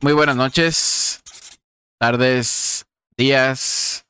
[0.00, 1.22] Muy buenas noches,
[1.98, 4.06] tardes, días.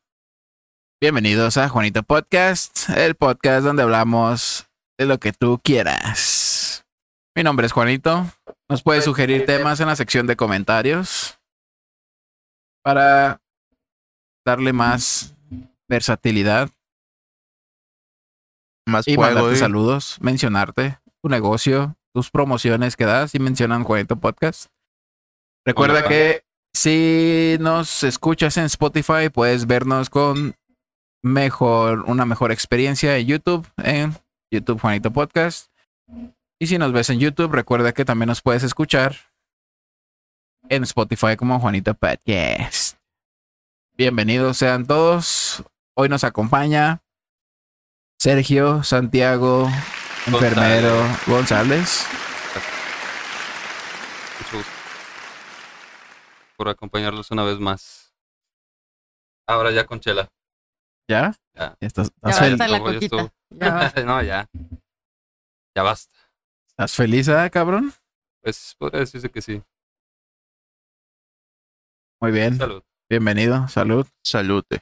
[1.01, 4.67] Bienvenidos a Juanito Podcast, el podcast donde hablamos
[4.99, 6.85] de lo que tú quieras.
[7.35, 8.27] Mi nombre es Juanito.
[8.69, 11.39] Nos puedes sugerir temas en la sección de comentarios
[12.83, 13.41] para
[14.45, 15.35] darle más
[15.89, 16.69] versatilidad
[18.87, 19.61] Más y fuego, mandarte eh.
[19.61, 24.67] saludos, mencionarte tu negocio, tus promociones que das y mencionan Juanito Podcast.
[25.69, 30.57] Recuerda que si nos escuchas en Spotify, puedes vernos con
[31.23, 34.17] mejor, una mejor experiencia en YouTube, en
[34.51, 35.71] YouTube Juanito Podcast.
[36.59, 39.17] Y si nos ves en YouTube, recuerda que también nos puedes escuchar
[40.71, 42.97] en Spotify como Juanito Podcast.
[43.95, 45.63] Bienvenidos sean todos.
[45.95, 47.03] Hoy nos acompaña
[48.19, 49.69] Sergio Santiago,
[50.27, 52.07] enfermero González.
[54.41, 54.78] Mucho gusto
[56.59, 58.13] por acompañarlos una vez más.
[59.47, 60.29] Ahora ya con Chela.
[61.09, 61.33] ¿Ya?
[61.55, 61.77] Ya.
[61.81, 63.33] ¿Estás, Ya estás, fel- basta la Luego ya coquita.
[63.51, 64.03] Ya basta.
[64.05, 64.49] no, ya.
[65.75, 66.15] Ya basta.
[66.69, 67.95] estás feliz, ah, cabrón?
[68.43, 69.63] Pues podría decirse que sí.
[72.21, 72.59] Muy bien.
[72.59, 72.83] Salud.
[73.09, 73.69] Bienvenido.
[73.69, 74.07] Salud.
[74.23, 74.81] Salute.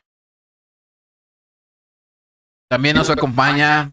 [2.70, 3.92] También nos acompaña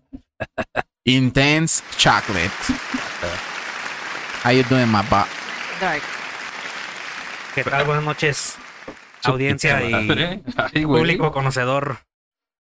[1.04, 2.50] Intense Chocolate.
[4.44, 5.04] How you doing, my
[5.80, 6.23] Dark.
[7.56, 7.86] ¿Qué tal?
[7.86, 8.58] Buenas noches,
[9.24, 9.94] audiencia y.
[9.94, 11.02] Ay, güey.
[11.02, 11.98] público conocedor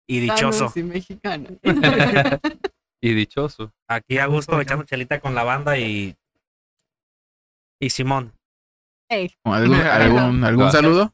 [0.09, 0.65] y dichoso.
[0.65, 1.51] Ah, no, sí, mexicana.
[3.03, 3.75] y dichoso.
[3.87, 6.17] Aquí a gusto echando chelita con la banda y
[7.79, 8.33] y Simón.
[9.11, 11.13] Ey, ¿Algún, algún, saludo?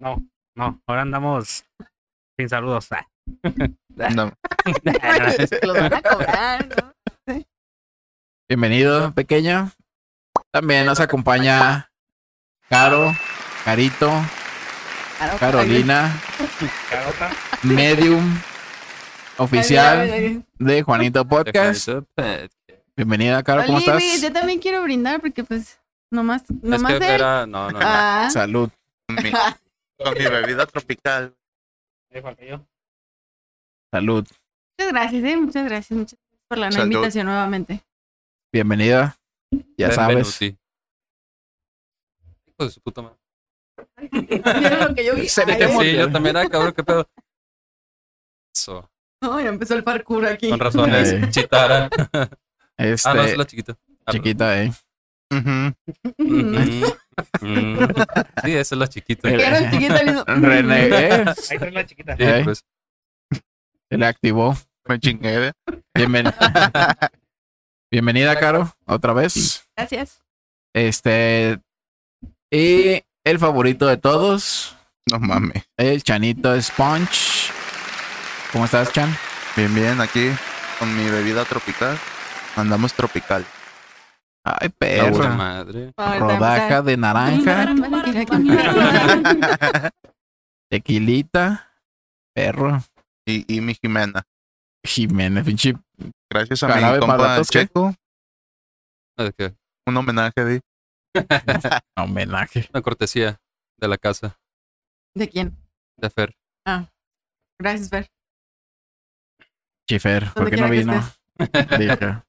[0.00, 0.16] No,
[0.56, 1.64] no, ahora andamos
[2.36, 2.90] sin saludos.
[2.90, 3.06] Ah.
[4.16, 4.32] No,
[5.62, 7.44] los van a cobrar, ¿no?
[8.48, 9.70] Bienvenido, pequeño.
[10.52, 11.90] También nos acompaña
[12.68, 13.16] Caro,
[13.64, 14.12] Carito,
[15.40, 16.14] Carolina.
[17.62, 18.38] Medium
[19.38, 21.88] oficial de Juanito Podcast.
[22.94, 24.20] Bienvenida, Caro, ¿cómo estás?
[24.20, 25.80] yo también quiero brindar porque pues
[26.10, 27.12] nomás, nomás que él.
[27.14, 27.46] era.
[27.46, 27.86] No, no, no.
[27.88, 28.68] Ah, Salud.
[29.06, 31.34] con mi, con mi bebida tropical.
[33.90, 34.26] Salud.
[34.78, 36.92] muchas gracias, eh, muchas gracias, muchas gracias por la Salud.
[36.92, 37.80] invitación nuevamente.
[38.52, 39.16] Bienvenida.
[39.88, 40.38] Ya sabes.
[40.38, 40.58] Benvenuti.
[42.48, 43.16] Hijo de su puta madre.
[44.60, 45.28] ¿Vieron lo que yo vi?
[45.28, 45.68] Se Ay.
[45.80, 47.08] Sí, yo también, ah, cabrón, qué pedo.
[48.54, 48.90] Eso.
[49.22, 50.50] no, ya empezó el parkour aquí.
[50.50, 51.12] Con razones.
[51.12, 51.20] Eh.
[51.30, 51.88] Chitara.
[52.76, 53.76] Este, Ah, no, es la chiquita.
[54.06, 54.72] Ah, chiquita, eh.
[55.28, 55.76] Perdón.
[56.18, 56.84] Mm,
[57.40, 57.88] mm.
[58.44, 59.28] Sí, esa es la chiquita.
[59.30, 62.16] Eh, Quiero chiquita, hizo- René, eh, Ahí trae la chiquita.
[62.16, 62.40] Sí, Eh.
[62.44, 62.64] pues.
[63.90, 64.54] se le activó.
[64.86, 65.48] Me chingué.
[65.48, 65.52] ¿eh?
[67.92, 69.64] Bienven- Bienvenida, Caro, otra vez.
[69.76, 70.22] Gracias.
[70.74, 71.60] Este.
[72.50, 74.76] Y el favorito de todos,
[75.10, 75.64] No mames.
[75.76, 77.50] el Chanito Sponge.
[78.52, 79.14] ¿Cómo estás, Chan?
[79.56, 80.30] Bien, bien, aquí
[80.78, 81.98] con mi bebida tropical.
[82.56, 83.44] Andamos tropical.
[84.44, 85.28] Ay, perro.
[85.28, 85.92] madre.
[85.96, 87.74] Rodaja de naranja,
[90.70, 91.70] tequilita,
[92.34, 92.82] perro.
[93.26, 94.24] y, y mi Jimena.
[94.84, 95.74] Jiménez, pinche.
[96.30, 97.42] Gracias a mi para compa.
[97.44, 97.94] Checo.
[99.16, 99.54] Ah, ¿de qué?
[99.86, 100.60] Un homenaje de
[101.96, 102.68] Homenaje.
[102.72, 103.38] Una cortesía
[103.78, 104.38] de la casa
[105.14, 105.56] ¿De quién?
[105.98, 106.34] de Fer.
[107.60, 108.08] Gracias, Fer.
[109.88, 110.94] Chifer, ¿por qué no vino?
[111.78, 112.22] Dije,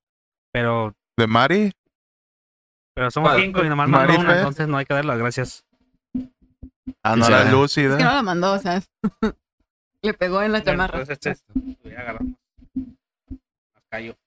[0.52, 1.72] Pero, de Mari.
[2.96, 3.42] pero somos ¿Cuál?
[3.42, 5.66] cinco y nomás mandó una, entonces no hay que dar las gracias.
[7.04, 7.92] Ah, no, Sí, la lúcida.
[7.94, 8.82] Es que no la mandó, o sea.
[10.02, 11.00] Le pegó en la chamarra.
[11.00, 11.44] Entonces, este,
[13.94, 14.18] cayó.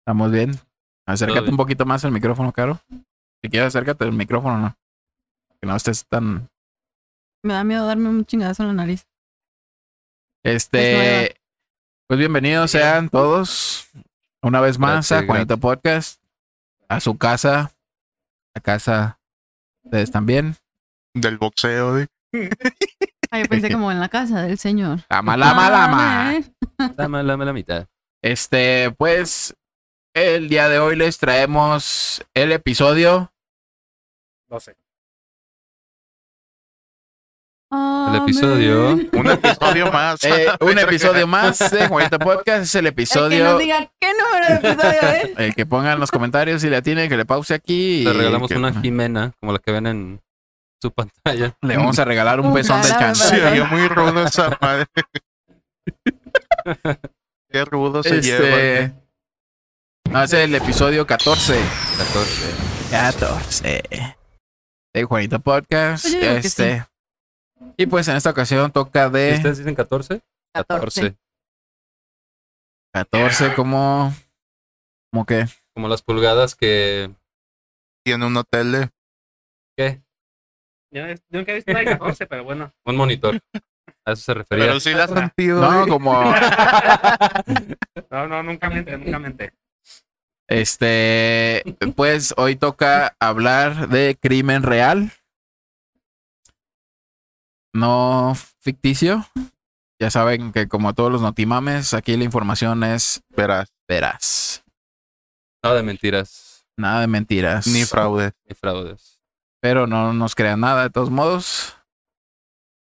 [0.00, 0.58] ¿Estamos bien?
[1.06, 1.52] Acércate bien.
[1.52, 2.80] un poquito más al micrófono, Caro.
[3.42, 4.76] Si quieres, acércate al micrófono, ¿no?
[5.60, 6.48] Que no estés tan...
[7.44, 9.06] Me da miedo darme un chingadazo en la nariz.
[10.42, 11.36] Es Este...
[12.08, 13.90] Pues bienvenidos sean todos
[14.42, 16.22] una vez más a Gracias, Juanito Podcast.
[16.88, 17.70] A su casa.
[18.54, 19.20] A casa.
[19.84, 20.56] Ustedes también.
[21.14, 21.94] Del boxeo.
[21.94, 22.08] de-
[23.30, 25.00] Ah, yo pensé como en la casa del señor.
[25.10, 26.28] Lama, lama, lama.
[26.28, 26.44] Ah, eh.
[26.78, 27.86] Dame, dame la mitad.
[28.22, 29.54] Este, pues,
[30.14, 33.32] el día de hoy les traemos el episodio
[34.48, 34.74] 12.
[38.08, 38.90] El episodio.
[38.92, 40.22] Un episodio más.
[40.24, 42.62] Eh, un episodio más de Juanito Podcast.
[42.62, 43.44] Es el El que episodio.
[43.44, 45.30] nos diga qué número de episodio es.
[45.38, 48.02] El que ponga en los comentarios si le tiene que le pause aquí.
[48.02, 50.20] y Le regalamos que- una Jimena, como la que ven en
[50.80, 51.56] su pantalla.
[51.60, 53.28] Le vamos a regalar un Un pezón de chance.
[53.36, 54.86] Sí, muy rudo esa madre.
[57.50, 58.46] Qué rudo se lleva.
[58.46, 58.94] Este,
[60.10, 61.54] No, es el episodio 14.
[61.98, 62.90] 14.
[62.90, 64.16] 14.
[64.94, 66.04] De Juanito Podcast.
[66.04, 66.84] Pues Este.
[67.76, 70.20] Y pues en esta ocasión toca de ¿Ustedes dicen 14?
[70.54, 71.16] 14.
[72.92, 74.12] 14 como.
[75.12, 75.46] ¿Cómo que?
[75.74, 77.14] Como las pulgadas que.
[78.04, 78.90] Tiene un hotel de.
[79.76, 80.02] ¿Qué?
[80.90, 82.72] Yo, yo nunca he visto una de 14, pero bueno.
[82.84, 83.40] Un monitor.
[84.04, 84.66] A eso se refería.
[84.66, 85.60] Pero sí la has sentido.
[85.60, 85.88] No, güey.
[85.88, 86.22] como.
[88.10, 89.52] No, no, nunca mente, nunca mente.
[90.48, 91.62] Este.
[91.96, 95.12] Pues hoy toca hablar de crimen real.
[97.74, 99.26] No ficticio.
[100.00, 104.62] Ya saben que como todos los notimames, aquí la información es Verás, veraz.
[105.62, 107.66] Nada de mentiras Nada de mentiras.
[107.66, 108.32] ni fraude.
[108.48, 109.18] ni fraudes.
[109.60, 111.76] Pero no nos crean nada de todos modos.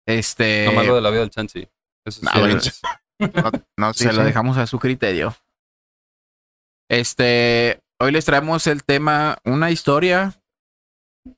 [0.07, 0.67] Este.
[0.67, 1.69] Lo malo de la vida del chanchi.
[2.07, 2.81] Eso sí, No, es-
[3.19, 5.35] No, no, sí, se lo dejamos a su criterio.
[6.91, 10.35] Este, hoy les traemos el tema, una historia.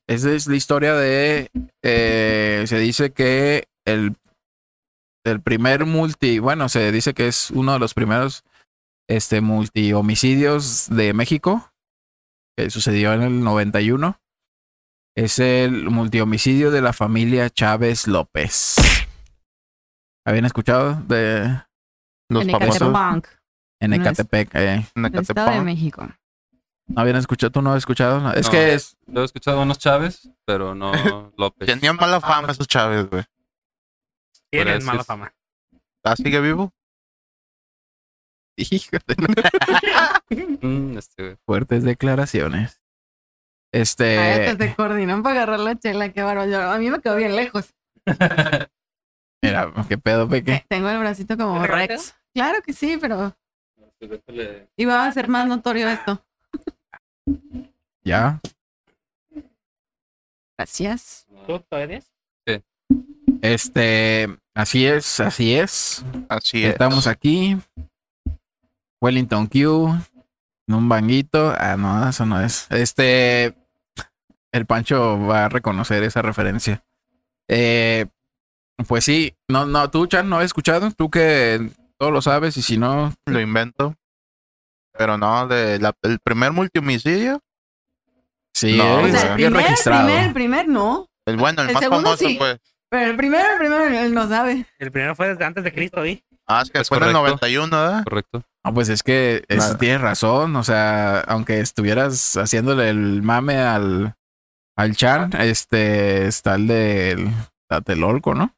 [0.07, 1.49] Esa es la historia de,
[1.83, 4.15] eh, se dice que el,
[5.25, 8.43] el primer multi, bueno, se dice que es uno de los primeros,
[9.09, 11.71] este, multi homicidios de México,
[12.57, 14.19] que sucedió en el 91.
[15.17, 18.75] Es el multihomicidio de la familia Chávez López.
[20.23, 21.59] ¿Habían escuchado de
[22.29, 23.39] Los En famosos Ecatepec,
[23.79, 24.55] en Ecatepec?
[24.55, 24.85] eh?
[24.93, 25.63] en del Estado de Ecatepec.
[25.65, 26.07] México.
[26.87, 27.51] ¿No habían escuchado?
[27.51, 28.19] ¿Tú no has escuchado?
[28.21, 28.51] No, Es No.
[28.51, 28.95] que es.
[29.07, 30.91] Yo he escuchado a unos Chávez, pero no
[31.37, 31.65] López.
[31.67, 33.23] Tenían mala fama esos Chávez, güey.
[34.51, 35.33] Tienen mala es- fama.
[36.03, 36.71] ¿Ah, sigue vivo?
[40.61, 41.37] Mm, este.
[41.45, 42.81] Fuertes declaraciones.
[43.73, 44.17] Ay, Este.
[44.49, 46.49] hasta se coordinan para agarrar la chela, qué bárbaro.
[46.49, 47.73] Yo- A mí me quedó bien lejos.
[49.43, 50.53] Mira, qué pedo, peque.
[50.53, 52.15] Eh, Tengo el bracito como ¿Te Rex.
[52.33, 53.35] Claro que sí, pero
[54.77, 56.23] iba a ser más notorio esto.
[58.03, 58.39] Ya.
[60.57, 61.27] Gracias.
[61.45, 62.01] ¿Tú todavía?
[63.41, 64.27] Este.
[64.55, 66.03] Así es, así es.
[66.29, 66.71] Así es.
[66.71, 67.57] Estamos aquí.
[69.01, 69.95] Wellington Q.
[70.67, 71.53] En un banguito.
[71.57, 72.67] Ah, no, eso no es.
[72.71, 73.55] Este.
[74.51, 76.83] El Pancho va a reconocer esa referencia.
[77.47, 78.05] Eh,
[78.87, 79.35] pues sí.
[79.47, 80.91] No, no, tú, Chan, no has escuchado.
[80.91, 83.95] Tú que todo lo sabes y si no, Lo invento.
[84.97, 87.39] Pero no, de la- el primer multihomicidio.
[88.53, 90.05] sí, No, O sea, el bien primer, registrado.
[90.05, 91.07] primer, el primer no.
[91.25, 92.35] El bueno, el, El más segundo famoso, sí.
[92.37, 92.57] pues.
[92.89, 94.65] Pero el primero, el primero, él no sabe.
[94.79, 96.23] El primero fue desde antes de Cristo, ¿y?
[96.47, 97.35] Ah, es que Es fue en el correcto.
[97.45, 98.03] 91, ¿verdad?
[98.05, 98.43] Correcto.
[98.67, 99.45] No, pues es que
[99.79, 100.55] tienes razón.
[100.55, 104.15] O sea, aunque estuvieras haciéndole el mame al,
[104.75, 107.29] al Chan, este está el del
[107.69, 108.53] Tlatelolco, ¿no?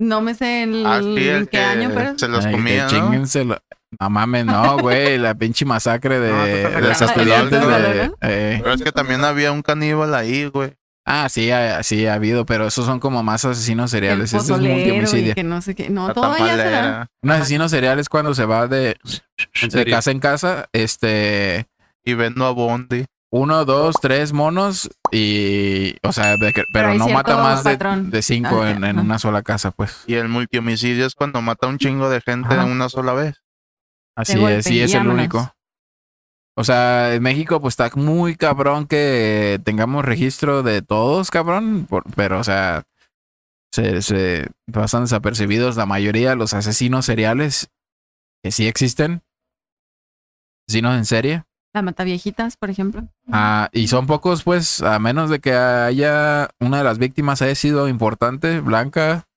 [0.00, 2.18] No me sé el, Ah, sí, el qué que año, pero.
[2.18, 4.10] se los Ay, que comía, ¿no?
[4.10, 5.18] mames, no, güey.
[5.18, 9.50] La pinche masacre de, No, de los estudiantes de eh, Pero es que también había
[9.50, 10.77] un caníbal ahí, güey.
[11.08, 14.32] Ah, sí, ha, sí ha habido, pero esos son como más asesinos el seriales.
[14.32, 15.34] Este es y multihomicidio.
[15.34, 15.88] que no sé qué.
[15.90, 16.56] No, La todo ya se da.
[16.56, 17.06] tamalera.
[17.22, 18.96] Un asesino serial es cuando se va de,
[19.72, 21.66] de casa en casa, este.
[22.04, 23.04] Y vendo a Bondi.
[23.30, 27.76] uno, dos, tres monos y, o sea, de que- pero, hay no mata más de,
[27.76, 30.04] de cinco Ah, en, una sola casa, pues.
[30.06, 33.42] Y el multihomicidio es cuando mata a un chingo de gente en una sola vez.
[34.16, 35.52] Así es, sí es y el único.
[36.58, 42.02] O sea, en México pues está muy cabrón que tengamos registro de todos, cabrón, por-
[42.16, 42.82] pero o sea,
[43.72, 47.68] se, se pasan desapercibidos la mayoría de los asesinos seriales
[48.42, 49.22] que sí existen.
[50.68, 51.44] Asesinos en serie.
[51.74, 53.06] La mata viejitas, por ejemplo.
[53.30, 57.54] Ah, y son pocos, pues, a menos de que haya una de las víctimas haya
[57.54, 59.28] sido importante, blanca,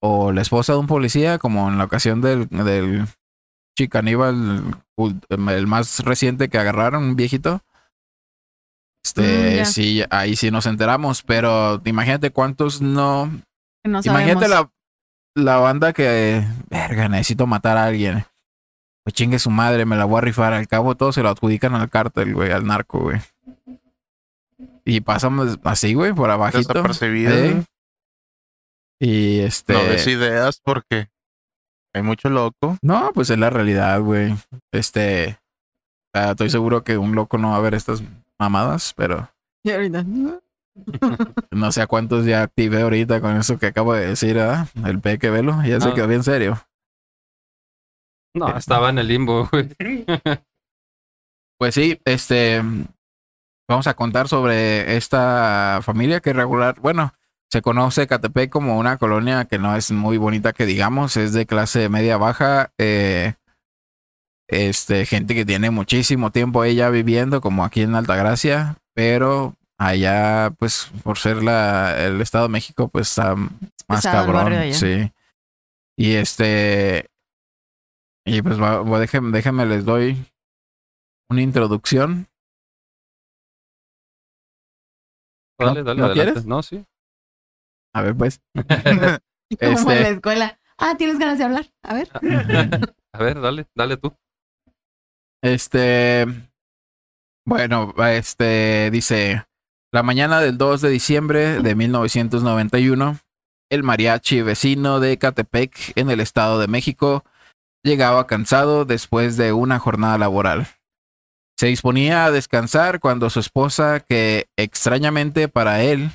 [0.00, 3.06] o la esposa de un policía, como en la ocasión del, del
[3.76, 7.60] chicaníbal, el más reciente que agarraron, un viejito.
[9.04, 13.30] Este, Mm, sí, ahí sí nos enteramos, pero imagínate cuántos no.
[13.84, 14.70] Imagínate la,
[15.34, 18.24] la banda que, verga, necesito matar a alguien.
[19.04, 20.52] Pues chingue su madre, me la voy a rifar.
[20.52, 23.20] Al cabo todos se lo adjudican al cártel, güey, al narco, güey.
[24.84, 26.72] Y pasamos así, güey, por abajito.
[26.72, 27.32] Desapercibido.
[27.32, 27.62] ¿eh?
[28.98, 29.74] Y este...
[29.74, 31.08] No des ideas porque
[31.96, 32.76] hay mucho loco.
[32.82, 34.34] No, pues es la realidad, güey.
[34.72, 35.38] Este...
[36.14, 38.02] o sea, estoy seguro que un loco no va a ver estas
[38.38, 39.28] mamadas, pero
[39.64, 40.04] Y ahorita.
[41.50, 44.66] no sé a cuántos ya activé ahorita con eso que acabo de decir, ¿ah?
[44.84, 45.94] El peque velo, ya se Ah.
[45.94, 46.60] quedó bien serio.
[48.34, 49.70] No, estaba en el limbo, güey.
[51.58, 52.62] Pues sí, este.
[53.68, 56.78] Vamos a contar sobre esta familia que regular.
[56.80, 57.14] Bueno,
[57.50, 61.46] se conoce Catepec como una colonia que no es muy bonita, que digamos, es de
[61.46, 62.70] clase media baja.
[62.78, 63.34] eh,
[64.48, 70.90] Este, gente que tiene muchísimo tiempo ella viviendo, como aquí en Altagracia, pero allá, pues,
[71.02, 73.50] por ser la, el Estado de México, pues está más
[73.88, 74.72] pesado cabrón.
[74.72, 75.10] Sí.
[75.98, 77.08] Y este.
[78.24, 80.16] Y pues va- va- déjenme, déjenme les doy
[81.30, 82.28] una introducción.
[85.58, 86.32] ¿No- Dale, dale, no adelante.
[86.32, 86.46] quieres?
[86.46, 86.84] No, sí.
[87.96, 88.40] A ver, pues.
[88.54, 89.20] Como en
[89.58, 90.58] Este- la escuela.
[90.76, 91.66] Ah, ¿tienes ganas de hablar?
[91.82, 92.08] A ver.
[93.14, 94.14] A ver, dale, dale tú.
[95.42, 96.26] Este.
[97.46, 99.44] Bueno, este dice.
[99.94, 103.18] La mañana del 2 de diciembre de 1991,
[103.70, 107.24] el mariachi vecino de Catepec, en el Estado de México,
[107.82, 110.66] llegaba cansado después de una jornada laboral.
[111.58, 116.10] Se disponía a descansar cuando su esposa, que extrañamente para él,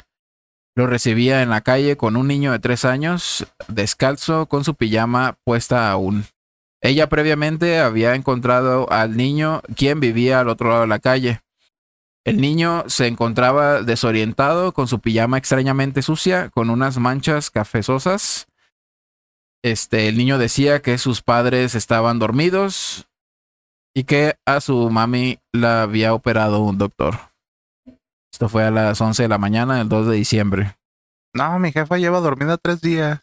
[0.75, 5.37] lo recibía en la calle con un niño de tres años, descalzo, con su pijama
[5.43, 6.25] puesta aún.
[6.81, 11.41] Ella previamente había encontrado al niño quien vivía al otro lado de la calle.
[12.23, 18.47] El niño se encontraba desorientado con su pijama extrañamente sucia, con unas manchas cafezosas.
[19.63, 23.07] Este, el niño decía que sus padres estaban dormidos
[23.93, 27.30] y que a su mami la había operado un doctor.
[28.31, 30.77] Esto fue a las 11 de la mañana del 2 de diciembre.
[31.33, 33.21] No, mi jefa lleva dormida tres días.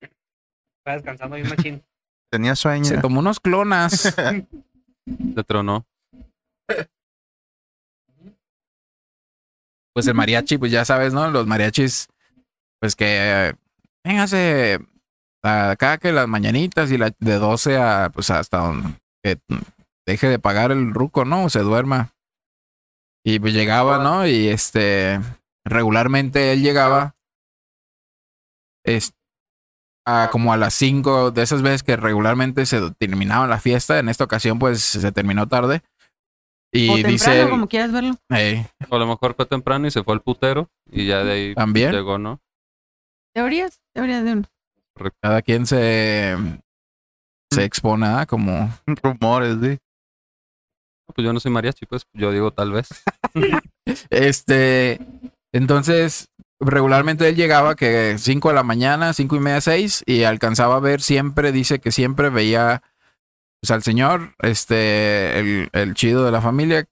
[0.00, 1.82] Está descansando bien machín.
[2.30, 2.84] Tenía sueño.
[2.84, 4.14] Se tomó unos clonas.
[5.34, 5.86] Te tronó.
[9.94, 11.28] pues el mariachi, pues ya sabes, ¿no?
[11.30, 12.06] Los mariachis,
[12.80, 13.54] pues que eh,
[14.04, 14.78] véngase
[15.42, 18.90] acá que las mañanitas y la de 12 a pues hasta donde
[19.24, 19.40] que
[20.06, 21.44] deje de pagar el ruco, ¿no?
[21.44, 22.14] O se duerma.
[23.28, 24.26] Y pues llegaba, ¿no?
[24.26, 25.20] Y este
[25.62, 27.14] regularmente él llegaba
[28.86, 29.12] es,
[30.06, 34.08] a como a las 5 de esas veces que regularmente se terminaba la fiesta, en
[34.08, 35.82] esta ocasión pues se terminó tarde.
[36.72, 38.14] Y o temprano, dice él, como quieras verlo.
[38.30, 41.32] "Ey, O a lo mejor fue temprano y se fue al putero y ya de
[41.32, 42.40] ahí también llegó, ¿no?
[43.34, 44.48] Teorías, teorías de uno.
[45.20, 46.34] cada quien se,
[47.52, 48.24] se expone ¿ah?
[48.24, 48.70] como
[49.02, 49.78] Rumores, sí.
[51.14, 52.88] Pues yo no soy mariachi, pues yo digo tal vez.
[54.10, 55.00] este
[55.52, 56.28] entonces
[56.60, 60.80] regularmente él llegaba que 5 de la mañana, cinco y media, seis y alcanzaba a
[60.80, 62.82] ver siempre, dice que siempre veía
[63.60, 66.84] pues, al señor, este, el, el chido de la familia,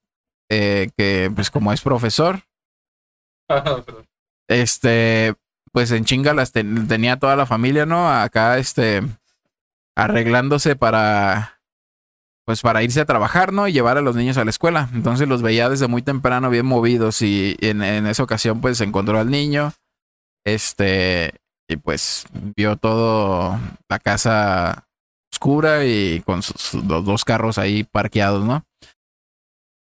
[0.49, 2.41] eh, que pues como es profesor,
[4.49, 5.35] este,
[5.71, 8.09] pues en chinga las ten- tenía toda la familia, ¿no?
[8.11, 9.01] Acá, este,
[9.95, 11.56] arreglándose para,
[12.47, 13.67] pues para irse a trabajar, ¿no?
[13.67, 14.87] Y llevar a los niños a la escuela.
[14.93, 19.19] Entonces los veía desde muy temprano bien movidos y en, en esa ocasión pues encontró
[19.19, 19.73] al niño,
[20.45, 21.33] este,
[21.67, 22.25] y pues
[22.55, 24.87] vio todo la casa
[25.29, 28.63] oscura y con sus los dos carros ahí parqueados, ¿no?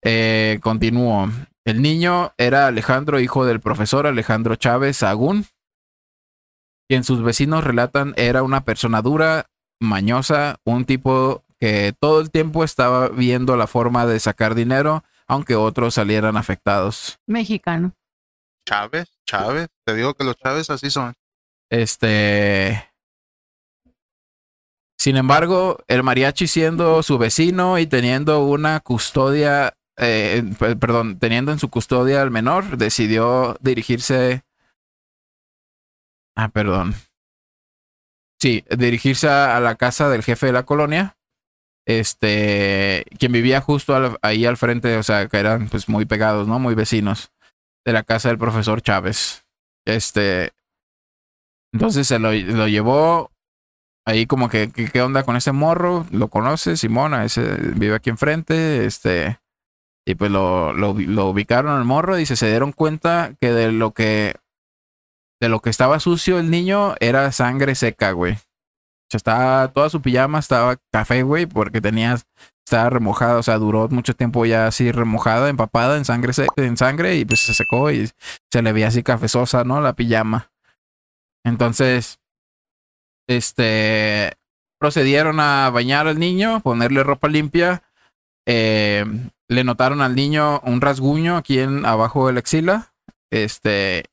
[0.03, 1.29] Eh, continúo.
[1.67, 5.45] El niño era Alejandro, hijo del profesor Alejandro Chávez Agún,
[6.89, 9.45] quien sus vecinos relatan era una persona dura,
[9.79, 15.57] mañosa, un tipo que todo el tiempo estaba viendo la forma de sacar dinero, aunque
[15.57, 17.19] otros salieran afectados.
[17.27, 17.93] Mexicano.
[18.69, 19.69] Chávez, Chávez.
[19.85, 21.15] Te digo que los Chávez así son.
[21.71, 22.89] Este.
[24.99, 31.53] Sin embargo, el mariachi siendo su vecino y teniendo una custodia, eh, pe- perdón, teniendo
[31.53, 34.43] en su custodia al menor, decidió dirigirse.
[36.37, 36.95] Ah, perdón.
[38.41, 41.16] Sí, dirigirse a la casa del jefe de la colonia.
[41.87, 46.59] Este, quien vivía justo ahí al frente, o sea, que eran pues muy pegados, ¿no?
[46.59, 47.31] Muy vecinos
[47.85, 49.45] de la casa del profesor Chávez.
[49.87, 50.53] Este,
[51.73, 53.31] entonces se lo, lo llevó
[54.05, 56.07] ahí como que, ¿qué onda con ese morro?
[56.11, 56.77] ¿Lo conoce?
[56.77, 59.39] Simona, ese vive aquí enfrente, este,
[60.07, 63.73] y pues lo, lo, lo ubicaron al morro y se, se dieron cuenta que de
[63.73, 64.37] lo que,
[65.41, 68.39] de lo que estaba sucio el niño era sangre seca, güey.
[69.17, 72.19] Estaba, toda su pijama estaba café, güey, porque tenía,
[72.65, 77.17] estaba remojada, o sea, duró mucho tiempo ya así remojada, empapada en sangre, en sangre
[77.17, 78.11] y pues se secó y
[78.53, 79.81] se le veía así cafezosa, ¿no?
[79.81, 80.51] La pijama.
[81.45, 82.19] Entonces,
[83.29, 84.35] este,
[84.79, 87.83] procedieron a bañar al niño, ponerle ropa limpia.
[88.47, 89.05] eh,
[89.49, 92.93] le notaron al niño un rasguño aquí en abajo de la axila.
[93.31, 94.05] Este,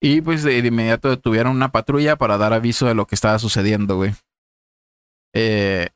[0.00, 3.96] y pues de, inmediato detuvieron una patrulla para dar aviso de lo que estaba sucediendo,
[3.96, 4.14] güey.
[5.34, 5.88] Eh,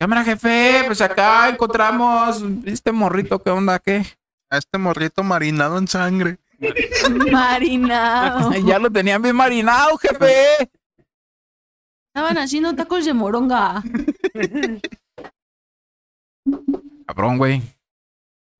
[0.00, 3.78] Cámara jefe, pues acá encontramos este morrito, ¿qué onda?
[3.80, 4.04] ¿Qué?
[4.50, 6.38] A este morrito marinado en sangre.
[7.32, 8.52] Marinado.
[8.66, 10.70] ya lo tenían bien marinado, jefe.
[12.14, 13.82] Estaban haciendo tacos de moronga.
[17.06, 17.62] cabrón, güey.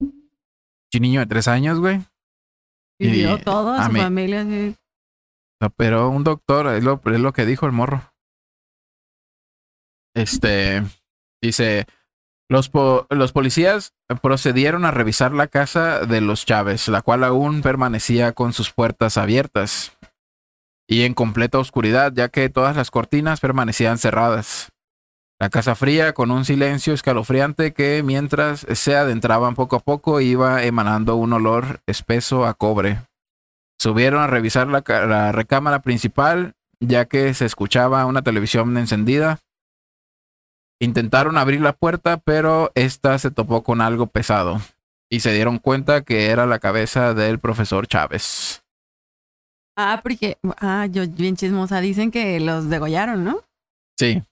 [0.00, 2.00] Un niño de tres años, güey.
[3.00, 4.40] Y Y vio todo, a su mí- familia.
[4.42, 4.74] así.
[5.60, 8.02] Lo operó un doctor, es lo, es lo que dijo el morro.
[10.18, 10.82] Este,
[11.40, 11.86] dice,
[12.48, 12.72] los,
[13.08, 18.52] los policías procedieron a revisar la casa de los Chávez, la cual aún permanecía con
[18.52, 19.96] sus puertas abiertas
[20.88, 24.72] y en completa oscuridad, ya que todas las cortinas permanecían cerradas.
[25.38, 30.64] La casa fría, con un silencio escalofriante que mientras se adentraban poco a poco iba
[30.64, 33.02] emanando un olor espeso a cobre.
[33.78, 39.38] Subieron a revisar la, la recámara principal, ya que se escuchaba una televisión encendida.
[40.80, 44.60] Intentaron abrir la puerta, pero esta se topó con algo pesado
[45.10, 48.62] y se dieron cuenta que era la cabeza del profesor Chávez.
[49.76, 50.38] Ah, porque.
[50.60, 51.80] Ah, yo bien chismosa.
[51.80, 53.42] Dicen que los degollaron, ¿no?
[53.98, 54.22] Sí.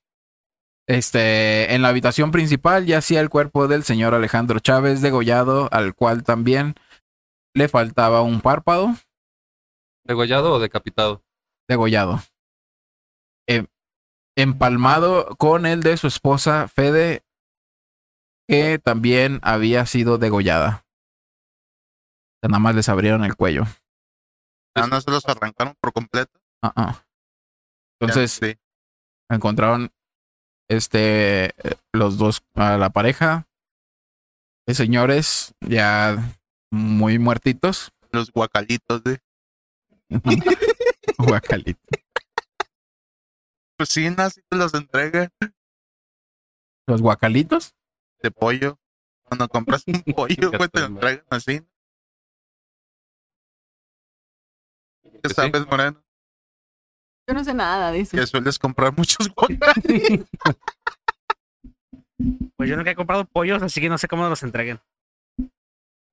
[0.88, 6.22] Este, en la habitación principal yacía el cuerpo del señor Alejandro Chávez degollado, al cual
[6.22, 6.74] también
[7.54, 8.94] le faltaba un párpado.
[10.04, 11.22] ¿Degollado o decapitado?
[11.68, 12.22] degollado.
[14.36, 17.24] Em- empalmado con el de su esposa Fede,
[18.48, 20.86] que también había sido degollada.
[22.42, 23.64] Nada más les abrieron el cuello.
[24.76, 26.38] Ah, no se los arrancaron por completo.
[26.62, 27.06] Ah, ah.
[27.98, 28.58] Entonces sí.
[29.30, 29.90] encontraron
[30.68, 33.48] este eh, los dos a la pareja
[34.66, 36.36] de señores ya
[36.70, 37.92] muy muertitos.
[38.12, 39.20] los guacalitos de.
[41.18, 41.80] Guacalito.
[43.78, 45.30] Cocinas y te los entregan
[46.86, 47.74] Los guacalitos.
[48.22, 48.78] de pollo.
[49.24, 51.60] Cuando compras un pollo, güey, te lo entregan así.
[55.22, 55.34] ¿Qué sí.
[55.34, 56.02] sabes, Moreno?
[57.28, 58.16] Yo no sé nada de eso.
[58.16, 60.28] Que sueles comprar muchos guacalitos.
[62.56, 64.80] Pues yo nunca he comprado pollos, así que no sé cómo los entreguen.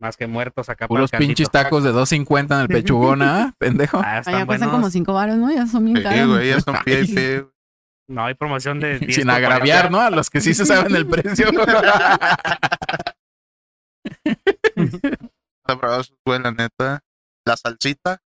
[0.01, 3.53] Más que muertos acá Puros pinches tacos de 2.50 en el pechugón, ¿ah?
[3.57, 3.99] Pendejo.
[3.99, 4.81] Ah, Ah, están ya cuestan buenos.
[4.81, 5.49] como cinco baros, ¿no?
[5.53, 6.27] Ya son bien Sí, caros.
[6.27, 6.83] güey, ya son Ay.
[7.05, 7.52] VIP.
[8.07, 9.89] No hay promoción de 10 Sin agraviar, 40.
[9.89, 10.01] ¿no?
[10.01, 11.49] A los que sí se saben el precio.
[15.65, 17.01] Sabrosos, güey, la neta.
[17.45, 18.21] La salsita.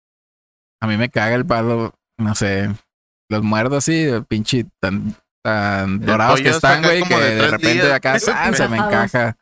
[0.82, 2.70] A mí me caga el palo, no sé.
[3.30, 7.86] Los muerdo así, el pinche tan, tan dorados que están, güey, que de repente días.
[7.88, 8.72] de acá se me Encajados.
[8.72, 9.38] encaja.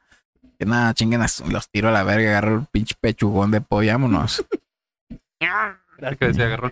[0.59, 4.45] Que nada, chinguen, los tiro a la verga, agarro el pinche pechugón de pollo, vámonos.
[5.97, 6.71] El que decía agarró.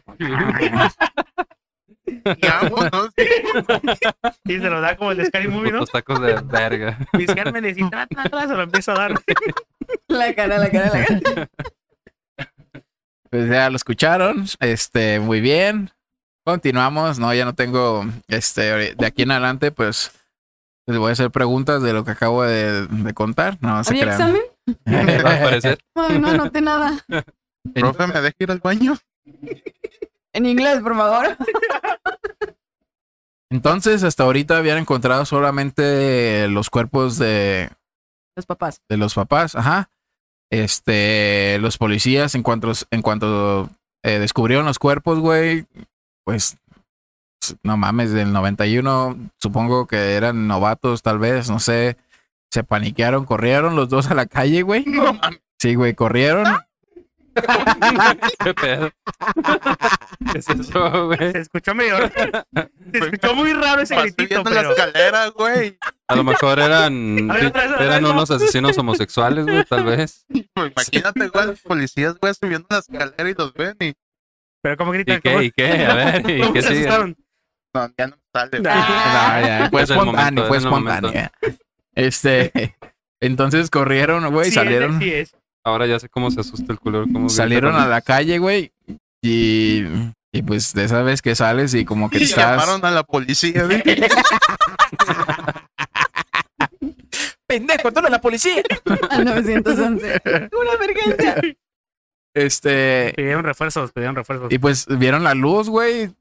[4.45, 5.80] Y se lo da como el de Scary Movie, ¿no?
[5.80, 6.98] Los tacos de verga.
[7.13, 9.13] Mis Cármenes y tra, tra, tra, se lo empiezo a dar.
[10.08, 11.50] La cara, la cara, la cara.
[13.32, 15.91] Pues ya lo escucharon, este, muy bien.
[16.45, 20.12] Continuamos, no, ya no tengo, este, de aquí en adelante, pues,
[20.88, 23.58] les voy a hacer preguntas de lo que acabo de, de contar.
[23.62, 24.22] No se ¿Había crean.
[24.22, 24.41] examen?
[25.26, 25.80] Va a aparecer.
[25.95, 26.98] Ay, no anoté nada.
[27.74, 28.98] Profe, ¿me deja ir al baño?
[30.34, 31.38] En inglés, por favor.
[33.52, 37.70] Entonces, hasta ahorita habían encontrado solamente los cuerpos de,
[38.36, 38.82] Los papás.
[38.88, 39.89] de los papás, ajá.
[40.52, 43.70] Este, los policías, en cuanto, en cuanto
[44.04, 45.65] eh, descubrieron los cuerpos, güey,
[46.24, 46.58] pues,
[47.63, 51.98] no mames, del 91, supongo que eran novatos, tal vez, no sé.
[52.52, 54.84] Se paniquearon, corrieron los dos a la calle, güey.
[54.86, 55.42] No mames.
[55.60, 56.46] Sí, güey, corrieron.
[58.43, 58.91] ¿Qué pedo?
[60.32, 61.32] ¿Qué es eso, güey?
[61.32, 61.97] Se escuchó medio.
[61.97, 64.71] Se escuchó muy raro ese gritito, viendo la pero.
[64.71, 65.78] escalera, güey.
[66.08, 69.84] A lo mejor eran, ver, otra vez, otra eran vez, unos asesinos homosexuales, güey, tal
[69.84, 70.25] vez.
[70.54, 73.93] Pues imagínate, güey, los policías, güey, subiendo la escalera y los ven y...
[74.62, 75.17] Pero ¿cómo gritan?
[75.17, 75.43] ¿Y qué?
[75.45, 75.86] ¿Y qué?
[75.86, 77.15] A ver, ¿y ¿Cómo qué se sigue?
[77.73, 78.60] No, ya no sale.
[78.60, 78.75] Nah.
[79.41, 81.12] No, ya, fue Es el espontáneo, fue espontáneo.
[81.95, 82.75] Este,
[83.21, 84.99] entonces corrieron, güey, Sí, salieron.
[84.99, 85.36] sí es.
[85.65, 87.04] Ahora ya sé cómo se asusta el culero.
[87.06, 88.72] cómo grita salieron a la calle, güey.
[89.22, 89.84] Y,
[90.32, 92.52] y pues de esa vez que sales y como que Y estás.
[92.60, 93.84] llamaron a la policía, güey.
[97.48, 98.62] ¡Pendejo, tú la policía!
[99.10, 100.22] Al 911.
[100.26, 101.41] Una emergencia.
[102.36, 103.13] Este.
[103.15, 104.52] Pidieron refuerzos, pidieron refuerzos.
[104.52, 106.12] Y pues vieron la luz, güey.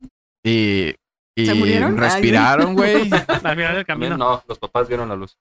[0.43, 0.95] Y.
[1.37, 1.97] Y ¿Se murieron?
[1.97, 3.09] respiraron, güey.
[4.19, 5.37] No, los papás vieron la luz.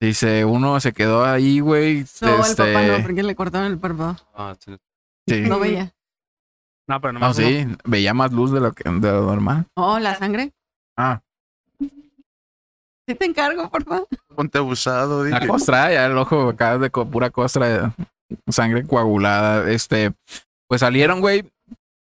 [0.00, 2.04] Dice, uno se quedó ahí, güey.
[2.22, 4.16] No, este, el papá no, porque le cortaron el párpado.
[4.34, 4.74] Ah, sí.
[5.28, 5.40] sí.
[5.42, 5.92] No veía.
[6.88, 7.36] No, pero No, nomás.
[7.36, 9.66] sí, veía más luz de lo que de lo normal.
[9.74, 10.52] Oh, la sangre.
[10.96, 11.20] Ah,
[13.08, 14.08] Sí te encargo, por favor.
[14.36, 15.48] Ponte abusado, la dije.
[15.48, 17.92] costra, ya el ojo acá de co- pura costra, de
[18.48, 19.68] sangre coagulada.
[19.70, 20.12] Este,
[20.68, 21.44] pues salieron, güey.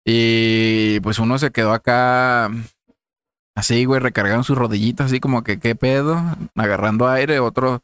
[0.05, 2.51] Y pues uno se quedó acá
[3.55, 6.21] así, güey, recargaron sus rodillitas, así como que qué pedo,
[6.55, 7.39] agarrando aire.
[7.39, 7.81] Otro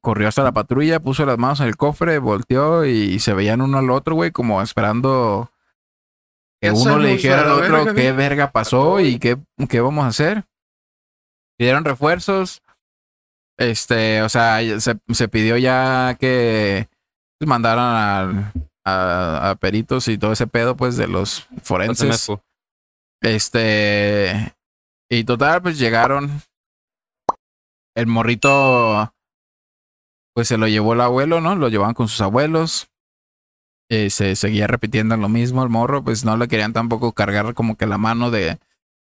[0.00, 3.78] corrió hasta la patrulla, puso las manos en el cofre, volteó y se veían uno
[3.78, 5.50] al otro, güey, como esperando
[6.62, 10.04] que Ya uno le dijera al otro verga, qué verga pasó y qué, qué vamos
[10.04, 10.44] a hacer.
[11.58, 12.62] Pidieron refuerzos.
[13.58, 16.88] Este, o sea, se, se pidió ya que
[17.44, 18.52] mandaran al-
[18.86, 22.08] a, a peritos y todo ese pedo, pues, de los forenses.
[23.20, 24.54] Este.
[25.08, 26.42] Y total, pues llegaron.
[27.94, 29.12] El morrito.
[30.34, 31.54] Pues se lo llevó el abuelo, ¿no?
[31.56, 32.88] Lo llevaban con sus abuelos.
[33.90, 37.76] Eh, se seguía repitiendo lo mismo el morro, pues no le querían tampoco cargar como
[37.76, 38.60] que la mano de,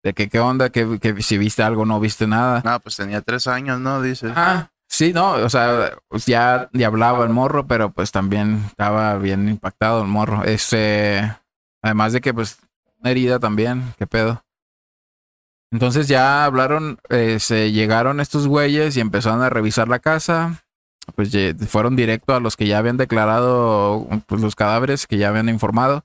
[0.03, 2.63] de que qué onda, que, que si viste algo no viste nada.
[2.65, 4.01] No, pues tenía tres años, ¿no?
[4.01, 4.33] Dices.
[4.35, 9.19] Ah, sí, no, o sea, pues ya, ya hablaba el morro, pero pues también estaba
[9.19, 10.45] bien impactado el morro.
[10.45, 11.31] Este,
[11.83, 12.59] además de que pues
[13.01, 14.45] una herida también, qué pedo.
[15.73, 20.65] Entonces ya hablaron, eh, se llegaron estos güeyes y empezaron a revisar la casa.
[21.15, 21.31] Pues
[21.69, 26.05] fueron directo a los que ya habían declarado pues, los cadáveres, que ya habían informado.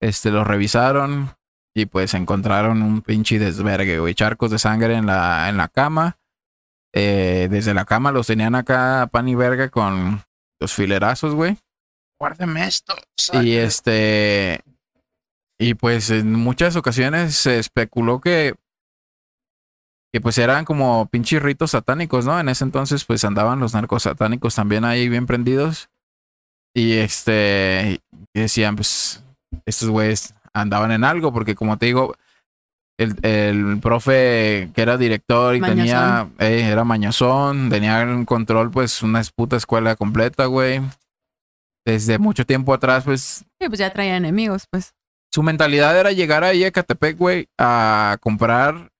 [0.00, 1.34] Este, los revisaron
[1.74, 6.18] y pues encontraron un pinche desvergue, güey, charcos de sangre en la, en la cama.
[6.92, 10.22] Eh, desde la cama los tenían acá pan y verga con
[10.60, 11.58] los filerazos, güey.
[12.20, 12.94] Guárdeme esto.
[13.32, 14.62] Y este.
[15.58, 18.54] Y pues en muchas ocasiones se especuló que.
[20.12, 22.38] Que pues eran como pinches ritos satánicos, ¿no?
[22.38, 25.88] En ese entonces pues andaban los narcos satánicos también ahí bien prendidos.
[26.74, 28.00] Y este.
[28.32, 29.22] y decían, pues.
[29.66, 32.14] Estos güeyes andaban en algo, porque como te digo.
[32.96, 36.28] El, el profe que era director y tenía.
[36.38, 40.80] eh, era mañosón, tenía en control, pues, una puta escuela completa, güey
[41.84, 44.94] desde mucho tiempo atrás, pues Sí, pues ya traía enemigos, pues.
[45.34, 48.92] Su mentalidad era llegar ahí a Catepec, güey, a comprar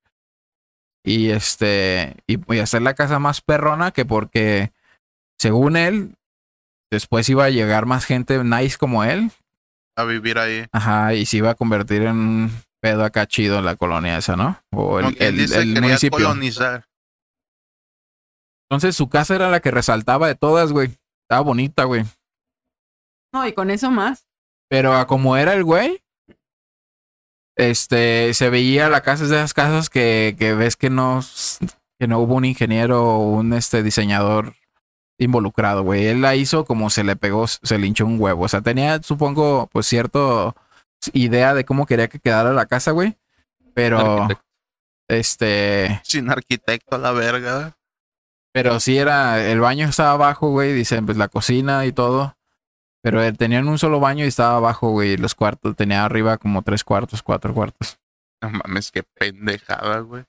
[1.05, 4.73] y este y, y hacer la casa más perrona que porque
[5.38, 6.16] según él
[6.90, 9.31] después iba a llegar más gente nice como él,
[9.97, 10.66] A vivir ahí.
[10.73, 14.35] ajá, y se iba a convertir en un pedo acá chido en la colonia esa,
[14.37, 14.61] ¿no?
[14.73, 16.18] O el, el- dice, el quería municipio.
[16.18, 16.85] colonizar.
[18.68, 20.90] Entonces su casa era la que resaltaba de todas, güey.
[21.23, 22.05] Estaba bonita, güey.
[23.33, 24.27] No, y con eso más.
[24.68, 26.03] Pero a como era el güey,
[27.57, 31.21] este, se veía la casa es de esas casas que, que ves que no,
[31.99, 34.55] que no hubo un ingeniero o un este diseñador
[35.19, 36.07] involucrado, güey.
[36.07, 38.45] Él la hizo como se le pegó, se le hinchó un huevo.
[38.45, 40.55] O sea, tenía, supongo, pues cierto
[41.12, 43.17] idea de cómo quería que quedara la casa, güey.
[43.75, 44.45] Pero, Arquitecto.
[45.09, 47.77] este, Sin arquitecto a la verga.
[48.53, 50.73] pero sí era, el baño estaba abajo, güey.
[50.73, 52.37] Dicen, pues la cocina y todo.
[53.05, 55.12] Pero eh, tenían un solo baño y estaba abajo, güey.
[55.12, 57.99] y Los cuartos, tenía arriba como tres cuartos, cuatro cuartos.
[58.43, 60.25] No mames, qué pendejada, güey.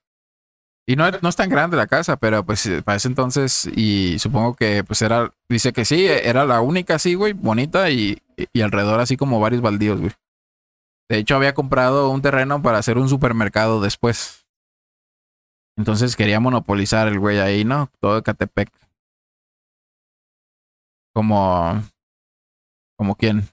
[0.85, 4.19] Y no, no es tan grande la casa, pero pues eh, para ese entonces, y
[4.19, 8.61] supongo que pues era, dice que sí, era la única así, güey, bonita y, y
[8.61, 10.11] alrededor así como varios baldíos, güey.
[11.09, 14.45] De hecho, había comprado un terreno para hacer un supermercado después.
[15.77, 17.89] Entonces quería monopolizar el güey ahí, ¿no?
[18.01, 18.69] Todo Catepec.
[21.13, 21.81] Como...
[22.97, 23.43] ¿Como quién?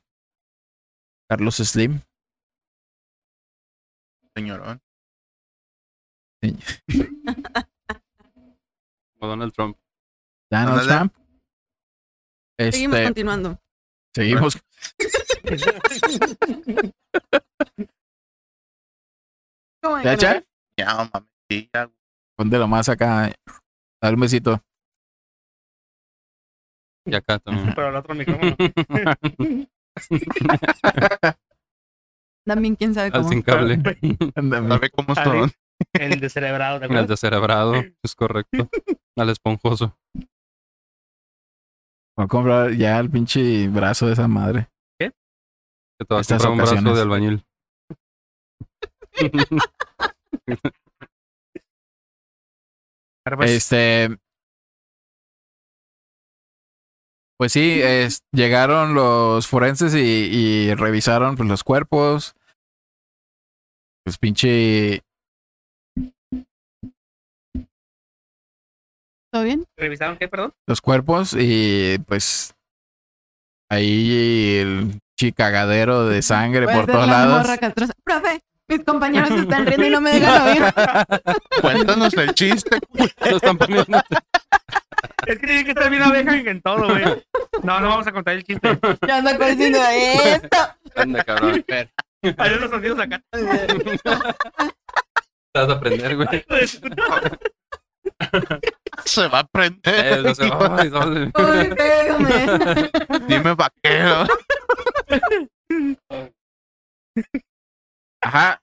[1.28, 2.00] Carlos Slim.
[4.36, 4.80] Señorón.
[9.18, 9.76] Como Donald Trump.
[10.50, 10.88] Donald.
[10.88, 11.14] Trump.
[12.58, 13.58] Seguimos Este, continuando.
[14.14, 14.56] seguimos.
[19.82, 20.16] ¿Cómo de ¿Ya?
[20.16, 20.44] Ya.
[21.48, 21.96] Sí, ya, güey.
[22.36, 23.32] Póntelo más acá.
[24.00, 24.62] Dale un besito.
[27.04, 27.72] Y acá también.
[27.74, 28.56] Pero el otro micrófono.
[32.44, 33.28] También quién sabe Al cómo.
[33.28, 33.76] sin cable.
[34.34, 35.50] ¿Sabe cómo son?
[35.92, 37.08] El descerebrado, ¿te Al acuerdas?
[37.08, 37.74] descerebrado.
[38.02, 38.68] Es correcto.
[39.16, 39.96] Al esponjoso.
[42.16, 44.68] Voy a comprar ya el pinche brazo de esa madre.
[44.98, 45.12] Que
[46.06, 47.44] te vas a comprar un brazo de albañil.
[53.24, 54.16] Pues, Este.
[57.42, 62.36] Pues sí, es- llegaron los forenses y, y revisaron pues, los cuerpos.
[64.04, 65.02] Pues pinche.
[69.32, 69.64] ¿Todo bien?
[69.76, 70.54] ¿Revisaron qué, perdón?
[70.68, 72.54] Los cuerpos y pues.
[73.68, 77.58] Ahí el chicagadero de sangre Voy a por todos la lados.
[78.04, 80.62] Profe, mis compañeros se están riendo y no me dejan oír.
[81.60, 82.78] Cuéntanos el chiste.
[83.28, 84.00] Lo están poniendo.
[85.26, 87.04] Es que tiene que estar bien abeja en todo, güey.
[87.62, 88.78] No, no vamos a contar el chiste.
[89.06, 90.56] Ya sacó diciendo esto.
[90.96, 91.64] Anda, cabrón.
[92.38, 93.20] Hay unos sonidos acá.
[93.32, 93.40] Te
[95.54, 96.28] vas a aprender, güey.
[99.04, 100.22] Se va a Eh, prender.
[100.22, 100.90] no sé, ay.
[103.28, 104.26] Dime vaquero.
[108.20, 108.60] Ajá.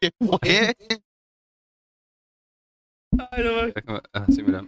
[0.00, 0.74] ¿Qué fue?
[3.42, 4.62] Déjame- ah, sí, mira.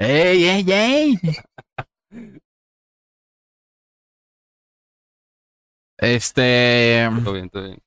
[0.00, 1.18] ¡Ey, ey, ey!
[5.98, 7.08] Este.
[7.22, 7.82] Todo bien, todo bien.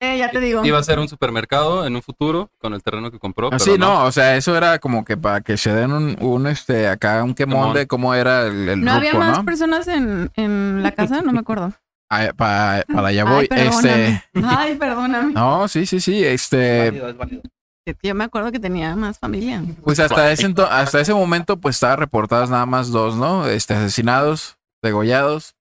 [0.00, 0.64] Eh, ya te digo.
[0.64, 3.48] Iba a ser un supermercado en un futuro con el terreno que compró.
[3.48, 6.46] pero Así no, o sea, eso era como que para que se den un, un
[6.46, 7.74] este, acá un quemón Quemón.
[7.74, 9.44] de cómo era el, el ¿No había grupo, más ¿no?
[9.46, 11.22] personas en, en la casa?
[11.22, 11.72] No me acuerdo.
[12.08, 13.48] Ah, pa- para allá Ay, voy.
[13.50, 14.22] este.
[14.44, 15.32] Ay, perdóname.
[15.32, 16.24] No, sí, sí, sí.
[16.24, 16.88] Este.
[16.88, 17.42] es válido.
[17.86, 19.62] Es que Yo me acuerdo que tenía más familia.
[19.82, 23.46] Pues hasta ese, hasta ese momento, pues estaban reportadas nada más dos, ¿no?
[23.46, 25.54] Este, asesinados, degollados.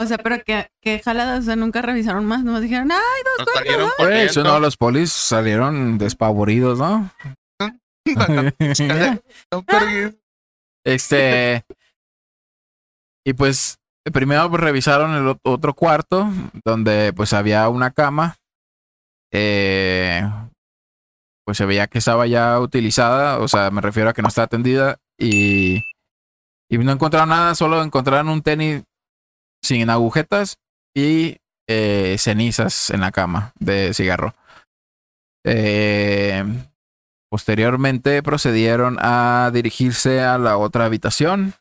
[0.00, 2.44] O sea, pero que, que jaladas, o sea, nunca revisaron más.
[2.44, 3.00] Nomás dijeron, ah,
[3.38, 7.10] Nos salieron Por eso, no, los polis salieron despavoridos, ¿no?
[10.84, 11.64] Este.
[13.26, 13.78] Y pues
[14.10, 16.28] primero pues, revisaron el ot- otro cuarto
[16.64, 18.36] donde pues había una cama.
[19.32, 20.22] Eh,
[21.44, 24.42] pues se veía que estaba ya utilizada, o sea, me refiero a que no está
[24.42, 25.82] atendida y,
[26.70, 28.82] y no encontraron nada, solo encontraron un tenis
[29.62, 30.58] sin agujetas
[30.94, 34.34] y eh, cenizas en la cama de cigarro.
[35.44, 36.44] Eh,
[37.30, 41.52] Posteriormente procedieron a dirigirse a la otra habitación.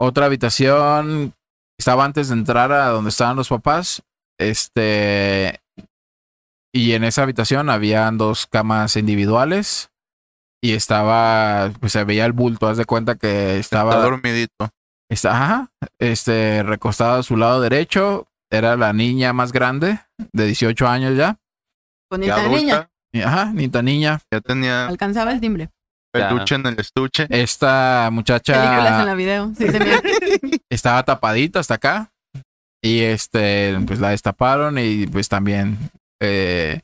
[0.00, 1.34] Otra habitación
[1.78, 4.02] estaba antes de entrar a donde estaban los papás.
[4.38, 5.60] Este.
[6.72, 9.90] Y en esa habitación habían dos camas individuales.
[10.62, 11.70] Y estaba.
[11.80, 12.66] Pues se veía el bulto.
[12.66, 13.92] Haz de cuenta que estaba.
[13.92, 14.70] Está dormidito.
[15.10, 18.28] Está, ajá, este, recostado a su lado derecho.
[18.50, 20.00] Era la niña más grande,
[20.32, 21.36] de 18 años ya.
[22.08, 22.90] pues ni Ya tan niña.
[23.24, 24.20] Ajá, Nita niña.
[24.30, 25.68] Ya tenía Alcanzaba el timbre.
[26.12, 27.26] Peluche en el estuche.
[27.28, 29.52] Esta Películas en muchacha la video.
[29.56, 29.66] Sí,
[30.70, 32.12] estaba tapadita hasta acá.
[32.82, 35.78] Y este, pues la destaparon y pues también
[36.20, 36.80] eh,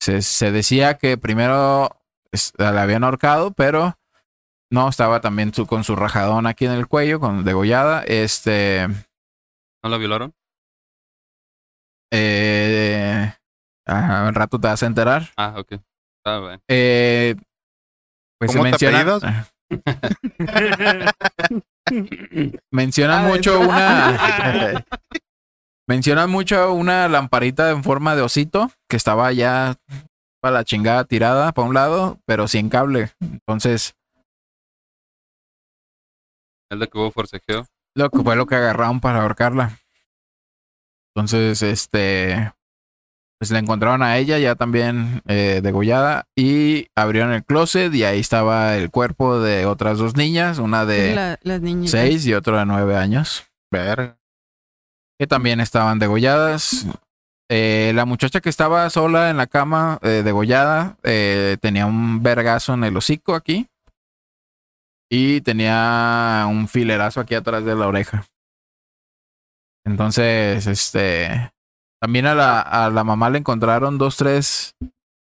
[0.00, 1.88] se, se decía que primero
[2.30, 3.96] es- la habían ahorcado, pero
[4.70, 8.02] no, estaba también su- con su rajadón aquí en el cuello, con degollada.
[8.02, 8.86] Este,
[9.82, 10.34] ¿No la violaron?
[12.12, 13.32] eh,
[13.86, 15.28] ajá, al rato te vas a enterar.
[15.36, 15.72] Ah, ok.
[16.18, 16.60] Está bien.
[16.68, 17.34] Eh,
[18.38, 19.46] pues se ¿Cómo te menciona,
[22.70, 24.18] mencionan Ah, mucho es- una
[25.88, 29.76] mencionan mucho una lamparita en forma de osito que estaba ya
[30.40, 33.10] para la chingada tirada para un lado, pero sin cable.
[33.20, 33.94] Entonces,
[36.70, 37.66] El de que hubo forcejeo.
[37.96, 39.78] lo que fue lo que agarraron para ahorcarla.
[41.16, 42.52] Entonces, este
[43.38, 48.18] pues la encontraron a ella ya también eh, degollada y abrieron el closet y ahí
[48.20, 51.92] estaba el cuerpo de otras dos niñas, una de La- las niñitas.
[51.92, 53.44] seis y otra de nueve años.
[53.70, 54.16] Verga.
[55.20, 56.86] que también estaban degolladas.
[57.50, 60.96] Eh, la muchacha que estaba sola en la cama, eh, degollada,
[61.60, 63.66] tenía un vergazo en el hocico aquí.
[65.10, 68.26] Y tenía un filerazo aquí atrás de la oreja.
[69.84, 71.50] Entonces, este.
[72.00, 74.74] También a la, a la mamá le encontraron dos, tres.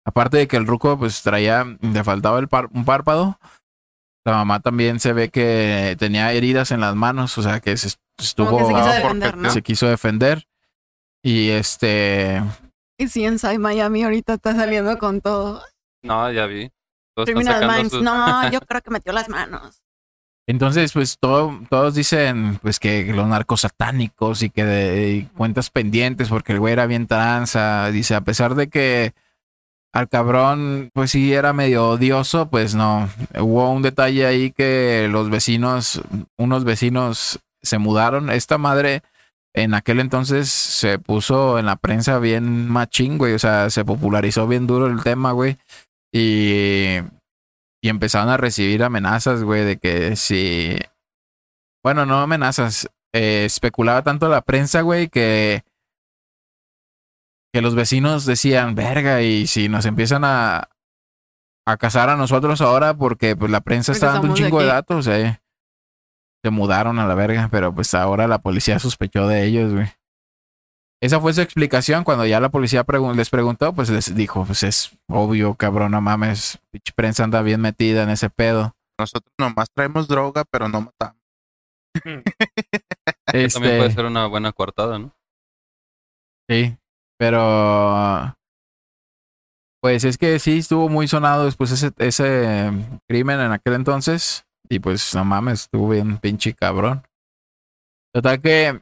[0.05, 1.65] Aparte de que el ruco, pues traía.
[1.81, 3.39] Le faltaba el par- un párpado.
[4.25, 7.37] La mamá también se ve que tenía heridas en las manos.
[7.37, 9.49] O sea, que se estuvo que se quiso defender, ¿no?
[9.49, 10.47] se quiso defender.
[11.23, 12.41] Y este,
[12.97, 15.61] Y sí, en Sai Miami ahorita está saliendo con todo.
[16.03, 16.69] No, ya vi.
[17.15, 17.91] Todos Criminal Minds.
[17.91, 19.81] sus- No, yo creo que metió las manos.
[20.49, 26.29] Entonces, pues todo, todos dicen pues que los narcos satánicos y que de, cuentas pendientes
[26.29, 27.91] porque el güey era bien tranza.
[27.91, 29.13] Dice, a pesar de que
[29.91, 33.09] al cabrón, pues sí era medio odioso, pues no.
[33.37, 36.01] Hubo un detalle ahí que los vecinos,
[36.37, 38.29] unos vecinos se mudaron.
[38.29, 39.01] Esta madre
[39.53, 43.33] en aquel entonces se puso en la prensa bien machín, güey.
[43.33, 45.57] O sea, se popularizó bien duro el tema, güey.
[46.13, 46.99] Y,
[47.81, 50.77] y empezaron a recibir amenazas, güey, de que si.
[51.83, 52.89] Bueno, no amenazas.
[53.13, 55.63] eh, especulaba tanto la prensa, güey, que.
[57.53, 60.69] Que los vecinos decían, verga, y si nos empiezan a.
[61.65, 64.59] a cazar a nosotros ahora, porque pues la prensa Porque está dando un de chingo
[64.59, 64.73] de aquí.
[64.75, 65.39] datos, eh.
[66.43, 69.87] Se mudaron a la verga, pero pues ahora la policía sospechó de ellos, güey.
[71.01, 72.03] Esa fue su explicación.
[72.03, 76.01] Cuando ya la policía pregun- les preguntó, pues les dijo, pues es obvio, cabrón, no
[76.01, 76.59] mames.
[76.71, 78.75] Pinche prensa anda bien metida en ese pedo.
[78.99, 81.21] Nosotros nomás traemos droga, pero no matamos.
[82.03, 82.23] También
[83.25, 83.45] puede
[83.85, 85.13] Este, ser una buena coartada, ¿no?
[86.49, 86.75] sí.
[87.19, 88.35] Pero.
[89.81, 92.71] Pues es que sí estuvo muy sonado después ese, ese
[93.07, 94.45] crimen en aquel entonces.
[94.69, 97.03] Y pues no mames, estuvo bien pinche cabrón.
[98.13, 98.81] Total que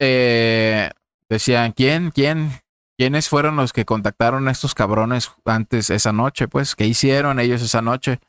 [0.00, 0.90] eh,
[1.30, 2.10] decían, ¿quién?
[2.10, 2.50] ¿Quién?
[2.98, 6.48] ¿Quiénes fueron los que contactaron a estos cabrones antes esa noche?
[6.48, 8.20] Pues, ¿qué hicieron ellos esa noche?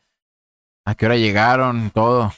[0.85, 1.91] ¿A qué hora llegaron?
[1.91, 2.31] Todo.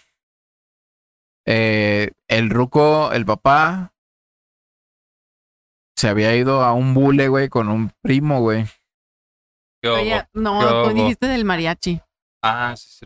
[1.45, 3.93] Eh, el ruco, el papá,
[5.95, 8.65] se había ido a un bule, güey, con un primo, güey.
[9.84, 12.02] Oye, no, ¿Qué tú dijiste del mariachi.
[12.41, 13.06] Ah, sí,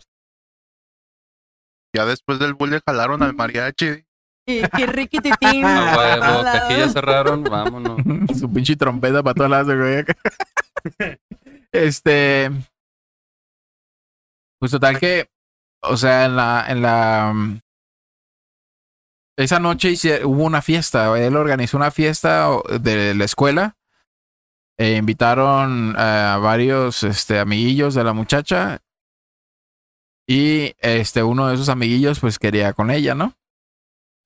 [1.94, 4.07] Ya después del bulle jalaron al mariachi.
[4.48, 5.62] Y qué riquititín.
[5.66, 8.00] A a huevo, que aquí ya cerraron, vámonos.
[8.38, 10.04] Su pinche trompeta para todas las güey.
[11.72, 12.50] este.
[14.58, 15.28] Pues total que.
[15.82, 16.64] O sea, en la.
[16.66, 17.60] En la mm,
[19.38, 21.16] esa noche hice- hubo una fiesta.
[21.18, 22.48] Él organizó una fiesta
[22.80, 23.76] de la escuela.
[24.78, 28.80] E invitaron a varios este, amiguillos de la muchacha.
[30.26, 33.34] Y este, uno de esos amiguillos, pues quería con ella, ¿no?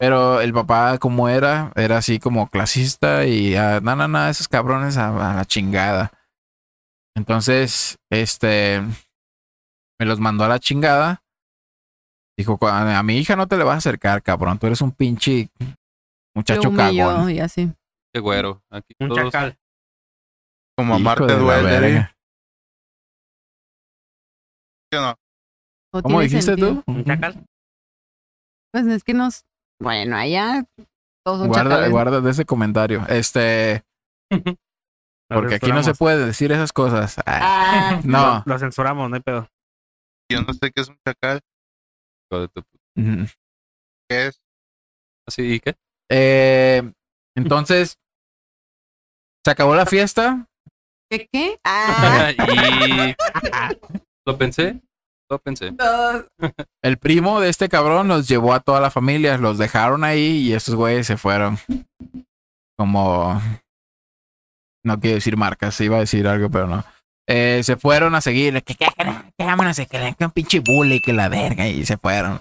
[0.02, 4.48] Pero el papá, como era, era así como clasista y ah, no, no, no, esos
[4.48, 6.10] cabrones a, a la chingada.
[7.16, 8.80] Entonces, este,
[10.00, 11.22] me los mandó a la chingada.
[12.36, 14.58] Dijo, "Cu- a mi hija no te le vas a acercar, cabrón.
[14.58, 15.50] Tú eres un pinche
[16.34, 17.30] muchacho humilló cagón.
[17.30, 17.72] y así.
[18.12, 18.60] Qué güero.
[18.70, 19.56] Aquí Un todos- chacal.
[20.76, 21.80] Como a Hijo Marte de la duele.
[21.80, 22.16] verga.
[24.90, 25.14] ¿sí o no?
[25.94, 26.82] ¿O ¿Cómo dijiste sentido?
[26.82, 26.92] tú?
[26.92, 27.46] Un chacal.
[28.72, 29.44] Pues es que nos.
[29.82, 30.64] Bueno, allá
[31.24, 31.90] todos son Guarda, chacales.
[31.90, 33.04] guarda de ese comentario.
[33.08, 33.84] Este,
[35.28, 37.18] porque aquí no se puede decir esas cosas.
[37.26, 38.42] Ah, Ah, no.
[38.46, 39.48] Lo censuramos, no hay pedo.
[40.30, 41.40] Yo no sé qué es un chacal.
[42.30, 42.84] hijo de tu puta.
[42.96, 43.26] Ujú.
[44.08, 44.40] ¿Qué es?
[45.26, 45.74] ¿Así y qué?
[46.10, 46.82] Eh,
[47.36, 47.96] entonces,
[49.44, 50.46] se acabó la fiesta.
[51.10, 51.56] ¿Qué qué?
[51.64, 53.14] Ah, y
[54.26, 54.80] lo pensé,
[55.38, 55.72] pensé.
[55.72, 56.24] no.
[56.82, 60.52] El primo de este cabrón los llevó a toda la familia, los dejaron ahí y
[60.52, 61.58] estos güeyes se fueron.
[62.76, 63.40] Como.
[64.84, 66.84] No quiero decir marcas, iba a decir algo, pero no.
[67.28, 68.54] Eh, se fueron a seguir.
[68.64, 69.04] Que, que, que,
[69.38, 72.40] que vámonos, que, que un pinche bully, que la verga, y se fueron.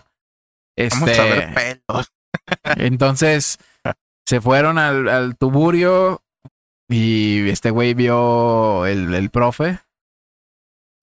[0.78, 2.12] Vamos a ver Este, pelos.
[2.78, 3.60] entonces,
[4.26, 6.24] se fueron al, al tuburio
[6.90, 9.80] y este güey vio el, el profe.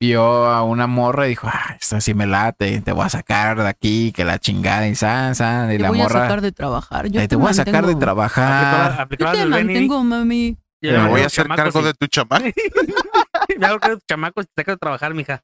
[0.00, 3.58] Vio a una morra y dijo, ah, esta sí me late, te voy a sacar
[3.58, 5.72] de aquí, que la chingada y san, san.
[5.72, 7.08] Y Te la voy a sacar de trabajar.
[7.08, 9.08] Yo "Eh, te, voy a sacar de trabajar.
[9.18, 9.50] Yo la te Benny.
[9.50, 10.56] mantengo, mami.
[10.80, 12.44] Me voy a hacer chamacos cargo y- de tu chamaco.
[13.58, 15.42] Me hago cargo de tus chamacos y te saco de trabajar, mija.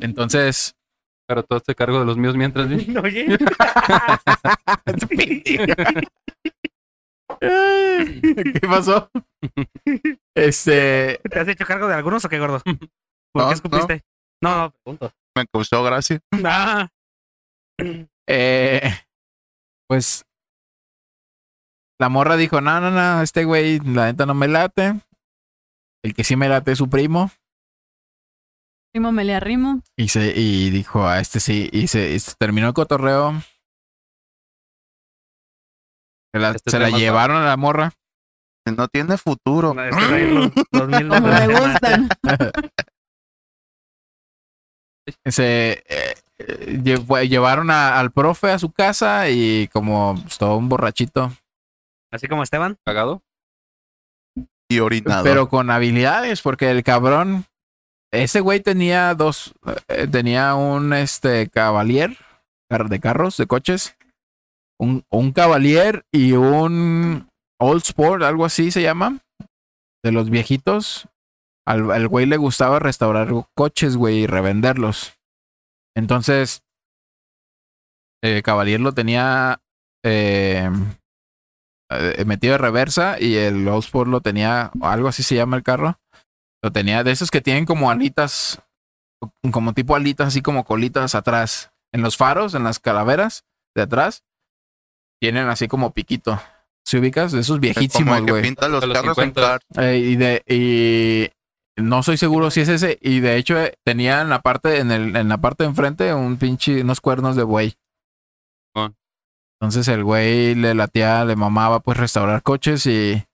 [0.00, 0.74] Entonces,
[1.28, 2.92] Pero todo este cargo de los míos mientras vi.
[3.02, 3.38] Oye.
[7.40, 9.10] ¿qué pasó?
[10.34, 12.62] Este, ¿Te has hecho cargo de algunos o qué, gordo?
[13.32, 14.02] ¿Por No, qué escupiste?
[14.42, 15.12] No, no, pregunto.
[15.36, 16.20] Me causó gracia.
[16.44, 16.88] Ah,
[18.28, 18.82] eh,
[19.88, 20.24] pues
[21.98, 25.00] la morra dijo, no, no, no, este güey, la neta no me late.
[26.04, 27.30] El que sí me late es su primo.
[28.92, 29.82] Primo, me le arrimo.
[29.96, 33.40] Y se, y dijo a este sí, y se, y se terminó el cotorreo.
[36.34, 37.92] Se la, Este se la llevaron a la morra.
[38.76, 39.74] No tiene futuro.
[39.74, 42.08] no, es que ahí los, los mil me gustan.
[45.26, 50.56] Se eh, eh, lle- llevaron a- al profe a su casa y como pues, todo
[50.56, 51.32] un borrachito,
[52.12, 52.76] Así como Esteban.
[52.84, 53.22] ¿Cagado?
[54.70, 55.24] Y orinado.
[55.24, 57.46] pero con habilidades, porque el cabrón,
[58.12, 59.54] ese güey tenía dos,
[59.88, 62.16] eh, tenía un este cavalier
[62.70, 63.96] car- de carros, de coches,
[64.78, 67.28] un, un cavalier y un
[67.60, 69.18] old sport, algo así se llama,
[70.04, 71.06] de los viejitos.
[71.66, 75.18] Al, al güey le gustaba restaurar coches, güey, y revenderlos.
[75.96, 76.62] Entonces,
[78.22, 79.60] el Cavalier lo tenía
[80.04, 80.70] eh,
[81.90, 85.98] eh, metido de reversa y el Sport lo tenía, algo así se llama el carro.
[86.62, 88.62] Lo tenía de esos que tienen como alitas,
[89.50, 91.72] como tipo alitas, así como colitas atrás.
[91.92, 94.24] En los faros, en las calaveras de atrás,
[95.20, 96.40] tienen así como piquito.
[96.84, 97.32] ¿Se ubicas?
[97.32, 98.42] De esos viejísimos, güey.
[98.42, 99.40] pinta los De los carros en 50.
[99.40, 99.60] car.
[99.84, 101.30] Eh, y de y
[101.76, 104.90] no soy seguro si es ese y de hecho eh, tenía en la parte en
[104.90, 107.74] el en la parte de enfrente un pinche unos cuernos de buey.
[108.74, 108.90] Ah.
[109.60, 113.24] Entonces el güey le latía, le mamaba pues restaurar coches y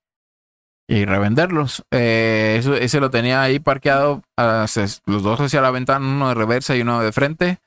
[0.91, 1.85] y revenderlos.
[1.91, 6.35] Eh, eso ese lo tenía ahí parqueado hacia- los dos hacia la ventana, uno de
[6.35, 7.59] reversa y uno de frente.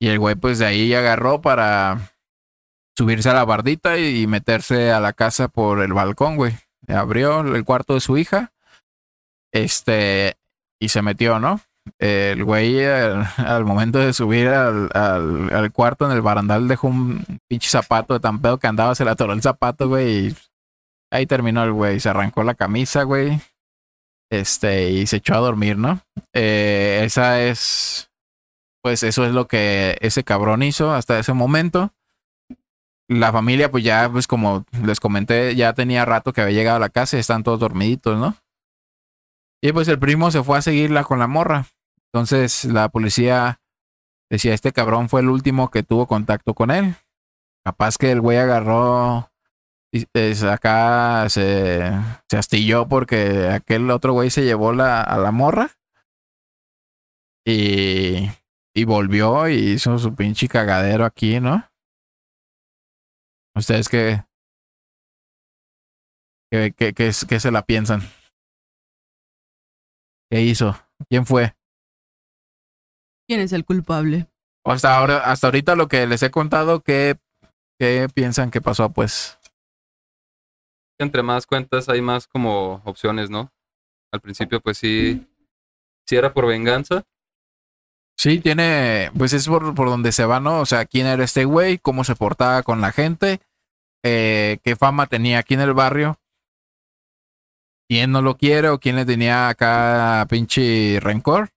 [0.00, 2.12] Y el güey pues de ahí agarró para
[2.96, 6.56] subirse a la bardita y meterse a la casa por el balcón, güey.
[6.88, 8.52] abrió el cuarto de su hija,
[9.52, 10.36] este,
[10.80, 11.60] y se metió, ¿no?
[11.98, 16.88] El güey al, al momento de subir al, al, al cuarto en el barandal dejó
[16.88, 20.36] un pinche zapato de tan pedo que andaba, se le atoró el zapato, güey, y
[21.10, 23.40] ahí terminó el güey, se arrancó la camisa, güey,
[24.30, 26.00] este, y se echó a dormir, ¿no?
[26.34, 28.10] Eh, esa es,
[28.82, 31.92] pues eso es lo que ese cabrón hizo hasta ese momento.
[33.10, 36.80] La familia, pues ya, pues como les comenté, ya tenía rato que había llegado a
[36.80, 38.36] la casa y están todos dormiditos, ¿no?
[39.60, 41.66] Y pues el primo se fue a seguirla con la morra.
[42.12, 43.60] Entonces la policía
[44.30, 46.94] decía, este cabrón fue el último que tuvo contacto con él.
[47.64, 49.30] Capaz que el güey agarró
[49.90, 50.06] y
[50.46, 51.90] acá se,
[52.28, 55.70] se astilló porque aquel otro güey se llevó la, a la morra.
[57.44, 58.30] Y,
[58.74, 61.64] y volvió y hizo su pinche cagadero aquí, ¿no?
[63.54, 64.22] ¿Ustedes qué,
[66.50, 68.02] qué, qué, qué, qué se la piensan?
[70.30, 70.76] ¿Qué hizo?
[71.08, 71.54] ¿Quién fue?
[73.26, 74.26] ¿Quién es el culpable?
[74.64, 77.16] Hasta ahora, hasta ahorita lo que les he contado, ¿qué,
[77.78, 78.90] qué piensan que pasó?
[78.90, 79.38] Pues
[80.98, 83.50] Entre más cuentas hay más como opciones, ¿no?
[84.12, 85.26] Al principio, pues sí,
[86.06, 87.04] sí era por venganza.
[88.18, 90.60] sí, tiene, pues es por, por donde se va, ¿no?
[90.60, 93.40] O sea, quién era este güey, cómo se portaba con la gente,
[94.04, 96.18] eh, qué fama tenía aquí en el barrio,
[97.88, 101.50] quién no lo quiere o quién le tenía acá pinche rencor.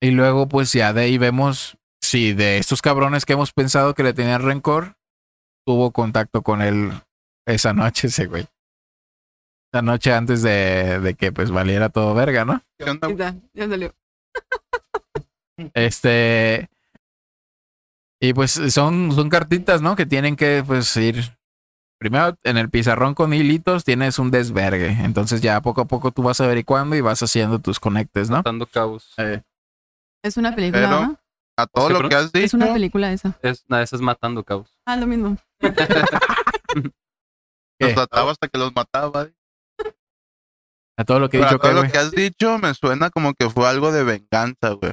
[0.00, 4.02] Y luego, pues ya de ahí vemos si de estos cabrones que hemos pensado que
[4.02, 4.96] le tenían rencor,
[5.66, 6.92] tuvo contacto con él
[7.46, 8.46] esa noche, ese güey.
[9.72, 12.62] Esa noche antes de, de que pues valiera todo verga, ¿no?
[13.54, 13.94] Ya salió.
[15.74, 16.68] Este.
[18.20, 19.96] Y pues son, son cartitas, ¿no?
[19.96, 21.35] Que tienen que pues ir.
[21.98, 24.88] Primero en el pizarrón con hilitos tienes un desvergue.
[25.04, 28.42] Entonces ya poco a poco tú vas averiguando y vas haciendo tus conectes, ¿no?
[28.42, 29.14] Dando cabos.
[30.22, 31.20] Es una película, Pero- ¿no?
[31.58, 32.44] A todo ¿Es que, lo que has dicho.
[32.44, 33.38] Es una película esa.
[33.40, 34.78] Es, nada, eso es matando cabos.
[34.84, 35.38] Ah, lo mismo.
[37.78, 37.94] Los ¿Qué?
[37.94, 39.28] trataba hasta que los mataba.
[40.98, 42.72] A todo lo que he Pero a dicho, todo ¿qué, lo que has dicho me
[42.74, 44.92] suena como que fue algo de venganza, güey.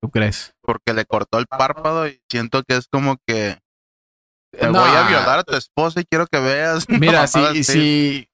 [0.00, 0.54] ¿Tú crees?
[0.60, 3.58] Porque le cortó el párpado y siento que es como que
[4.54, 6.88] te No, voy a violar a tu esposa y quiero que veas.
[6.88, 8.28] Mira, si, si,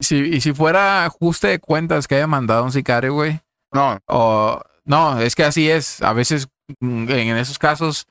[0.00, 3.40] si, y si fuera ajuste de cuentas que haya mandado un sicario, güey,
[3.72, 6.02] No, o no, es que así es.
[6.02, 6.48] A veces,
[6.80, 8.06] mm, en esos casos,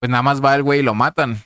[0.00, 1.38] pues nada más va el güey y lo matan.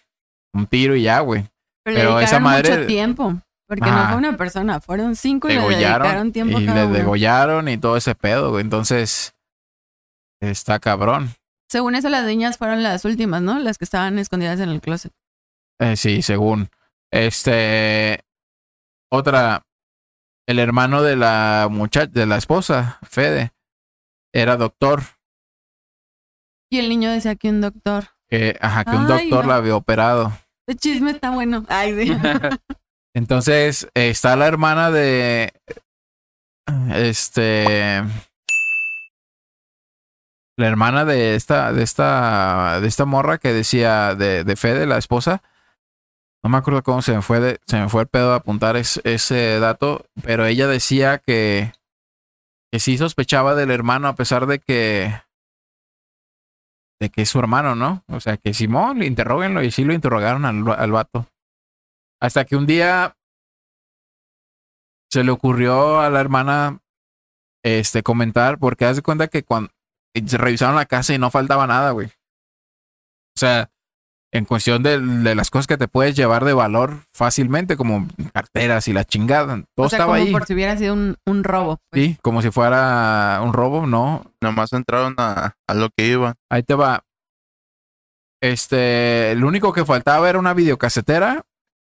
[0.53, 1.43] Un tiro y ya, güey.
[1.85, 3.35] Pero, Pero le esa madre- mucho tiempo.
[3.67, 6.81] Porque no fue una persona, fueron cinco y le dedicaron Degollaron tiempo y a cada
[6.83, 6.95] le uno.
[6.99, 8.63] degollaron y todo ese pedo, güey.
[8.63, 9.35] Entonces,
[10.41, 11.31] está cabrón.
[11.75, 13.59] Según eso, las niñas fueron las últimas, ¿no?
[13.59, 15.13] Las que estaban escondidas en el closet.
[15.81, 16.69] Eh, sí, según.
[17.11, 18.21] Este.
[19.11, 19.67] Otra.
[20.47, 23.51] El hermano de la muchacha, de la esposa, Fede,
[24.33, 25.03] era doctor.
[26.71, 28.05] Y el niño decía que un doctor.
[28.29, 29.51] Que, ajá, que un Ay, doctor no.
[29.51, 30.33] la había operado.
[30.69, 31.67] El chisme está bueno.
[31.69, 32.13] Ay, sí.
[33.17, 35.53] Entonces, está la hermana de.
[36.95, 38.05] Este.
[40.57, 44.99] La hermana de esta, de esta, de esta morra que decía de, de Fede, la
[44.99, 45.43] esposa.
[46.45, 48.77] No me acuerdo cómo se me fue de, se me fue el pedo a apuntar
[48.77, 51.73] es- ese dato, pero ella decía que,
[52.71, 55.13] que sí sospechaba del hermano a pesar de que
[57.01, 58.05] de que es su hermano, ¿no?
[58.09, 61.27] O sea, que Simón, interróguenlo y sí lo interrogaron al, al vato.
[62.21, 63.17] Hasta que un día
[65.11, 66.79] se le ocurrió a la hermana
[67.65, 69.71] este comentar, porque haz de cuenta que cuando
[70.27, 72.07] se revisaron la casa y no faltaba nada, güey.
[72.07, 73.71] O sea,
[74.33, 78.89] en cuestión de, de las cosas que te puedes llevar de valor fácilmente, como carteras
[78.89, 80.33] y la chingada, todo o sea, estaba como ahí.
[80.33, 81.79] por si hubiera sido un, un robo.
[81.91, 82.05] pues.
[82.05, 86.35] Sí, como si fuera un robo, no, nomás entraron a, a lo que iban.
[86.51, 87.05] Ahí te va.
[88.43, 91.45] Este, lo único que faltaba era una videocasetera.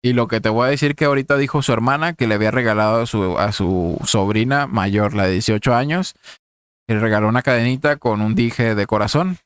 [0.03, 2.49] Y lo que te voy a decir que ahorita dijo su hermana que le había
[2.49, 6.15] regalado a su, a su sobrina mayor, la de 18 años,
[6.93, 9.37] le regaló una cadenita con un dije de corazón.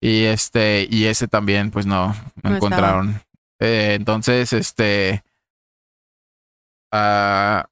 [0.00, 2.08] Y este, y ese también, pues no,
[2.42, 3.22] no, No encontraron.
[3.60, 5.22] Eh, entonces, este.
[6.92, 7.66] ah,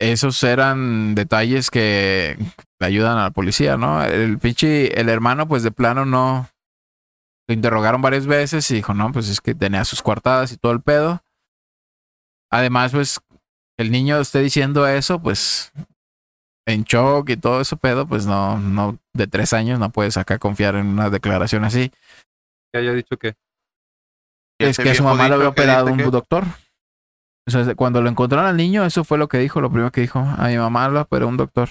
[0.00, 2.36] esos eran detalles que
[2.78, 4.02] le ayudan a la policía, ¿no?
[4.02, 6.48] El pinche, el hermano, pues de plano no.
[7.46, 10.72] Lo interrogaron varias veces y dijo, no, pues es que tenía sus coartadas y todo
[10.72, 11.22] el pedo.
[12.50, 13.20] Además, pues,
[13.76, 15.72] el niño esté diciendo eso, pues,
[16.66, 20.38] en shock y todo eso pedo, pues no, no, de tres años no puedes acá
[20.38, 21.90] confiar en una declaración así.
[22.72, 23.34] Que haya dicho que
[24.58, 26.44] Es que a su mamá lo había operado un que- doctor.
[27.46, 30.00] O sea, cuando lo encontraron al niño, eso fue lo que dijo, lo primero que
[30.00, 30.18] dijo.
[30.18, 31.68] A mi mamá lo operó un doctor.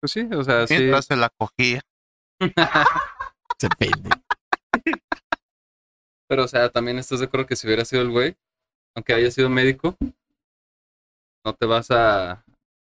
[0.00, 0.74] Pues sí, o sea, sí.
[0.78, 1.82] Mientras se la cogía.
[3.60, 4.10] Se pende.
[6.28, 8.36] Pero, o sea, también estás de acuerdo que si hubiera sido el güey,
[8.96, 9.96] aunque haya sido médico,
[11.44, 12.42] no te vas a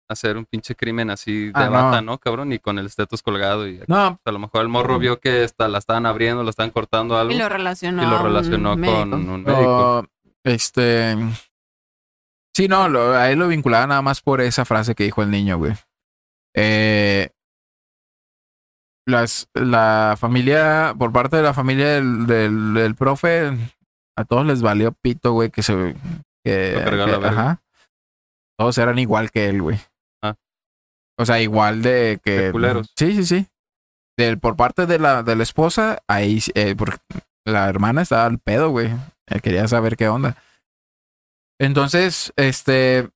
[0.10, 1.72] hacer un pinche crimen así de Ah, no.
[1.72, 2.52] bata, ¿no, cabrón?
[2.52, 3.68] Y con el estatus colgado.
[3.68, 6.72] Y No, a lo mejor el morro vio que esta, la estaban abriendo, la estaban
[6.72, 7.32] cortando algo.
[7.32, 8.04] Y lo relacionó.
[8.04, 9.04] y lo un relacionó con médico.
[9.16, 10.00] un médico.
[10.00, 10.06] o,
[10.44, 11.16] este.
[12.56, 15.30] Sí, no, lo- a él lo vinculaba nada más por esa frase que dijo el
[15.32, 15.74] niño, güey.
[16.56, 17.30] Eh,
[19.08, 23.52] las, la familia, por parte de la familia del, del, del profe,
[24.18, 25.96] a todos les valió pito, güey, que se.
[26.44, 27.62] Que, que- ajá.
[28.58, 29.80] Todos eran igual que él, güey.
[31.20, 32.32] O sea, igual de que.
[32.32, 32.94] De culeros.
[32.98, 33.48] Sí, sí, sí.
[34.18, 36.98] Del, por parte de la, de la esposa, ahí, eh, porque
[37.46, 38.90] la hermana estaba al pedo, güey.
[39.28, 40.36] Eh, Quería saber qué onda.
[41.60, 43.10] Entonces, este.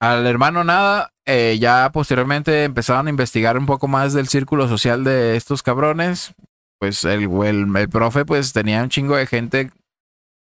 [0.00, 5.02] Al hermano nada, eh, ya posteriormente empezaron a investigar un poco más del círculo social
[5.02, 6.34] de estos cabrones.
[6.80, 9.72] Pues el, el, el profe, pues tenía un chingo de gente,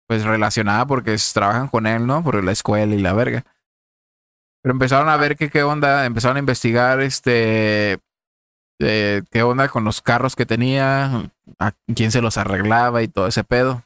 [0.09, 2.25] pues relacionada porque es- trabajan con él, ¿no?
[2.25, 3.45] Por la escuela y la verga.
[4.67, 8.01] Pero empezaron a ver que qué onda, empezaron a investigar, este,
[8.81, 13.29] eh, qué onda con los carros que tenía, a quién se los arreglaba y todo
[13.29, 13.85] ese pedo.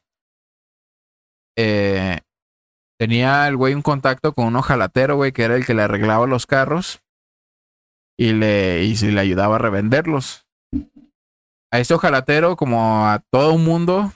[1.55, 2.21] Eh,
[2.99, 6.27] tenía el güey un contacto con un ojalatero, güey, que era el que le arreglaba
[6.27, 7.03] los carros
[8.19, 10.47] y le, y se le ayudaba a revenderlos.
[11.71, 14.15] A este ojalatero, como a todo un mundo,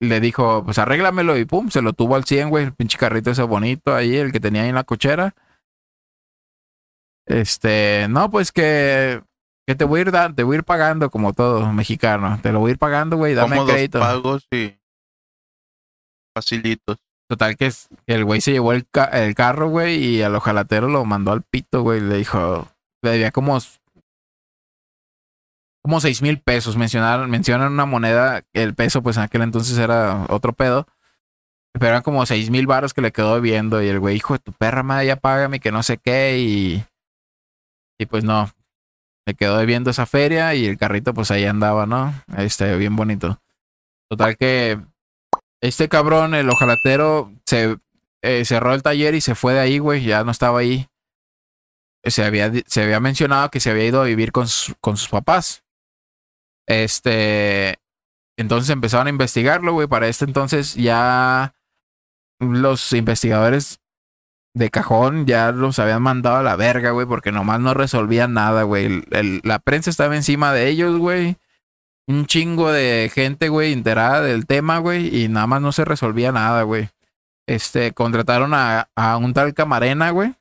[0.00, 3.32] le dijo, pues arréglamelo y pum, se lo tuvo al 100, güey, el pinche carrito
[3.32, 5.34] ese bonito ahí, el que tenía ahí en la cochera.
[7.26, 9.22] Este, no, pues que,
[9.66, 12.38] que te voy a ir da- te voy a ir pagando como todo mexicano.
[12.42, 13.98] Te lo voy a ir pagando, güey, dame Cómodos crédito.
[13.98, 14.76] pagos y
[16.36, 16.98] facilitos.
[17.28, 17.72] Total que,
[18.06, 21.42] el güey se llevó el, ca- el carro, güey, y al ojalatero lo mandó al
[21.42, 22.00] pito, güey.
[22.00, 22.68] Le dijo,
[23.02, 23.58] le debía como,
[25.82, 26.76] como seis mil pesos.
[26.76, 30.86] Mencionaron, mencionan una moneda, el peso, pues en aquel entonces era otro pedo.
[31.72, 33.82] Pero eran como seis mil baros que le quedó viendo.
[33.82, 36.38] Y el güey, hijo de tu perra madre, ya págame, que no sé qué.
[36.38, 36.84] Y,
[37.98, 38.50] y pues no,
[39.26, 42.14] le quedó debiendo esa feria y el carrito, pues ahí andaba, ¿no?
[42.36, 43.40] Este, bien bonito.
[44.08, 44.80] Total que
[45.60, 47.76] este cabrón, el ojalatero, se
[48.22, 50.04] eh, cerró el taller y se fue de ahí, güey.
[50.04, 50.86] Ya no estaba ahí.
[52.04, 54.46] Se había, se había mencionado que se había ido a vivir con,
[54.80, 55.64] con sus papás.
[56.66, 57.78] Este.
[58.38, 59.88] Entonces empezaron a investigarlo, güey.
[59.88, 61.54] Para este entonces ya
[62.38, 63.80] los investigadores
[64.56, 68.62] de cajón ya los habían mandado a la verga, güey, porque nomás no resolvían nada,
[68.62, 68.86] güey.
[68.86, 71.36] El- el- la prensa estaba encima de ellos, güey
[72.08, 76.30] un chingo de gente, güey, enterada del tema, güey, y nada más no se resolvía
[76.30, 76.88] nada, güey.
[77.48, 80.32] Este, contrataron a, a un tal Camarena, güey.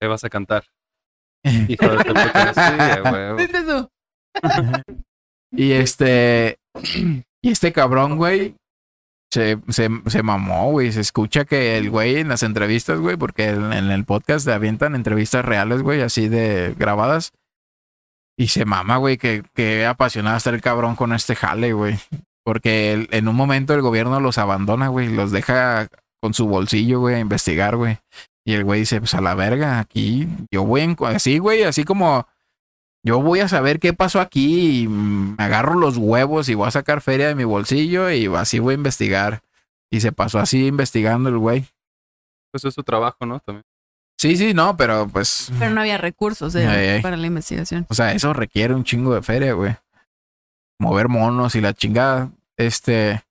[0.00, 0.64] Te vas a cantar.
[1.68, 2.54] Hijo de tu puta.
[2.54, 3.36] Sí, a huevo.
[3.36, 3.90] ¿Viste eso?
[5.52, 6.58] Y este,
[7.42, 8.56] y este cabrón, güey,
[9.32, 10.92] se, se, se mamó, güey.
[10.92, 14.52] Se escucha que el güey en las entrevistas, güey, porque en, en el podcast le
[14.54, 17.32] avientan entrevistas reales, güey, así de grabadas.
[18.38, 21.98] Y se mama, güey, que, que apasionado está el cabrón con este jale, güey.
[22.44, 25.88] Porque el- en un momento el gobierno los abandona, güey, los deja
[26.22, 27.98] con su bolsillo, güey, a investigar, güey.
[28.46, 30.96] Y el güey dice, pues a la verga, aquí yo voy en...
[31.06, 32.26] Así, güey, así como
[33.02, 36.70] yo voy a saber qué pasó aquí y me agarro los huevos y voy a
[36.70, 39.40] sacar feria de mi bolsillo y así voy a investigar.
[39.90, 41.66] Y se pasó así investigando el güey.
[42.52, 43.40] Pues es su trabajo, ¿no?
[43.40, 43.64] También.
[44.20, 47.02] Sí, sí, no, pero pues, Pero no había recursos eh, Ay, ay.
[47.02, 47.86] para la investigación.
[47.88, 49.74] o sea, eso requiere un chingo de feria, güey.
[50.78, 52.30] Mover monos y la chingada.
[52.56, 53.22] Este,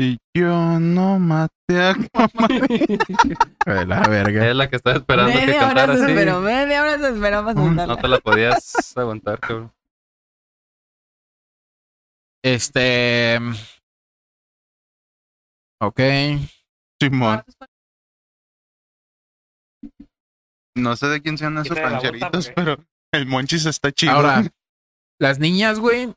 [0.00, 1.94] Y yo no maté a
[3.84, 4.48] la verga.
[4.48, 6.12] Es la que estaba esperando que Media hora cantara se así.
[6.12, 7.54] esperó, media hora se esperó para
[7.86, 9.72] No te la podías aguantar, cabrón.
[12.44, 13.38] Este,
[15.82, 16.00] ok.
[17.02, 17.42] Simón.
[20.76, 22.76] No sé de quién sean esos porque- pero
[23.12, 24.12] el monchis está chido.
[24.12, 24.42] Ahora,
[25.20, 26.14] las niñas, güey.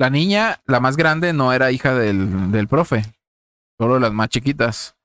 [0.00, 3.02] La niña, la más grande, no era hija del, del profe.
[3.78, 4.96] Solo las más chiquitas.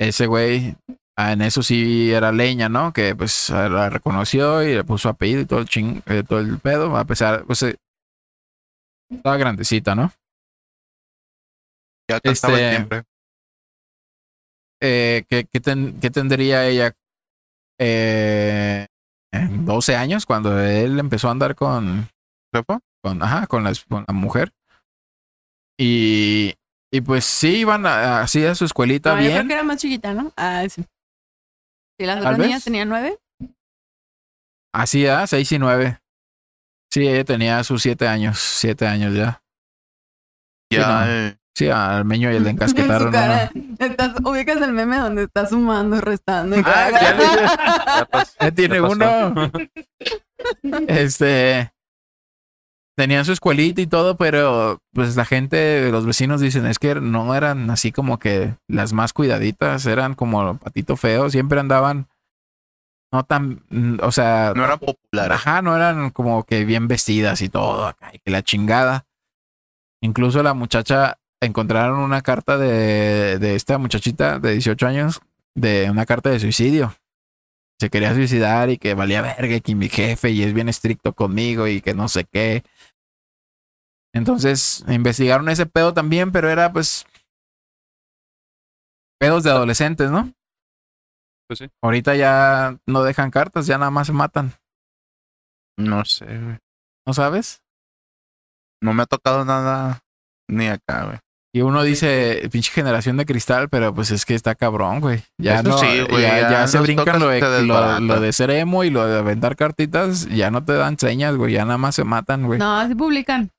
[0.00, 0.74] Ese güey,
[1.16, 2.92] ah, en eso sí era leña, ¿no?
[2.92, 6.58] Que pues la reconoció y le puso apellido y todo el ching, eh, todo el
[6.58, 6.96] pedo.
[6.96, 7.76] A pesar, pues eh,
[9.10, 10.12] estaba grandecita, ¿no?
[12.10, 13.02] ya este- siempre.
[14.82, 16.92] Eh, ¿qué, qué ten- qué tendría ella?
[17.80, 18.86] Eh,
[19.32, 22.08] en 12 años cuando él empezó a andar con,
[22.64, 24.52] Con, ajá, con, la, con la mujer.
[25.78, 26.54] Y,
[26.92, 29.48] y pues sí, iban a- así a su escuelita No, yo creo bien.
[29.48, 30.32] que era más chiquita, ¿no?
[30.36, 30.84] Ah, sí.
[31.98, 33.18] Si las otras niñas tenían nueve.
[34.74, 35.26] Así, ¿ah?
[35.26, 35.98] Seis y nueve.
[36.92, 38.38] Sí, ella tenía sus siete años.
[38.38, 39.42] Siete años ya.
[40.72, 41.06] Ya, no.
[41.10, 43.10] eh, Sí, al meño y el encasquetaron.
[43.12, 43.50] cara.
[43.78, 46.56] Estás, ubicas el meme donde está sumando, restando.
[46.58, 47.16] y Ah, ya
[48.10, 49.34] Ya Ya tiene uno.
[50.88, 51.72] Este.
[52.96, 57.34] Tenían su escuelita y todo, pero pues la gente, los vecinos dicen, es que no
[57.34, 62.08] eran así como que las más cuidaditas, eran como patito feo, siempre andaban
[63.12, 65.30] no tan, mm, o sea, no era popular.
[65.30, 69.06] ajá, no eran como que bien vestidas y todo, acá, y que la chingada.
[70.00, 75.20] Incluso la muchacha, encontraron una carta de, de esta muchachita de 18 años,
[75.54, 76.94] de una carta de suicidio
[77.78, 81.12] se quería suicidar y que valía verga, y que mi jefe y es bien estricto
[81.12, 82.62] conmigo y que no sé qué.
[84.16, 87.04] Entonces investigaron ese pedo también, pero era pues
[89.20, 90.32] pedos de adolescentes, ¿no?
[91.48, 91.68] Pues sí.
[91.82, 94.52] Ahorita ya no dejan cartas, ya nada más se matan,
[95.78, 96.58] No sé, güey.
[97.06, 97.62] ¿no sabes?
[98.82, 100.00] No me ha tocado nada
[100.48, 101.18] ni acá, güey.
[101.54, 105.22] Y uno dice, pinche generación de cristal, pero pues es que está cabrón, güey.
[105.38, 108.32] Ya Eso no, sí, güey, ya, ya ya se brincan lo de, lo, lo de
[108.34, 111.78] ser emo y lo de aventar cartitas, ya no te dan señas, güey, ya nada
[111.78, 112.58] más se matan, güey.
[112.58, 113.50] No, sí publican.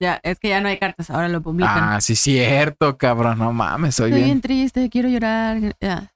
[0.00, 1.76] Ya, es que ya no hay cartas, ahora lo publican.
[1.94, 3.38] Ah, sí, cierto, cabrón.
[3.38, 4.24] No mames, soy Estoy bien.
[4.30, 5.58] bien triste, quiero llorar.
[5.80, 6.12] Ya.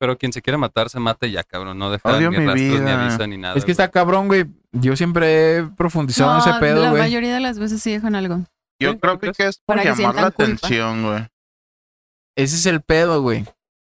[0.00, 1.76] Pero quien se quiere matar, se mate ya, cabrón.
[1.78, 3.54] No deja Odio ni mi rastros, ni avisa, ni nada.
[3.56, 3.72] Es que güey.
[3.72, 4.44] está cabrón, güey.
[4.70, 7.02] Yo siempre he profundizado en ese No, pedo, la güey.
[7.02, 8.44] mayoría de las veces sí dejan algo.
[8.80, 8.98] Yo ¿Sí?
[8.98, 10.44] creo que es por Para que llamar la sientan culpa.
[10.44, 11.26] atención, güey.
[12.36, 13.44] Ese es el pedo, güey.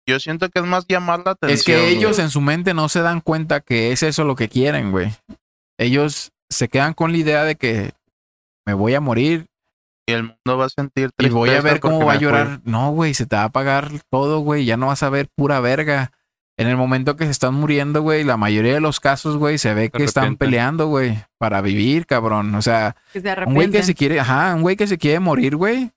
[0.09, 1.59] Yo siento que es más llamar la atención.
[1.59, 1.97] Es que güey.
[1.97, 5.13] ellos en su mente no se dan cuenta que es eso lo que quieren, güey.
[5.79, 7.93] Ellos se quedan con la idea de que
[8.69, 9.47] me voy a morir
[10.07, 12.25] Y el mundo va a sentir y voy a ver cómo va a fui.
[12.25, 12.61] llorar.
[12.65, 14.67] No, güey, se te va a apagar todo, güey.
[14.67, 16.13] Ya no vas a ver pura verga.
[16.59, 19.73] En el momento que se están muriendo, güey, la mayoría de los casos, güey, se
[19.75, 22.55] ve que están peleando, güey, para vivir, cabrón.
[22.57, 25.21] O sea, Que se Un güey que se quiere, ajá, un güey que se quiere
[25.21, 25.93] morir, güey.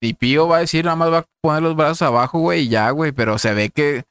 [0.00, 2.68] Y Pío va a decir, nada más va a poner los brazos abajo, güey, y
[2.68, 3.12] ya, güey.
[3.12, 4.04] Pero se ve que,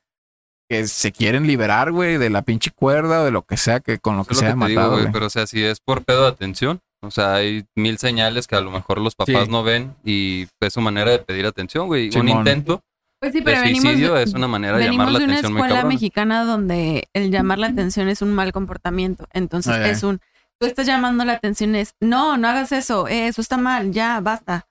[0.69, 3.97] que se quieren liberar, güey, de la pinche cuerda o de lo que sea, que
[3.99, 5.01] con lo que Eso se que digo, matado, güey.
[5.03, 5.11] güey.
[5.13, 8.55] Pero, o sea, si es por pedo de atención, o sea, hay mil señales que
[8.55, 9.51] a lo mejor los papás Sí.
[9.51, 12.09] no ven y es su manera de pedir atención, güey.
[12.15, 12.83] Un intento
[13.19, 15.25] Pues sí, de pero venimos, suicidio de- es una manera de venimos llamar la de
[15.25, 19.27] una atención muy escuela mexicana donde el llamar la atención es un mal comportamiento.
[19.33, 20.19] Entonces Ah, es un,
[20.59, 24.19] tú estás llamando la atención, es, no, no hagas eso, eh, eso está mal, ya,
[24.21, 24.67] basta.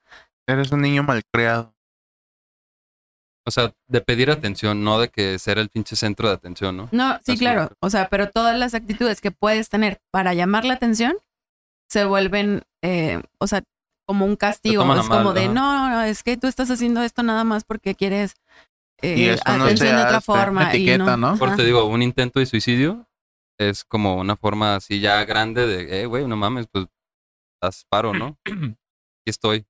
[0.48, 1.74] Eres un niño malcriado.
[3.46, 6.88] O sea, de pedir atención, no de que ser el pinche centro de atención, ¿no?
[6.92, 7.70] No, sí, Así claro.
[7.80, 11.14] O sea, pero todas las actitudes que puedes tener para llamar la atención
[11.90, 13.62] se vuelven, eh, o sea,
[14.06, 14.82] como un castigo.
[14.94, 15.52] Es como mal, de, ajá.
[15.52, 18.34] no, no, es que tú estás haciendo esto nada más porque quieres
[19.02, 20.64] eh, Y eso no atención de otra forma.
[20.64, 21.36] y Etiqueta, ¿no?
[21.36, 23.06] Por te digo, un intento de suicidio
[23.58, 26.86] es como una forma así ya grande de, eh, güey, no mames, pues
[27.62, 28.38] haz paro, ¿no?
[28.46, 29.66] Aquí estoy.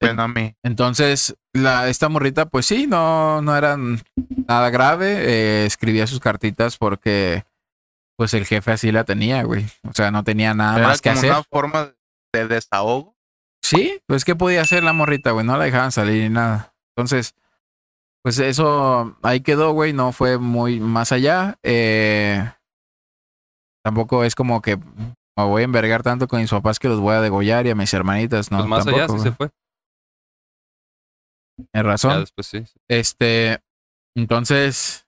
[0.00, 0.54] Ven a mí.
[0.62, 5.14] Entonces, la, esta morrita, pues sí, no, no era nada grave.
[5.20, 7.44] eh, escribía sus cartitas porque,
[8.16, 9.66] pues el jefe así la tenía, güey.
[9.88, 11.30] O sea, no tenía nada Era más que como hacer.
[11.30, 11.94] una forma
[12.32, 13.16] de desahogo.
[13.62, 15.46] Sí, pues ¿qué podía hacer la morrita, güey?
[15.46, 16.74] No la dejaban salir ni nada.
[16.96, 17.34] Entonces,
[18.22, 19.92] pues eso ahí quedó, güey.
[19.92, 21.58] No fue muy más allá.
[21.62, 22.44] Eh,
[23.82, 27.14] tampoco es como que me voy a envergar tanto con mis papás que los voy
[27.14, 28.58] a degollar y a mis hermanitas, no.
[28.58, 29.50] pues más allá sí se fue.
[31.74, 32.20] Ya razón.
[32.20, 32.64] después sí.
[32.64, 32.80] sí.
[32.88, 33.60] Este,
[34.16, 35.03] entonces,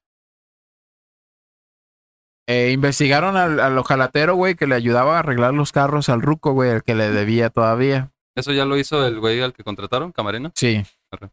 [2.46, 6.52] eh, investigaron al, al ojalatero, güey, que le ayudaba a arreglar los carros al ruco,
[6.52, 8.12] güey, el que le debía todavía.
[8.36, 10.52] Eso ya lo hizo el güey al que contrataron, Camarena.
[10.54, 10.84] Sí.
[11.10, 11.30] Arre.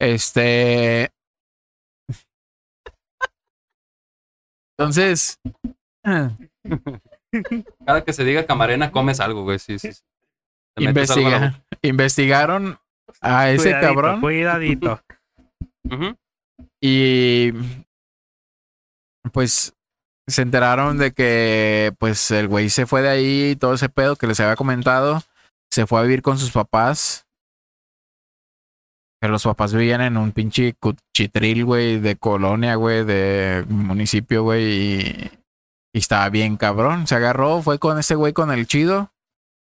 [0.00, 1.12] Este.
[4.78, 5.38] Entonces.
[7.86, 9.58] Cada que se diga Camarena, comes algo, güey.
[9.58, 9.90] Sí, sí.
[10.74, 12.78] Te algo a investigaron
[13.20, 15.02] a ese Cuidadito, cabrón Cuidadito.
[16.80, 17.52] y.
[19.32, 19.74] Pues.
[20.28, 21.92] Se enteraron de que.
[21.98, 25.22] Pues el güey se fue de ahí y todo ese pedo que les había comentado.
[25.70, 27.26] Se fue a vivir con sus papás.
[29.20, 34.62] Que los papás vivían en un pinche cuchitril, güey, de colonia, güey, de municipio, güey,
[34.64, 35.30] y,
[35.92, 37.08] y estaba bien cabrón.
[37.08, 39.10] Se agarró, fue con ese güey con el chido.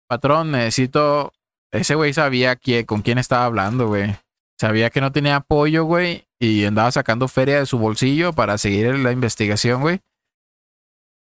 [0.08, 1.32] Patrón, necesito.
[1.70, 4.16] Ese güey sabía quién, con quién estaba hablando, güey.
[4.58, 8.94] Sabía que no tenía apoyo, güey, y andaba sacando feria de su bolsillo para seguir
[8.98, 10.00] la investigación, güey.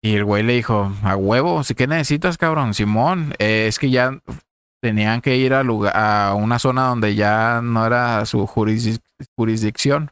[0.04, 2.74] Y el güey le dijo, a huevo, ¿sí qué necesitas, cabrón?
[2.74, 4.20] Simón, eh, es que ya
[4.82, 9.00] tenían que ir a, lugar, a una zona donde ya no era su jurisdic-
[9.34, 10.10] jurisdicción.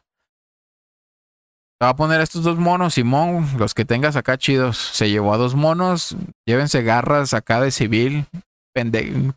[1.79, 4.77] Te va a poner estos dos monos, Simón, los que tengas acá chidos.
[4.79, 6.17] Se llevó a dos monos,
[6.47, 8.25] llévense garras acá de civil,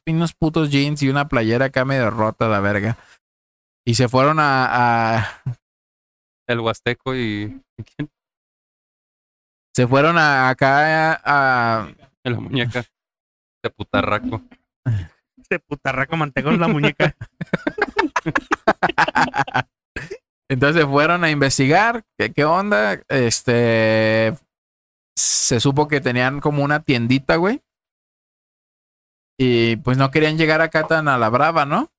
[0.07, 2.97] unos putos jeans y una playera acá medio rota la verga.
[3.87, 5.43] Y se fueron a, a-
[6.49, 7.15] El Huasteco.
[7.15, 7.61] ¿y
[7.95, 8.09] ¿Quién?
[9.77, 11.21] Se fueron a, acá a,
[11.83, 11.89] a-
[12.25, 12.83] La muñeca.
[13.63, 14.41] De putarraco.
[15.37, 17.15] Este putarraco mantecón la muñeca.
[20.49, 23.03] Entonces fueron a investigar qué, qué onda.
[23.09, 24.35] Este
[25.15, 27.63] se supo que tenían como una tiendita, güey.
[29.39, 31.93] Y pues no querían llegar acá tan a la brava, ¿no?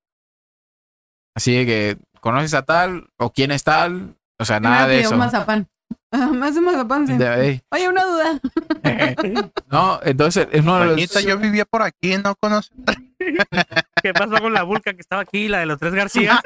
[1.36, 4.16] Así de que conoces a tal o quién es tal.
[4.40, 5.12] O sea, nada de eso.
[5.12, 5.68] un mazapán.
[6.12, 7.18] Ah, Me hace mazapán, sí.
[7.18, 7.62] De-.
[7.72, 8.40] Oye, una duda.
[9.72, 12.76] no, entonces es uno de los- yo vivía por aquí, no conozco.
[14.02, 16.42] ¿Qué pasó con la vulca que estaba aquí, la de los tres García?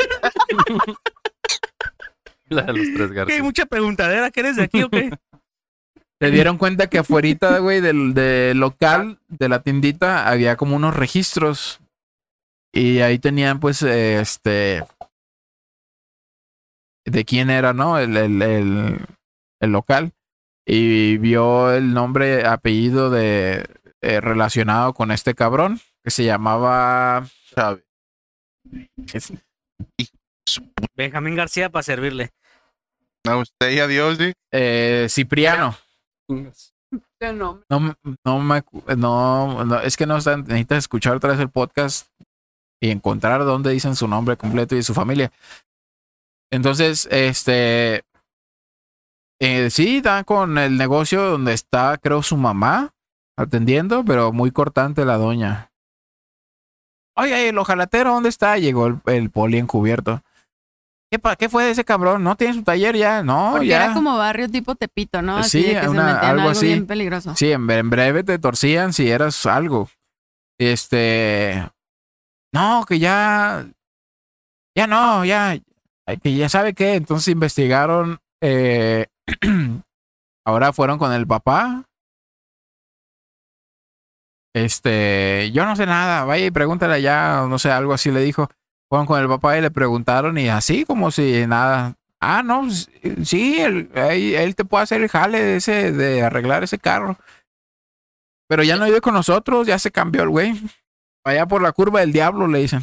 [2.50, 3.44] La de los tres ¿Qué hay García.
[3.44, 4.32] mucha preguntadera?
[4.32, 5.12] ¿Que eres de aquí o qué?
[6.20, 10.96] Se dieron cuenta que afuera, güey, del, del local, de la tiendita, había como unos
[10.96, 11.80] registros.
[12.74, 14.84] Y ahí tenían, pues, este.
[17.06, 17.98] De quién era, ¿no?
[17.98, 19.06] El, el, el,
[19.62, 20.12] el local.
[20.66, 23.66] Y vio el nombre, apellido de.
[24.02, 27.26] eh, relacionado con este cabrón, que se llamaba.
[27.56, 27.84] ¿sabe?
[29.14, 29.34] es-
[30.96, 32.32] Benjamín García para servirle.
[33.28, 34.34] A usted y a Dios, sí.
[34.52, 35.76] eh, Cipriano.
[37.70, 37.94] No, me-
[38.26, 38.64] no me
[38.98, 42.08] no, no, es que no está- necesitas escuchar otra vez el podcast
[42.82, 45.32] y encontrar dónde dicen su nombre completo y su familia.
[46.52, 48.04] Entonces, este
[49.42, 52.92] eh, sí, da con el negocio donde está, creo, su mamá
[53.38, 55.72] atendiendo, pero muy cortante la doña.
[57.18, 58.58] Oye, el ojalatero, ¿dónde está?
[58.58, 60.22] Llegó el, el poli encubierto.
[61.12, 62.24] ¿Qué, pa- ¿Qué fue de ese cabrón?
[62.24, 63.22] ¿No tiene su taller ya?
[63.22, 63.84] No, Porque ya.
[63.86, 65.38] era como barrio tipo Tepito, ¿no?
[65.38, 66.68] Así Sí, de que se una- metían algo algo así.
[66.68, 67.36] bien peligroso.
[67.36, 69.90] Sí, en, en breve te torcían si eras algo.
[70.58, 71.68] Este.
[72.54, 73.66] No, que ya.
[74.78, 75.58] Ya no, ya.
[76.24, 76.96] Que ya sabe qué.
[76.96, 78.20] Entonces investigaron.
[78.42, 79.08] eh,
[80.46, 81.86] ahora fueron con el papá.
[84.54, 85.52] Este.
[85.54, 86.26] Yo no sé nada.
[86.26, 87.46] Vaya y pregúntale allá.
[87.48, 88.50] No sé, algo así le dijo.
[88.90, 90.38] Fueron con el papá y le preguntaron.
[90.38, 91.96] Y así como si nada.
[92.24, 96.78] Ah, no, sí, él, él te puede hacer el jale de ese, de arreglar ese
[96.78, 97.18] carro.
[98.48, 100.62] Pero ya no vive con nosotros, ya se cambió el güey.
[101.24, 102.82] Allá por la curva del diablo, le dicen.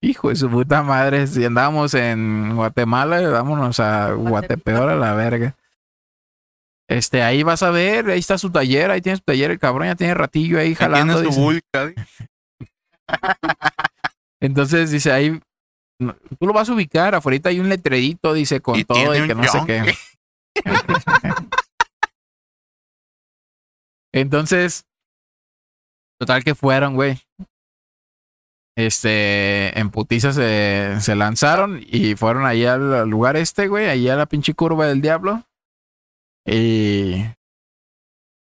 [0.00, 5.56] Hijo de su puta madre, si andábamos en Guatemala, vámonos a Guatepeor a la verga.
[6.88, 9.88] Este, ahí vas a ver, ahí está su taller, ahí tiene su taller, el cabrón
[9.88, 11.18] ya tiene ratillo ahí Ahí Tiene jalando.
[11.18, 11.40] su dice.
[11.40, 11.92] vulca.
[14.40, 15.40] Entonces dice ahí,
[16.00, 19.26] no, tú lo vas a ubicar, afuera hay un letrerito, dice, con Y todo y
[19.26, 19.94] que no sé qué.
[24.12, 24.86] Entonces,
[26.18, 27.20] total que fueron, güey.
[28.78, 34.08] Este, en putiza se, se lanzaron y fueron ahí al, al lugar este, güey, ahí
[34.08, 35.42] a la pinche curva del diablo.
[36.46, 37.24] Y,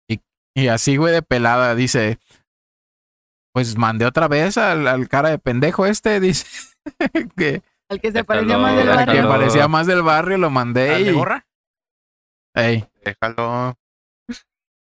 [0.08, 0.20] y,
[0.54, 2.18] y así, güey, de pelada, dice,
[3.52, 6.46] pues mandé otra vez al, al cara de pendejo este, dice,
[7.36, 7.60] que,
[7.90, 9.12] Al que se Déjalo, parecía más del al déjalo.
[9.12, 9.28] que barrio.
[9.28, 11.46] parecía más del barrio, lo mandé ¿Al de y, gorra?
[12.54, 13.76] ey, Déjalo.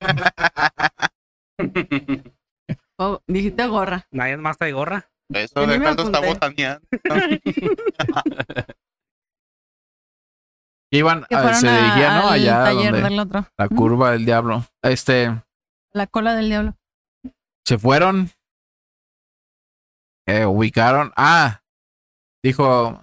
[3.03, 4.07] Oh, dijiste gorra.
[4.11, 5.11] Nadie más trae gorra.
[5.33, 6.87] Eso, me déjalo, está botaneando.
[10.93, 12.27] iban, Que a- fueron se dirigían, ¿no?
[12.29, 13.47] al Allá taller donde, del otro.
[13.57, 14.65] la curva del diablo.
[14.83, 15.41] Este,
[15.93, 16.75] La cola del diablo.
[17.65, 18.31] se fueron,
[20.27, 21.61] eh, ubicaron, ah,
[22.43, 23.01] dijo,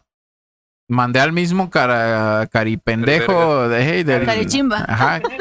[0.90, 4.86] mandé al mismo cara, caripendejo de, hey, del, Carichimba.
[4.88, 5.22] ajá,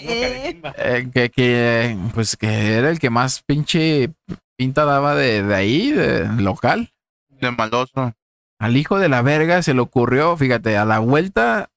[0.00, 4.12] Eh, eh, que, que, pues que era el que más pinche
[4.56, 6.92] pinta daba de, de ahí, de local.
[7.28, 8.12] De maloso.
[8.58, 11.70] Al hijo de la verga se le ocurrió, fíjate, a la vuelta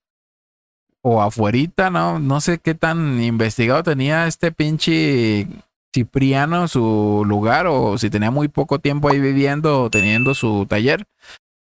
[1.02, 5.46] o afuerita, no, no sé qué tan investigado tenía este pinche
[5.94, 11.06] Cipriano su lugar o si tenía muy poco tiempo ahí viviendo o teniendo su taller.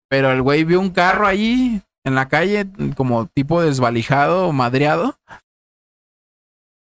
[0.09, 5.19] Pero el güey vio un carro ahí en la calle como tipo desvalijado, madreado.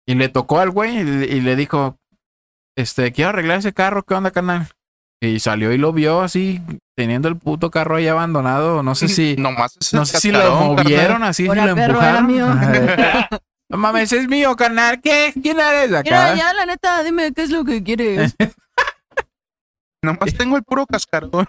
[0.07, 1.97] Y le tocó al güey y, le- y le dijo,
[2.75, 4.67] este, quiero arreglar ese carro, ¿qué onda, canal?
[5.21, 6.61] Y salió y lo vio así,
[6.95, 8.83] teniendo el puto carro ahí abandonado.
[8.83, 12.29] No sé si, Nomás es no sé si lo movieron así, si lo empujaron.
[13.67, 15.01] No mames, es mío, carnal.
[15.01, 15.33] ¿Qué?
[15.41, 16.35] ¿Quién eres Mira, acá?
[16.35, 18.35] ya, la neta, dime qué es lo que quieres.
[20.03, 21.47] Nomás tengo el puro cascarón.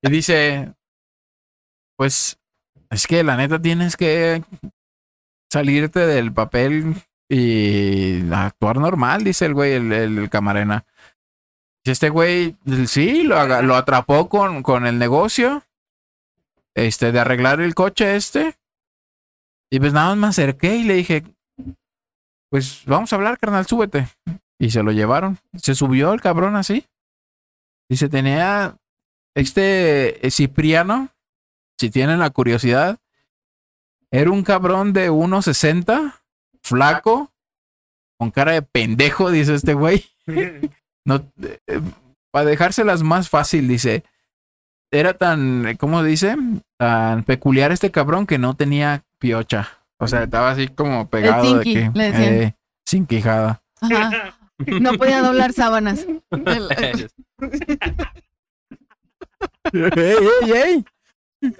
[0.00, 0.72] Y dice,
[1.96, 2.38] pues
[2.88, 4.44] es que la neta tienes que
[5.52, 6.94] salirte del papel
[7.30, 10.84] y actuar normal, dice el güey, el, el camarena.
[11.84, 12.56] Este güey,
[12.86, 15.62] sí, lo, lo atrapó con, con el negocio,
[16.74, 18.56] este, de arreglar el coche este.
[19.70, 21.22] Y pues nada más me acerqué y le dije,
[22.50, 24.08] pues vamos a hablar, carnal, súbete.
[24.58, 25.38] Y se lo llevaron.
[25.56, 26.84] Se subió el cabrón así.
[27.88, 28.76] Y se tenía
[29.36, 31.10] este eh, Cipriano,
[31.78, 32.98] si tienen la curiosidad,
[34.10, 36.19] era un cabrón de 1.60,
[36.70, 37.30] flaco,
[38.18, 40.04] con cara de pendejo, dice este güey.
[41.02, 41.24] No,
[42.30, 44.04] para dejárselas más fácil, dice.
[44.92, 46.36] Era tan, ¿cómo dice?
[46.78, 49.78] Tan peculiar este cabrón que no tenía piocha.
[49.98, 52.34] O sea, estaba así como pegado de zinqui, que, le decían.
[52.34, 52.54] eh,
[52.84, 53.62] sin quijada.
[53.80, 54.36] Ajá.
[54.58, 56.06] No podía doblar sábanas.
[59.72, 60.84] ¡Ey, ey, ey!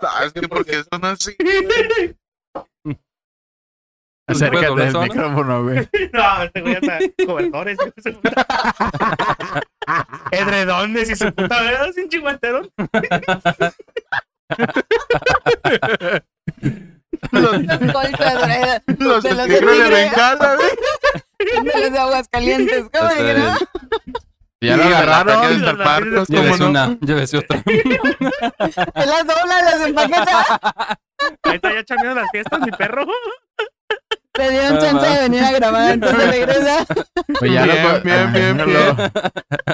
[0.03, 1.35] Ah, es que porque son así.
[4.31, 5.15] Acércate doblar al sábanas?
[5.17, 5.89] micrófono, güey.
[6.13, 7.79] No, este güey hasta cobertores.
[7.79, 8.19] de.
[10.33, 12.71] Edredones y su puta vida sin chinguanterón.
[17.33, 19.91] Los, Los De los del de tigre.
[19.91, 21.65] bengala, güey.
[21.65, 22.87] De los de aguas calientes.
[22.93, 23.57] ¿Cómo que no?
[24.63, 25.79] Ya lo de agarraron.
[25.79, 26.69] Park, ¿cómo Llévese no?
[26.71, 27.63] una, llévese otra.
[28.95, 30.99] Las dobla, las empaqueta.
[31.45, 33.07] Ahí está ya chameando las fiestas, mi perro.
[34.41, 36.87] Le dieron chance de venir a grabar, entonces regresa.
[37.39, 38.97] Pues ya lo Bien, co- bien, bien, lo- bien.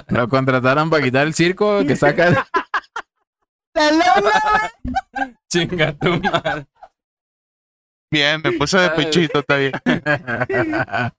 [0.09, 2.47] Lo contrataron para quitar el circo que saca.
[3.75, 4.73] La lona.
[5.51, 6.67] Chinga tu madre.
[8.11, 9.73] Bien, me puse de pechito, está bien.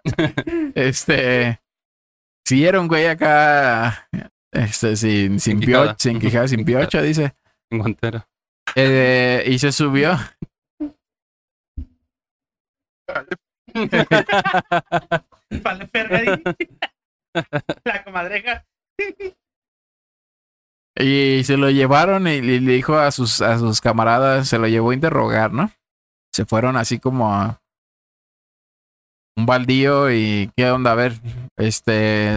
[0.76, 1.60] este.
[2.80, 4.08] Un güey acá.
[4.52, 7.36] Este, sin, sin piocha, sin quijada, sin piocha, dice.
[7.70, 8.28] En guantera.
[8.76, 10.18] Eh, y se subió.
[15.64, 16.44] Vale, perra ahí.
[17.84, 18.66] La comadreja.
[20.96, 24.68] Y se lo llevaron y le le dijo a sus, a sus camaradas, se lo
[24.68, 25.72] llevó a interrogar, ¿no?
[26.34, 27.62] Se fueron así como a
[29.38, 31.14] un baldío y qué onda, a ver,
[31.58, 32.32] este,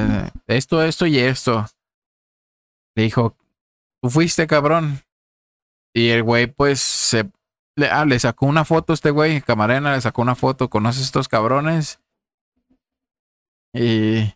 [0.47, 1.65] esto, esto y esto.
[2.95, 3.35] Le dijo,
[4.03, 5.01] tú fuiste cabrón.
[5.95, 7.31] Y el güey pues se,
[7.81, 11.03] le, ah, le sacó una foto a este güey, camarena, le sacó una foto, ¿conoces
[11.03, 12.01] estos cabrones?
[13.75, 14.33] Y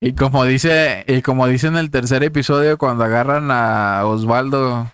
[0.00, 4.92] y como dice, y como dice en el tercer episodio, cuando agarran a Osvaldo,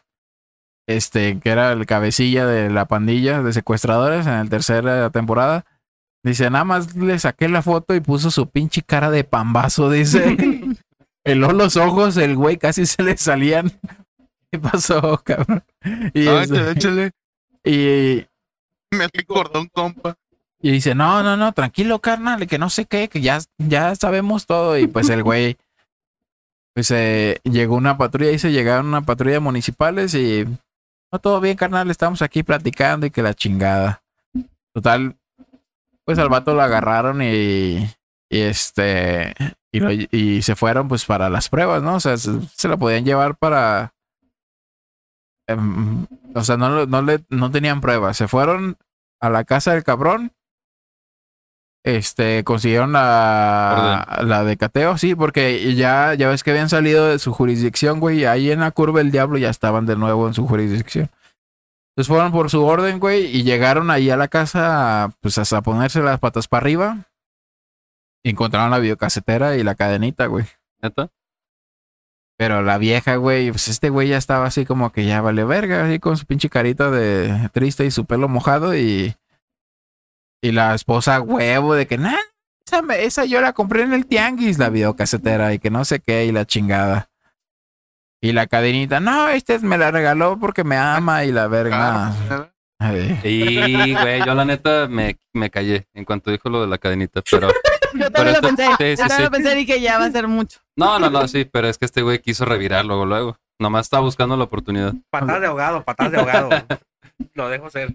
[0.86, 5.66] este, que era el cabecilla de la pandilla de secuestradores en el tercera temporada,
[6.22, 10.36] dice, nada más le saqué la foto y puso su pinche cara de pambazo, dice.
[11.22, 13.72] Peló los ojos, el güey casi se le salían.
[14.50, 15.64] ¿Qué pasó, cabrón?
[16.14, 17.10] Y, Ay, este, échale.
[17.64, 18.26] Y,
[18.92, 20.16] Me hace cordón, compa.
[20.60, 24.46] y dice, no, no, no, tranquilo, carnal, que no sé qué, que ya, ya sabemos
[24.46, 24.78] todo.
[24.78, 25.56] Y pues el güey,
[26.74, 30.44] pues eh, llegó una patrulla, dice, llegaron una patrulla de municipales y,
[31.12, 34.02] no, todo bien, carnal, estamos aquí platicando y que la chingada.
[34.74, 35.16] Total,
[36.04, 37.88] pues al vato lo agarraron y,
[38.28, 39.32] y este,
[39.72, 41.94] y, lo- y se fueron pues para las pruebas, ¿no?
[41.96, 43.94] O sea, se, se lo podían llevar para...
[45.48, 48.16] em, o sea, no, no, le, no tenían pruebas.
[48.16, 48.76] Se fueron
[49.20, 50.32] a la casa del cabrón.
[51.84, 57.18] Este, consiguieron la, la de cateo, sí, porque ya, ya ves que habían salido de
[57.18, 60.32] su jurisdicción, güey, y ahí en la curva del diablo ya estaban de nuevo en
[60.32, 61.10] su jurisdicción.
[61.90, 66.00] Entonces fueron por su orden, güey, y llegaron ahí a la casa, pues hasta ponerse
[66.00, 67.06] las patas para arriba.
[68.24, 70.46] Y encontraron la videocasetera y la cadenita, güey.
[70.82, 71.10] ¿Neta?
[72.36, 75.86] Pero la vieja, güey, pues este güey ya estaba así como que ya vale verga,
[75.86, 79.14] así con su pinche carita de triste y su pelo mojado y...
[80.42, 82.18] Y la esposa huevo de que, nah,
[82.66, 86.00] esa, me- esa yo la compré en el tianguis, la videocasetera, y que no sé
[86.00, 87.08] qué, y la chingada.
[88.20, 92.12] Y la cadenita, no, este me la regaló porque me ama y la verga.
[92.26, 96.66] Claro, Ay, Y, güey, yo la neta me, me callé en cuanto dijo lo de
[96.66, 97.48] la cadenita, pero...
[97.94, 98.66] Yo Pero también lo esto- pensé.
[98.66, 99.22] sí, sí, Yo también sí.
[99.22, 100.58] lo pensé y que ya va a ser mucho.
[100.76, 103.36] No, no, no, sí, pero es que este güey quiso revirar luego, luego.
[103.60, 104.94] Nomás estaba buscando la oportunidad.
[105.10, 106.50] Patadas de ahogado, patadas de ahogado.
[107.34, 107.94] Lo dejo ser.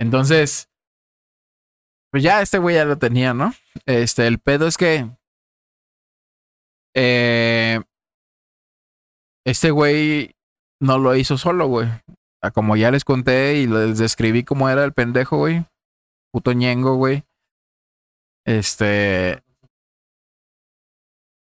[0.00, 0.70] Entonces,
[2.10, 3.52] pues ya este güey ya lo tenía, ¿no?
[3.84, 5.10] Este, el pedo es que
[6.94, 7.80] eh,
[9.44, 10.34] este güey
[10.80, 11.88] no lo hizo solo, güey.
[12.42, 15.66] Ah, Como ya les conté y les describí cómo era el pendejo, güey.
[16.32, 17.24] Puto ñengo, güey.
[18.46, 19.42] Este.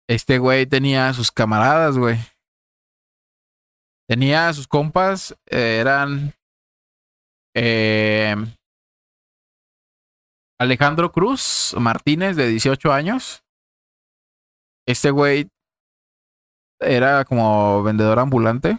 [0.08, 2.18] Este güey tenía sus camaradas, güey.
[4.08, 6.34] Tenía sus compas, eh, eran
[7.56, 8.36] eh,
[10.60, 13.44] Alejandro Cruz Martínez, de 18 años.
[14.88, 15.48] Este güey
[16.80, 18.78] era como vendedor ambulante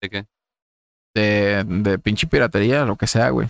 [0.00, 0.26] ¿De qué?
[1.14, 3.48] de, de pinche piratería, lo que sea, güey.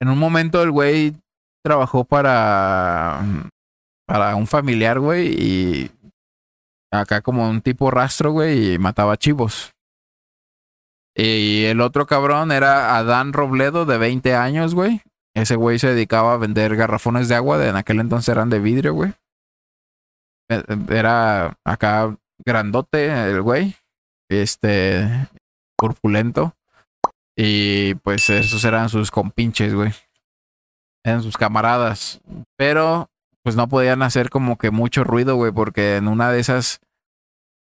[0.00, 1.14] En un momento el güey
[1.64, 3.22] trabajó para,
[4.12, 5.90] para un familiar, güey, y
[6.92, 9.72] acá como un tipo rastro, güey, y mataba chivos.
[11.16, 15.00] Y el otro cabrón era Adán Robledo, de 20 años, güey.
[15.34, 18.58] Ese güey se dedicaba a vender garrafones de agua, de en aquel entonces eran de
[18.58, 19.14] vidrio, güey.
[20.50, 23.76] E- Era acá grandote el güey.
[24.30, 25.08] Este,
[25.78, 26.54] corpulento.
[27.34, 29.94] Y pues esos eran sus compinches, güey.
[31.02, 32.20] Eran sus camaradas.
[32.58, 33.08] Pero
[33.42, 36.80] pues no podían hacer como que mucho ruido, güey, porque en una de esas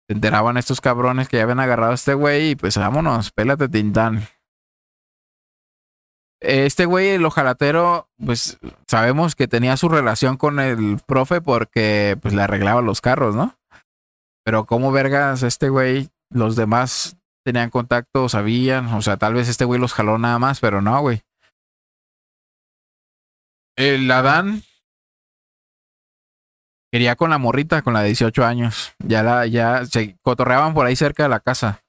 [0.07, 3.69] se enteraban estos cabrones que ya habían agarrado a este güey y pues vámonos, pélate
[3.69, 4.27] Tintán.
[6.39, 8.57] Este güey, el ojalatero, pues
[8.87, 13.57] sabemos que tenía su relación con el profe porque pues le arreglaba los carros, ¿no?
[14.45, 19.65] Pero como vergas, este güey, los demás tenían contacto, sabían, o sea, tal vez este
[19.65, 21.21] güey los jaló nada más, pero no, güey.
[23.75, 24.63] El Adán
[26.91, 28.93] quería con la morrita, con la de 18 años.
[28.99, 31.83] Ya la, ya se cotorreaban por ahí cerca de la casa.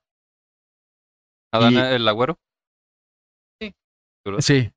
[1.53, 2.39] ¿Adán Y- el agüero?
[4.41, 4.71] Sí.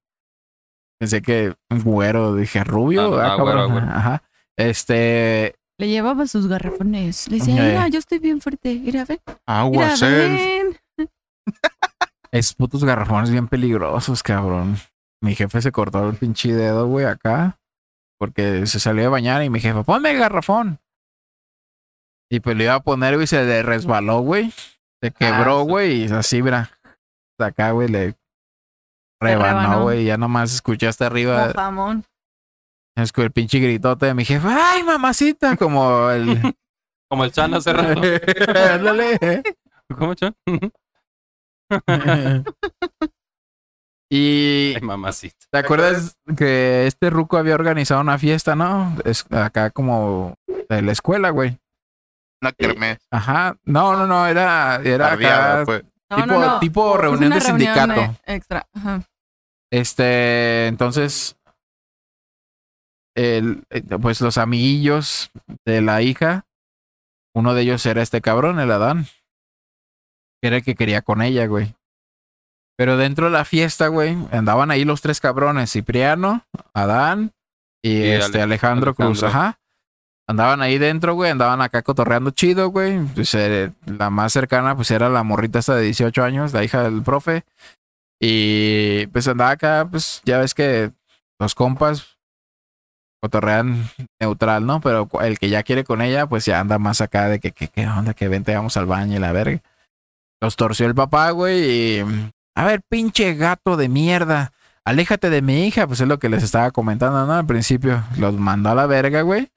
[0.99, 3.72] Pensé que un güero, dije rubio, Ah, no, ah, ah, güero, cabrón.
[3.72, 3.88] güero.
[3.88, 4.24] Ajá.
[4.57, 7.28] Este, Le llevaba sus garrafones.
[7.28, 7.69] Le decía, Eh.
[7.72, 8.76] mira, yo estoy bien fuerte.
[8.76, 9.19] Mira, ven.
[10.01, 10.80] Ven.
[12.32, 14.78] es putos garrafones bien peligrosos, cabrón.
[15.24, 17.59] Mi jefe se cortó el pinche dedo, güey, acá.
[18.22, 20.80] Porque se salió de bañar y mi jefe, ponme el garrafón.
[22.30, 24.53] Y pues le iba a poner, güey, y se le resbaló, güey.
[25.01, 25.67] Se quebró, sí.
[25.67, 26.69] güey, y así, mira.
[27.39, 28.15] De acá, güey, le
[29.19, 30.03] rebanó, güey.
[30.03, 31.47] y Ya nomás escuché hasta arriba.
[31.47, 32.05] Como jamón.
[32.95, 35.57] Es que el pinche gritote de mi jefe, ¡ay, mamacita!
[35.57, 36.39] Como el.
[37.09, 38.01] Como el Chan hace rato.
[38.72, 39.43] Ándale.
[39.97, 40.36] ¿Cómo, Chan?
[44.14, 45.45] y Ay, mamacita.
[45.49, 48.93] ¿te acuerdas que este Ruco había organizado una fiesta, no?
[49.05, 50.36] Es acá como
[50.70, 51.57] de la escuela, güey.
[52.41, 52.97] Una kermés.
[53.09, 53.55] Ajá.
[53.64, 55.84] No, no, no, era, era acá pues.
[56.09, 56.59] Tipo, no, no.
[56.59, 58.01] tipo Es reunión de sindicato.
[58.01, 58.68] eh, extra.
[58.74, 59.01] Ajá.
[59.72, 61.38] Este, entonces,
[63.16, 65.32] el, eh, pues los amiguillos
[65.66, 66.45] de la hija,
[67.34, 69.05] uno de ellos era este cabrón, el Adán,
[70.41, 71.76] que era el que quería con ella, güey.
[72.82, 77.32] Pero dentro de la fiesta, güey, andaban ahí los tres cabrones, Cipriano, Adán
[77.84, 79.59] y, Y este Ale- Alejandro, Cruz, ajá.
[80.27, 82.97] Andaban ahí dentro, güey, andaban acá cotorreando chido, güey.
[83.13, 86.82] Pues, eh, la más cercana, pues era la morrita esta de 18 años, la hija
[86.82, 87.43] del profe.
[88.19, 90.91] Y pues andaba acá, pues ya ves que
[91.39, 92.17] los compas
[93.21, 93.88] cotorrean
[94.19, 94.82] neutral, ¿no?
[94.82, 97.67] Pero el que ya quiere con ella, pues ya anda más acá de que, que,
[97.67, 98.15] ¿qué onda?
[98.15, 99.61] Que vente, vamos al baño y la verga.
[100.41, 102.32] Los torció el papá, güey, y...
[102.56, 104.52] A ver, pinche gato de mierda.
[104.84, 107.34] Aléjate de mi hija, pues es lo que les estaba comentando, ¿no?
[107.34, 108.04] Al principio.
[108.18, 109.49] Los mandó a la verga, güey.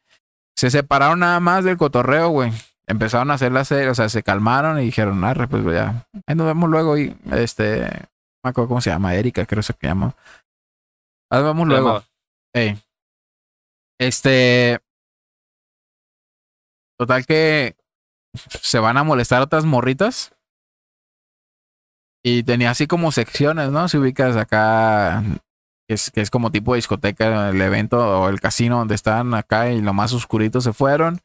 [0.57, 2.53] Se separaron nada más del cotorreo, güey.
[2.87, 6.07] Empezaron a hacer la serie, o sea, se calmaron y dijeron, arre, pues ya.
[6.27, 7.81] Ahí nos vemos luego y, este...
[7.81, 10.15] No me acuerdo cómo se llama, Erika, creo que se llama.
[11.31, 12.05] Ahí nos vemos luego.
[13.99, 14.81] Este.
[16.99, 17.75] Total que
[18.35, 20.34] se van a molestar otras morritas.
[22.27, 23.87] Y tenía así como secciones, ¿no?
[23.87, 25.23] Si ubicas acá,
[25.87, 29.71] que es, que es como tipo discoteca, el evento o el casino donde están acá
[29.71, 31.21] y lo más oscurito se fueron.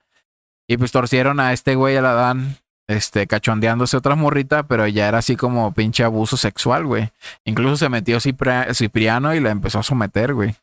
[0.67, 5.07] Y pues torcieron a este güey, a la Dan, este, cachondeándose otra morrita, pero ya
[5.07, 7.11] era así como pinche abuso sexual, güey.
[7.45, 10.55] Incluso se metió Cipriano y la empezó a someter, güey.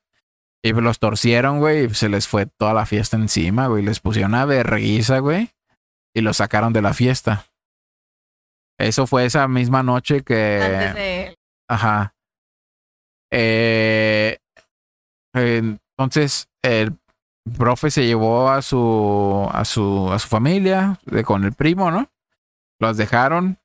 [0.62, 3.82] Y pues los torcieron, güey, y se les fue toda la fiesta encima, güey.
[3.82, 5.50] Les pusieron una verguiza, güey.
[6.14, 7.46] Y los sacaron de la fiesta.
[8.78, 10.60] Eso fue esa misma noche que...
[10.62, 11.36] Antes de
[11.68, 12.14] Ajá.
[13.32, 14.38] Eh,
[15.34, 16.96] entonces, el
[17.56, 22.10] profe se llevó a su, a su, a su familia de- con el primo, ¿no?
[22.80, 23.58] Los dejaron.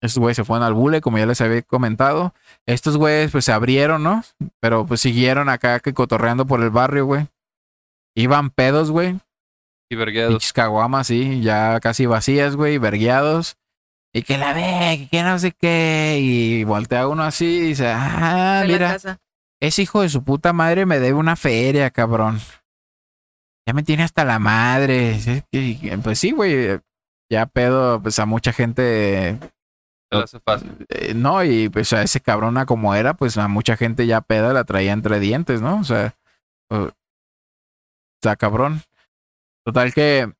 [0.00, 2.32] Estos güeyes se fueron al bule, como ya les había comentado.
[2.66, 4.22] Estos güeyes, pues se abrieron, ¿no?
[4.60, 7.26] Pero pues siguieron acá que cotorreando por el barrio, güey.
[8.16, 9.18] Iban pedos, güey.
[9.90, 10.34] Y vergueados.
[10.34, 13.56] Pinches caguamas, sí, ya casi vacías, güey, vergueados.
[14.18, 16.18] Y que la ve, que no sé qué.
[16.20, 18.96] Y voltea uno así y dice, ah, mira,
[19.60, 22.40] ese hijo de su puta madre me debe una feria, cabrón.
[23.66, 25.10] ya me tiene hasta la madre.
[25.16, 26.78] Es que, Pues sí, güey.
[27.30, 29.38] Ya pedo, pues a mucha gente
[30.10, 30.86] hace fácil.
[30.88, 34.54] eh, no, y pues a ese cabrona como era, pues a mucha gente ya peda
[34.54, 35.78] la traía entre dientes, ¿no?
[35.80, 36.14] O sea,
[36.70, 36.88] o-
[38.18, 38.80] está cabrón.
[39.66, 40.32] Total que.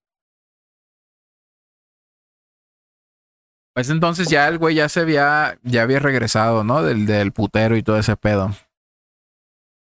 [3.78, 6.82] Pues entonces ya el güey ya se había, ya había regresado, ¿no?
[6.82, 8.50] Del, del putero y todo ese pedo.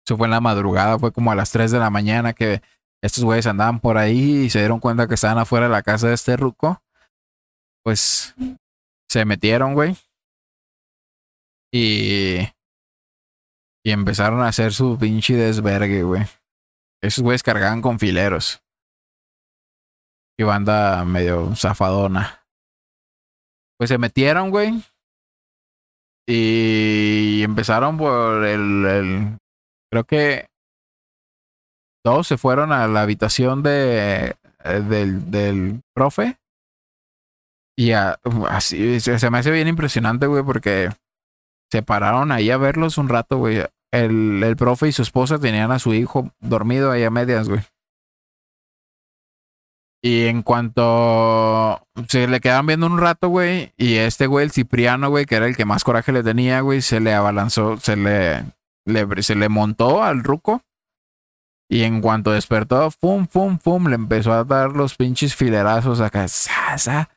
[0.06, 2.62] Eso fue en la madrugada, fue como a las 3 de la mañana que
[3.02, 6.08] estos güeyes andaban por ahí y se dieron cuenta que estaban afuera de la casa
[6.08, 6.82] de este ruco.
[7.84, 8.34] Pues
[9.10, 9.94] se metieron, güey.
[11.70, 12.48] Y.
[13.84, 16.22] Y empezaron a hacer su pinche desvergue, güey.
[17.02, 18.62] Esos güeyes cargaban con fileros.
[20.38, 22.41] Y banda medio zafadona.
[23.82, 24.80] Pues se metieron, güey.
[26.28, 29.38] Y empezaron por el, el-
[29.90, 30.46] Creo que.
[32.04, 34.36] Todos se fueron a la habitación de.
[34.62, 36.36] eh, Del, del profe.
[37.76, 38.20] Y a-
[38.50, 40.90] así se, me hace bien impresionante, güey, porque
[41.72, 43.64] se pararon ahí a verlos un rato, güey.
[43.92, 47.62] El, el profe y su esposa tenían a su hijo dormido ahí a medias, güey.
[50.04, 55.10] Y en cuanto se le quedaban viendo un rato, güey, y este güey, el Cipriano,
[55.10, 58.42] güey, que era el que más coraje le tenía, güey, se le abalanzó, se le,
[58.84, 60.62] le- se le montó al ruco.
[61.70, 66.26] Y en cuanto despertó, pum, pum, pum, le empezó a dar los pinches filerazos acá,
[66.28, 67.08] sa, sa,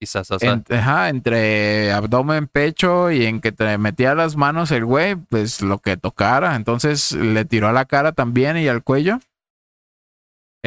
[0.00, 4.84] Quizás, o en- ajá, entre abdomen, pecho y en que te metía las manos el
[4.84, 6.54] güey, pues lo que tocara.
[6.54, 9.18] Entonces le tiró a la cara también y al cuello.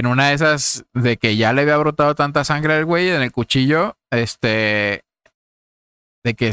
[0.01, 3.21] En una de esas de que ya le había brotado tanta sangre al güey en
[3.21, 5.05] el cuchillo, este,
[6.25, 6.51] de que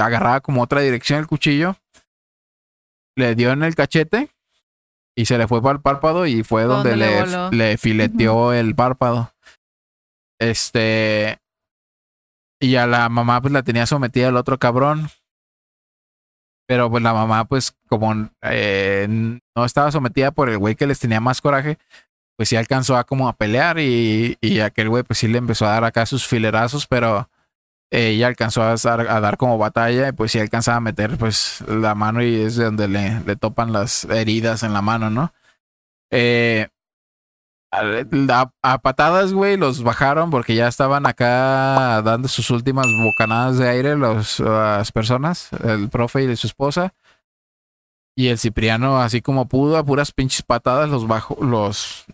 [0.00, 1.74] agarraba como otra dirección el cuchillo,
[3.16, 4.30] le dio en el cachete
[5.16, 9.32] y se le fue para el párpado y fue donde, le fileteó el párpado.
[10.40, 11.38] Este,
[12.60, 15.08] y a la mamá pues la tenía sometida el otro cabrón.
[16.68, 21.00] Pero pues la mamá pues como eh, no estaba sometida por el güey que les
[21.00, 21.76] tenía más coraje,
[22.38, 25.66] pues sí alcanzó a como a pelear y, y aquel güey pues sí le empezó
[25.66, 27.28] a dar acá sus filerazos, pero
[27.90, 31.64] ella alcanzó a dar, a dar como batalla y pues sí alcanzaba a meter pues
[31.66, 35.32] la mano y es de donde le, le topan las heridas en la mano, ¿no?
[36.12, 36.68] Eh,
[37.72, 43.68] a, a patadas, güey, los bajaron porque ya estaban acá dando sus últimas bocanadas de
[43.68, 46.94] aire los, las personas, el profe y su esposa.
[48.16, 52.06] Y el Cipriano, así como pudo, a puras pinches patadas, los bajó, los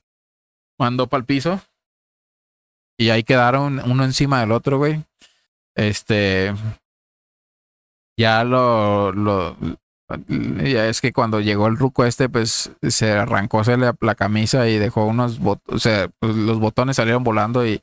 [0.79, 1.61] mandó para el piso.
[2.99, 5.05] Y ahí quedaron uno encima del otro, güey.
[5.75, 6.55] Este.
[8.17, 9.57] Ya lo, lo.
[10.29, 14.69] Ya es que cuando llegó el ruco este, pues se arrancó se le- la camisa
[14.69, 15.77] y dejó unos botones.
[15.77, 17.83] O sea, pues, los botones salieron volando y.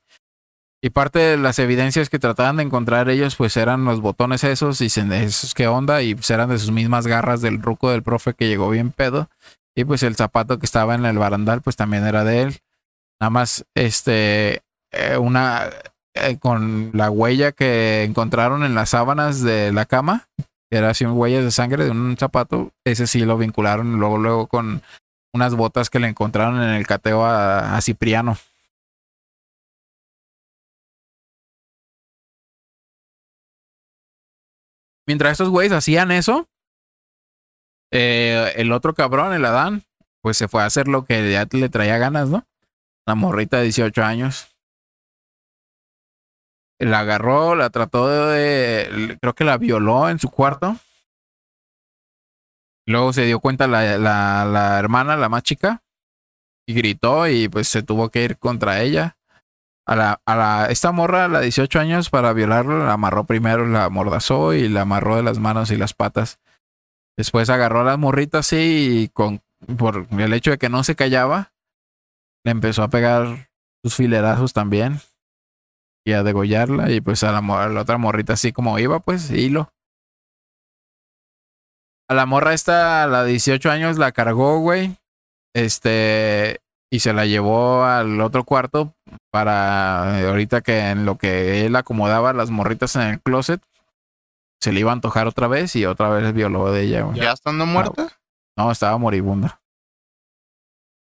[0.83, 4.81] Y parte de las evidencias que trataban de encontrar ellos, pues eran los botones esos
[4.81, 8.33] y esos qué onda, y pues eran de sus mismas garras del ruco del profe
[8.33, 9.29] que llegó bien pedo.
[9.75, 12.59] Y pues el zapato que estaba en el barandal, pues también era de él.
[13.21, 15.69] Nada más, este, eh, una,
[16.15, 20.27] eh, con la huella que encontraron en las sábanas de la cama,
[20.71, 24.47] que era así huellas de sangre de un zapato, ese sí lo vincularon luego, luego
[24.47, 24.81] con
[25.35, 28.37] unas botas que le encontraron en el cateo a, a Cipriano.
[35.07, 36.49] Mientras estos güeyes hacían eso,
[37.91, 39.83] eh, el otro cabrón, el Adán,
[40.23, 42.47] pues se fue a hacer lo que ya le traía ganas, ¿no?
[43.07, 44.55] La morrita de 18 años.
[46.79, 49.17] La agarró, la trató de.
[49.21, 50.77] Creo que la violó en su cuarto.
[52.87, 55.83] Luego se dio cuenta la, la, la hermana, la más chica,
[56.65, 59.17] y gritó y pues se tuvo que ir contra ella.
[59.85, 63.65] A la, a la, esta morra, a la 18 años, para violarlo, la amarró primero,
[63.65, 66.39] la amordazó y la amarró de las manos y las patas.
[67.17, 69.41] Después agarró a las morritas así y con,
[69.77, 71.51] por el hecho de que no se callaba,
[72.43, 73.49] le empezó a pegar
[73.83, 74.99] sus filerazos también
[76.05, 79.29] y a degollarla y pues a la, a la otra morrita así como iba, pues
[79.31, 79.71] hilo.
[82.09, 84.97] A la morra esta, a la 18 años, la cargó, güey.
[85.53, 86.59] Este,
[86.91, 88.93] y se la llevó al otro cuarto
[89.31, 93.61] para eh, ahorita que en lo que él acomodaba las morritas en el closet,
[94.59, 97.19] se le iba a antojar otra vez y otra vez violó de ella, güey.
[97.19, 98.09] ¿Ya estando muerta?
[98.57, 99.60] No, estaba moribunda.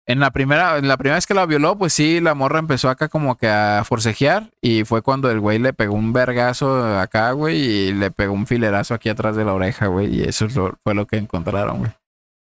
[0.07, 2.89] En la primera, en la primera vez que la violó, pues sí, la morra empezó
[2.89, 7.31] acá como que a forcejear y fue cuando el güey le pegó un vergazo acá,
[7.31, 10.47] güey, y le pegó un filerazo aquí atrás de la oreja, güey, y eso
[10.83, 11.91] fue lo que encontraron, güey.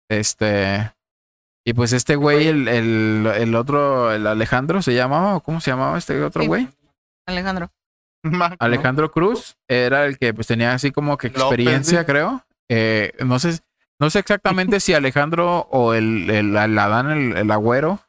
[0.09, 0.93] Este,
[1.65, 5.35] Y pues este güey, el, el, el otro, el Alejandro, ¿se llamaba?
[5.35, 6.47] ¿o ¿Cómo se llamaba este otro Sí.
[6.47, 6.69] güey?
[7.27, 7.69] Alejandro.
[8.59, 12.45] Alejandro Cruz era el que pues tenía así como que experiencia, creo.
[12.69, 13.59] Eh, no sé,
[14.01, 18.01] no sé exactamente si Alejandro o el, el, el Adán, el, el agüero,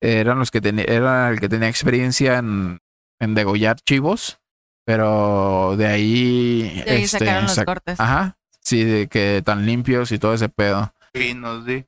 [0.00, 2.78] eran los que tenía, era el que tenía experiencia en,
[3.20, 4.38] en degollar chivos,
[4.86, 8.00] pero de ahí, De ahí este, sacaron los sac- cortes.
[8.00, 10.94] ajá, sí, de que tan limpios y todo ese pedo.
[11.12, 11.84] Finos, sí.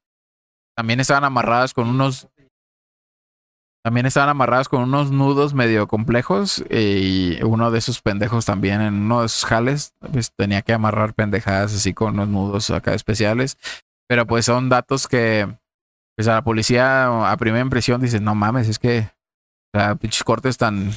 [0.76, 2.28] También estaban amarradas con unos.
[3.84, 6.64] También estaban amarradas con unos nudos medio complejos.
[6.70, 11.74] Y uno de esos pendejos también, en uno de jales, pues tenía que amarrar pendejadas
[11.74, 13.56] así con unos nudos acá especiales.
[14.08, 15.48] Pero pues son datos que,
[16.16, 19.10] pues a la policía a primera impresión dices, no mames, es que,
[19.74, 20.92] o pinches cortes tan,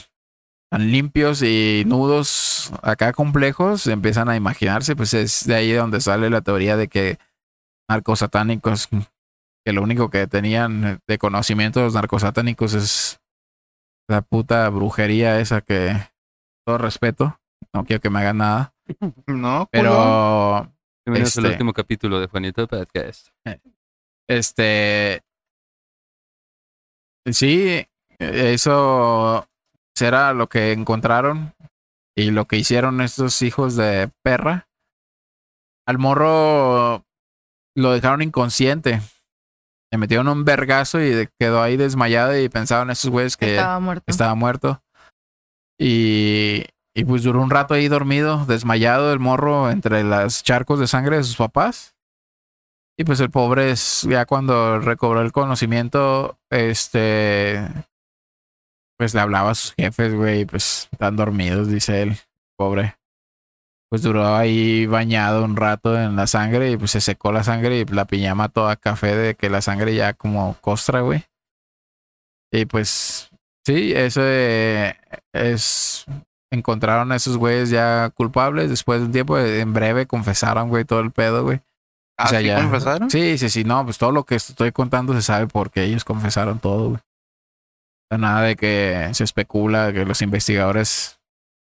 [0.72, 6.30] tan limpios y nudos acá complejos, empiezan a imaginarse, pues es de ahí donde sale
[6.30, 7.20] la teoría de que
[7.90, 8.88] narcosatánicos
[9.66, 13.22] que lo único que tenían de conocimiento de los narcosatánicos es
[14.10, 15.94] la puta brujería esa que
[16.66, 17.40] todo respeto,
[17.74, 18.74] no quiero que me hagan nada,
[19.28, 20.72] No, pero
[21.06, 21.54] Bienvenidos al Este.
[21.54, 23.30] último capítulo de Juanito Podcast.
[24.28, 25.22] este
[27.32, 27.88] sí,
[28.20, 29.48] eso
[29.96, 31.54] será lo que encontraron
[32.16, 34.68] y lo que hicieron estos hijos de perra.
[35.88, 37.06] Al morro
[37.76, 39.02] lo dejaron inconsciente.
[39.92, 44.04] Le metieron un vergazo y quedó ahí desmayado y pensaban esos güeyes que Estaba muerto.
[44.08, 44.84] estaba muerto.
[45.80, 46.64] Y,
[46.96, 51.18] y pues duró un rato ahí dormido, desmayado el morro entre las charcos de sangre
[51.18, 51.96] de sus papás.
[52.98, 57.68] Y pues el pobre es, ya cuando recobró el conocimiento, este,
[58.98, 62.18] pues le hablaba a sus jefes, güey, y pues están dormidos, dice él,
[62.58, 62.96] pobre.
[63.92, 67.80] Pues duró ahí bañado un rato en la sangre y pues se secó la sangre
[67.80, 71.26] y la piñama toda café de que la sangre ya como costra, güey.
[72.54, 73.30] Y pues
[73.66, 74.96] Sí, eso eh,
[75.34, 76.06] es.
[76.54, 78.70] Encontraron a esos güeyes ya culpables.
[78.70, 81.62] Después de un tiempo, en breve confesaron, güey, todo el pedo, güey.
[82.18, 83.10] ¿Ah, sea, sí ya- confesaron?
[83.10, 86.60] Sí, sí, sí, no, pues todo lo que estoy contando se sabe porque ellos confesaron
[86.60, 87.02] todo, güey.
[88.12, 91.20] O Nada de que se especula que los investigadores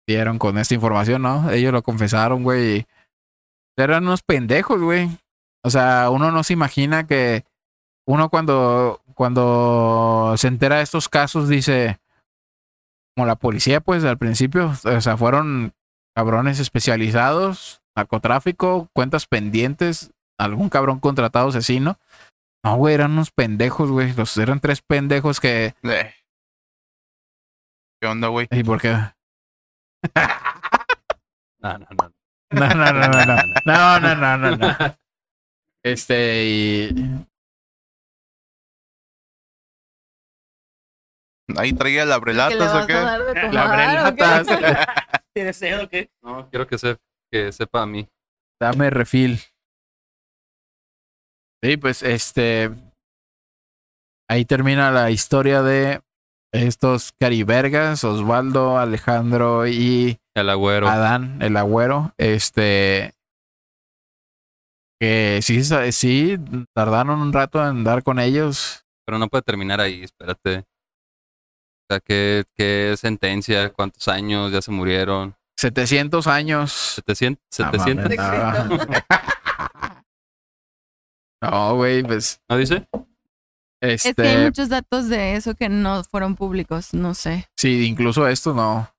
[0.08, 1.52] dieron con esta información, ¿no?
[1.52, 2.88] Ellos lo confesaron, güey.
[3.78, 5.10] Eran unos pendejos, güey.
[5.64, 7.44] O sea, uno no se imagina que
[8.08, 12.00] uno cuando, cuando se entera de estos casos dice,
[13.16, 15.74] como la policía, pues al principio, o sea, fueron
[16.16, 22.00] cabrones especializados, narcotráfico, cuentas pendientes, algún cabrón contratado asesino.
[22.64, 24.14] No, güey, eran unos pendejos, güey.
[24.14, 25.76] Los eran tres pendejos que.
[25.84, 26.14] Eh.
[28.02, 28.48] ¿Qué onda, güey?
[28.52, 28.96] ¿Y por qué?
[31.60, 32.14] No, no, no.
[32.50, 33.36] No, no, no, no, no.
[33.66, 34.78] No, no, no, no, no.
[35.84, 36.90] Este, y.
[41.58, 42.94] Ahí traía la ¿Qué le brelatas o qué?
[43.52, 44.48] La brelatas.
[45.34, 46.10] ¿Tienes sed o qué?
[46.22, 46.98] No, quiero que, se,
[47.32, 48.08] que sepa a mí.
[48.60, 49.40] Dame refil.
[51.64, 52.72] Sí, pues este.
[54.30, 56.02] Ahí termina la historia de
[56.52, 60.88] estos caribergas, Osvaldo, Alejandro y El agüero.
[60.88, 62.14] Adán, el agüero.
[62.18, 63.14] Este.
[65.00, 66.38] Que sí, sí,
[66.74, 68.84] tardaron un rato en dar con ellos.
[69.06, 70.60] Pero no puede terminar ahí, espérate.
[70.60, 73.70] O sea, ¿qué, qué sentencia?
[73.72, 74.52] ¿Cuántos años?
[74.52, 75.36] ¿Ya se murieron?
[75.58, 76.72] 700 años.
[76.96, 77.42] 700.
[77.60, 78.78] Ah, 700 mames, no.
[81.42, 82.42] No, güey, pues.
[82.50, 82.88] ¿No dice?
[83.82, 84.10] Este.
[84.10, 87.48] Es que hay muchos datos de eso que no fueron públicos, no sé.
[87.58, 88.90] Sí, incluso esto no.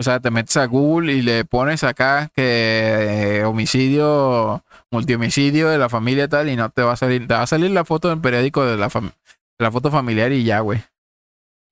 [0.00, 4.62] O sea, te metes a Google y le pones acá que eh, homicidio,
[4.92, 7.70] multihomicidio de la familia tal y no te va a salir, te va a salir
[7.72, 9.10] la foto del periódico de la, fam-
[9.58, 10.82] de la foto familiar y ya, güey.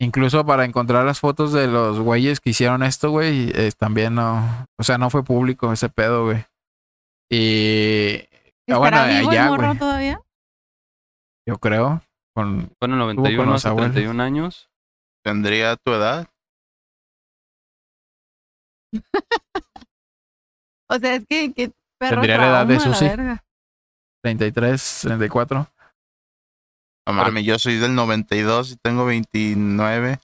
[0.00, 4.66] Incluso para encontrar las fotos de los güeyes que hicieron esto, güey, eh, también no,
[4.76, 6.44] o sea, no fue público ese pedo, güey.
[7.30, 8.24] Y
[8.68, 9.78] Ah, bueno, ¿Estará vivo allá, güey.
[9.78, 10.20] todavía?
[11.48, 12.02] yo creo,
[12.36, 13.92] con con 91, los hace abuelos.
[13.92, 14.68] 31 años.
[15.24, 16.28] ¿Tendría tu edad?
[20.88, 23.06] O sea, es que, que perro Tendría la edad de Susi.
[23.06, 23.44] verga.
[24.22, 25.68] 33, 34.
[27.08, 30.18] No mames, yo soy del 92 y tengo 29.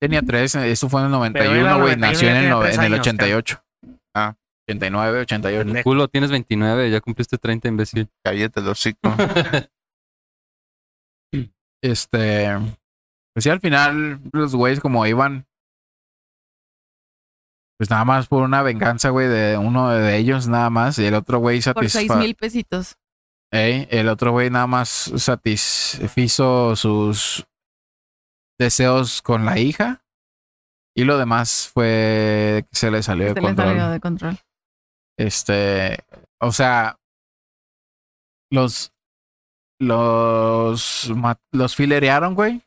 [0.00, 1.96] Tenía tres, eh, esto fue en el Pero él 91, güey.
[1.96, 3.62] Nació en el, 91, nove- en el tiene tres 88.
[4.14, 4.34] Ah.
[4.68, 5.64] 89, 88.
[5.66, 5.84] Pendejo.
[5.84, 8.08] Culo, tienes 29, ya cumpliste 30, imbécil.
[8.24, 9.00] Cállate el hocico.
[11.82, 12.48] Este.
[13.34, 15.46] Pues sí, al final, los güeyes como iban.
[17.78, 20.98] Pues nada más por una venganza, güey, de uno de ellos, nada más.
[20.98, 22.96] Y el otro güey Por seis mil pesitos.
[23.52, 27.46] Ey, el otro güey nada más satisfizo sus
[28.58, 30.02] deseos con la hija.
[30.96, 33.66] Y lo demás fue que se le salió de Se le control.
[33.68, 34.38] salió de control.
[35.18, 35.98] Este,
[36.40, 36.98] o sea,
[38.50, 38.92] los,
[39.78, 41.12] los,
[41.52, 42.62] los filerearon, güey.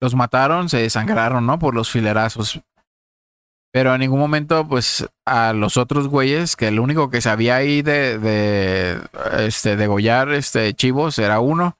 [0.00, 1.58] Los mataron, se desangraron, ¿no?
[1.58, 2.60] Por los filerazos.
[3.72, 7.82] Pero en ningún momento, pues, a los otros güeyes, que el único que sabía ahí
[7.82, 9.00] de, de,
[9.38, 11.78] este, degollar, este, chivos era uno.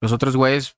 [0.00, 0.76] Los otros güeyes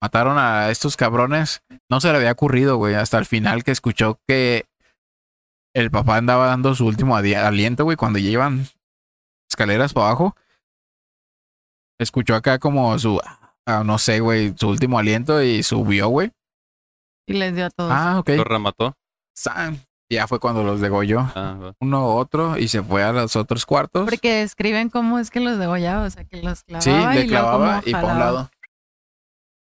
[0.00, 1.62] mataron a estos cabrones.
[1.90, 4.64] No se le había ocurrido, güey, hasta el final que escuchó que
[5.74, 8.66] el papá andaba dando su último aliento, güey, cuando llevan
[9.50, 10.36] escaleras para abajo.
[11.98, 13.20] Escuchó acá como su,
[13.66, 16.30] ah, no sé, güey, su último aliento y subió, güey.
[17.26, 17.92] Y les dio a todos.
[17.94, 18.30] Ah, ok.
[18.30, 18.94] Lo remató.
[19.36, 19.80] San.
[20.10, 21.20] Ya fue cuando los degolló.
[21.34, 21.72] Ah.
[21.80, 24.08] Uno otro y se fue a los otros cuartos.
[24.08, 27.82] Porque describen cómo es que los degollaba, o sea, que los clavaba sí, le clavaba
[27.84, 28.50] y por un lado.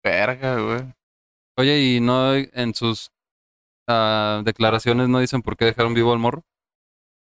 [0.05, 0.95] Verga, güey.
[1.59, 3.11] Oye, ¿y no en sus
[3.89, 6.45] ah, declaraciones no dicen por qué dejaron vivo al morro?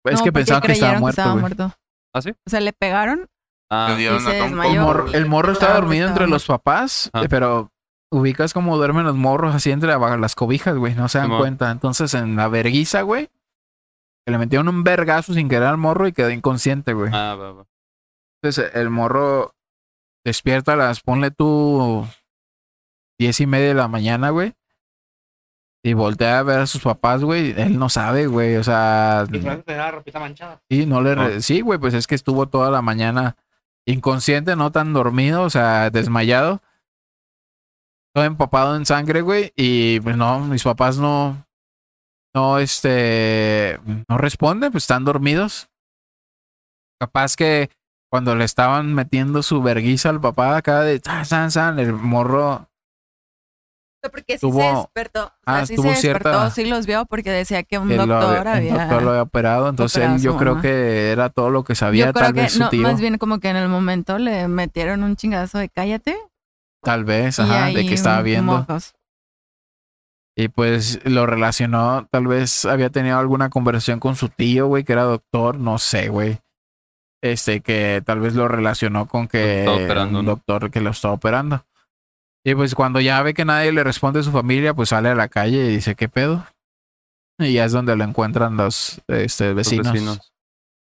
[0.04, 1.40] Es No, que porque pensaban que estaba muerto, güey.
[1.40, 1.72] muerto.
[2.14, 2.30] ¿Ah, sí?
[2.30, 3.26] O sea, le pegaron
[3.70, 3.96] Ah.
[3.98, 7.22] El morro, el morro estaba Ah, dormido estaba entre los papás, Ah.
[7.24, 7.70] eh, pero
[8.10, 10.94] ubicas como duermen los morros así entre las cobijas, güey.
[10.94, 11.70] No se dan cuenta.
[11.70, 13.26] Entonces en la verguiza, güey,
[14.24, 17.10] que le metieron un vergazo sin querer al morro y quedó inconsciente, güey.
[17.14, 17.64] ah, va, va.
[18.42, 19.54] Entonces el morro
[20.24, 22.06] despierta a las, ponle tú,
[23.18, 24.54] diez y media de la mañana, güey.
[25.84, 27.54] Y voltea a ver a sus papás, güey.
[27.60, 28.56] Él no sabe, güey.
[28.56, 30.60] O sea, Y por eso tenía la ropita manchada.
[30.70, 31.14] sí, no le...
[31.14, 31.40] re- No.
[31.40, 33.36] Sí, güey, pues es que estuvo toda la mañana
[33.88, 36.62] inconsciente, no tan dormido, o sea, desmayado.
[38.14, 39.52] Todo empapado en sangre, güey.
[39.56, 41.46] Y pues no, mis papás no...
[42.34, 43.80] No, este...
[44.08, 45.68] No responden, pues están dormidos.
[47.00, 47.70] Capaz que
[48.10, 51.00] cuando le estaban metiendo su verguiza al papá acá de...
[51.00, 52.68] San, san, san, el morro...
[54.12, 55.24] Porque sí Tuvo- se despertó.
[55.26, 57.88] O sea, ah, sí tuvo se despertó, cierta- sí los vio porque decía que un
[57.88, 58.72] que lo doctor había- había...
[58.72, 59.68] un doctor lo había operado.
[59.68, 60.62] Entonces él, yo creo mamá.
[60.62, 62.82] que era todo lo que sabía, Yo creo tal que, vez su no, tío.
[62.82, 66.16] más bien como que en el momento le metieron un chingazo de cállate.
[66.82, 68.52] Tal vez, ajá, de que estaba viendo.
[68.58, 68.94] mocos.
[70.36, 74.92] Y pues lo relacionó, tal vez había tenido alguna conversación con su tío, güey, que
[74.92, 76.38] era doctor, no sé, güey.
[77.20, 79.66] Este, que tal vez lo relacionó con que
[80.12, 81.64] un doctor que lo estaba operando.
[82.48, 85.14] Y pues cuando ya ve que nadie le responde a su familia, pues sale a
[85.14, 86.46] la calle y dice, ¿qué pedo?
[87.38, 89.92] Y ya es donde lo encuentran los este, Los vecinos.
[89.92, 90.32] vecinos.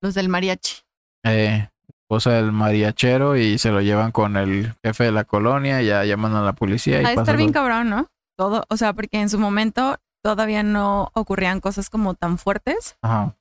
[0.01, 0.77] Los del mariachi.
[1.25, 6.05] Eh, esposa del mariachero y se lo llevan con el jefe de la colonia, ya
[6.05, 8.07] llaman a la policía y pasa estar bien cabrón, ¿no?
[8.37, 12.95] Todo, o sea, porque en su momento todavía no ocurrían cosas como tan fuertes.
[13.01, 13.35] Ajá.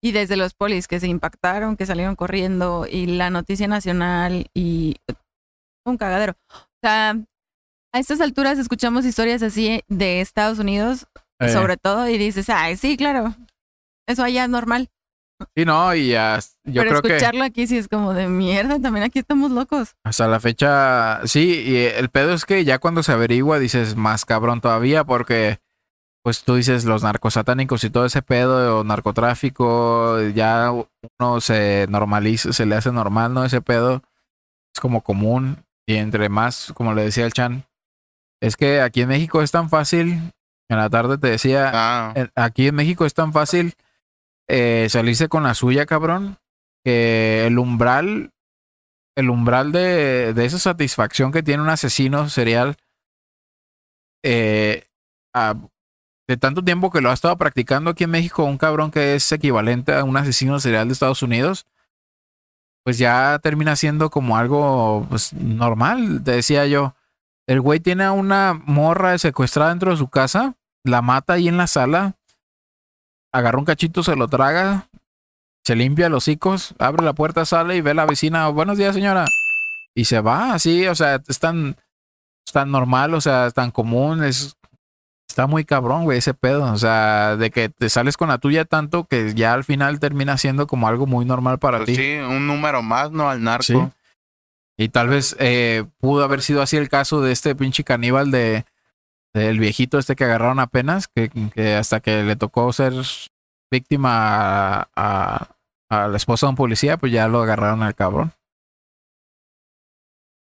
[0.00, 4.94] Y desde los polis que se impactaron, que salieron corriendo, y la noticia nacional, y
[5.84, 6.36] un cagadero.
[6.54, 7.16] O sea,
[7.98, 11.06] a estas alturas escuchamos historias así de Estados Unidos,
[11.40, 13.32] Eh, sobre todo, y dices, ay, sí, claro,
[14.08, 14.88] eso allá es normal.
[15.54, 18.80] Sí, no, y ya, yo Pero creo que escucharlo aquí sí es como de mierda,
[18.80, 19.94] también aquí estamos locos.
[20.04, 24.24] hasta la fecha, sí, y el pedo es que ya cuando se averigua dices más
[24.24, 25.60] cabrón todavía porque
[26.24, 32.52] pues tú dices los narcosatánicos y todo ese pedo o narcotráfico, ya uno se normaliza,
[32.52, 33.44] se le hace normal, ¿no?
[33.44, 34.02] Ese pedo
[34.74, 37.64] es como común y entre más, como le decía el Chan,
[38.40, 40.12] es que aquí en México es tan fácil,
[40.70, 43.74] en la tarde te decía, Ah, aquí en México es tan fácil
[44.48, 46.38] eh, salirse con la suya, cabrón,
[46.84, 48.30] que el umbral,
[49.16, 52.76] el umbral de, de esa satisfacción que tiene un asesino serial,
[54.24, 54.84] eh,
[55.34, 55.54] a-
[56.28, 59.32] de tanto tiempo que lo ha estado practicando aquí en México, un cabrón que es
[59.32, 61.66] equivalente a un asesino serial de Estados Unidos,
[62.84, 66.94] pues ya termina siendo como algo pues, normal, te decía yo.
[67.48, 70.54] El güey tiene a una morra secuestrada dentro de su casa,
[70.84, 72.14] la mata ahí en la sala,
[73.32, 74.88] agarra un cachito, se lo traga,
[75.64, 78.94] se limpia los hocicos, abre la puerta, sale y ve a la vecina, buenos días
[78.94, 79.24] señora,
[79.94, 81.76] y se va así, o sea, es tan,
[82.46, 84.54] es tan normal, o sea, es tan común, es,
[85.26, 88.66] está muy cabrón, güey, ese pedo, o sea, de que te sales con la tuya
[88.66, 91.96] tanto que ya al final termina siendo como algo muy normal para pues ti.
[91.96, 93.30] sí, un número más, ¿no?
[93.30, 93.62] Al narco.
[93.62, 93.78] Sí.
[94.78, 98.64] Y tal vez eh, pudo haber sido así el caso de este pinche caníbal de
[99.34, 101.30] del viejito este que agarraron apenas, que,
[101.74, 102.94] hasta que le tocó ser
[103.70, 105.56] víctima a
[105.90, 108.32] la esposa de un policía, pues ya lo agarraron al cabrón.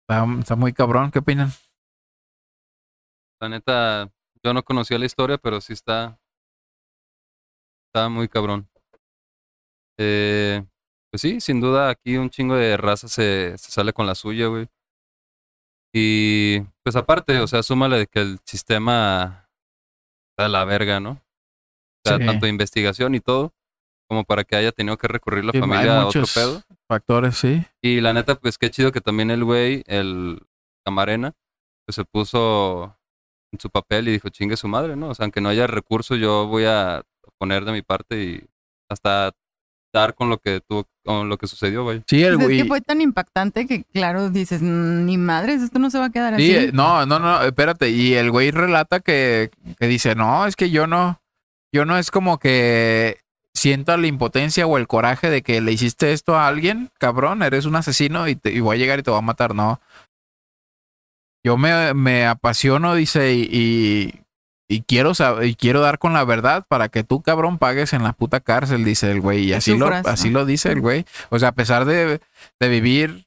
[0.01, 1.51] Está, está muy cabrón, ¿qué opinan?
[3.41, 4.11] La neta,
[4.43, 6.19] yo no conocía la historia, pero sí está.
[7.87, 8.69] Está muy cabrón.
[9.97, 10.65] Eh,
[11.11, 14.47] pues sí, sin duda aquí un chingo de raza se, se sale con la suya,
[14.47, 14.67] güey.
[15.93, 19.49] Y pues aparte, o sea, súmale de que el sistema
[20.31, 21.11] está de la verga, ¿no?
[21.11, 22.25] O sea, Sí.
[22.25, 23.53] tanto investigación y todo,
[24.07, 26.61] como para que haya tenido que recurrir la Sí, familia a otro pedo.
[26.87, 27.63] Factores, sí.
[27.81, 30.41] Y la neta, pues qué chido que también el güey, el
[30.85, 31.33] camarena,
[31.85, 32.95] pues se puso
[33.51, 35.09] en su papel y dijo, chingue su madre, ¿no?
[35.09, 37.03] O sea, aunque no haya recursos, yo voy a
[37.39, 38.43] poner de mi parte y
[38.89, 39.31] hasta
[39.93, 42.03] dar con lo que tuvo, con lo que sucedió, güey.
[42.07, 42.57] Sí, el Pues es güey.
[42.61, 46.09] que fue tan impactante que, claro, dices, "Mm, ni madres, esto no se va a
[46.11, 46.65] quedar Sí, así.
[46.67, 47.89] eh, no, no, no, espérate.
[47.89, 49.49] Y el güey relata que,
[49.79, 51.19] que dice, no, es que yo no,
[51.73, 53.17] yo no es como que
[53.55, 57.65] sienta la impotencia o el coraje de que le hiciste esto a alguien, cabrón, eres
[57.65, 59.81] un asesino y, te, y voy a llegar y te voy a matar, no.
[61.43, 64.21] Yo me, me apasiono, dice, y, y,
[64.71, 68.03] y quiero sab- y quiero dar con la verdad para que tú, cabrón, pagues en
[68.03, 69.45] la puta cárcel, dice el güey.
[69.45, 70.39] Y así lo, así ¿no?
[70.39, 71.05] lo dice el güey.
[71.29, 72.21] O sea, a pesar de,
[72.59, 73.25] de vivir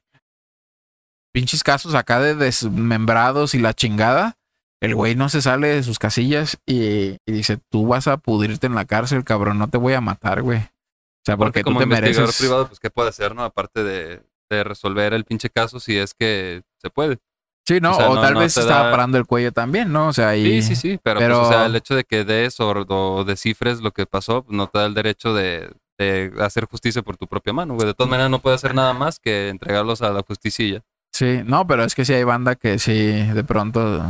[1.33, 4.37] pinches casos acá de desmembrados y la chingada,
[4.81, 8.67] el güey no se sale de sus casillas y, y dice, tú vas a pudrirte
[8.67, 10.59] en la cárcel, cabrón, no te voy a matar, güey.
[10.59, 12.39] O sea, porque tú como te investigador mereces...
[12.39, 13.43] privado, pues qué puede hacer, ¿no?
[13.43, 17.17] Aparte de, de resolver el pinche caso si es que se puede.
[17.65, 17.95] Sí, ¿no?
[17.95, 20.07] o no- tal no vez estaba da- parando el cuello también, ¿no?
[20.09, 20.61] O sea, y...
[20.61, 23.23] Sí, sí, sí, pero, pero- pues, o sea, el hecho de que des o, o
[23.23, 27.15] descifres lo que pasó, pues, no te da el derecho de, de hacer justicia por
[27.15, 27.87] tu propia mano, güey.
[27.87, 30.81] De todas maneras, no puede hacer nada más que entregarlos a la justicia y ya.
[31.13, 34.03] Sí, no, pero es que sí hay banda que sí, de pronto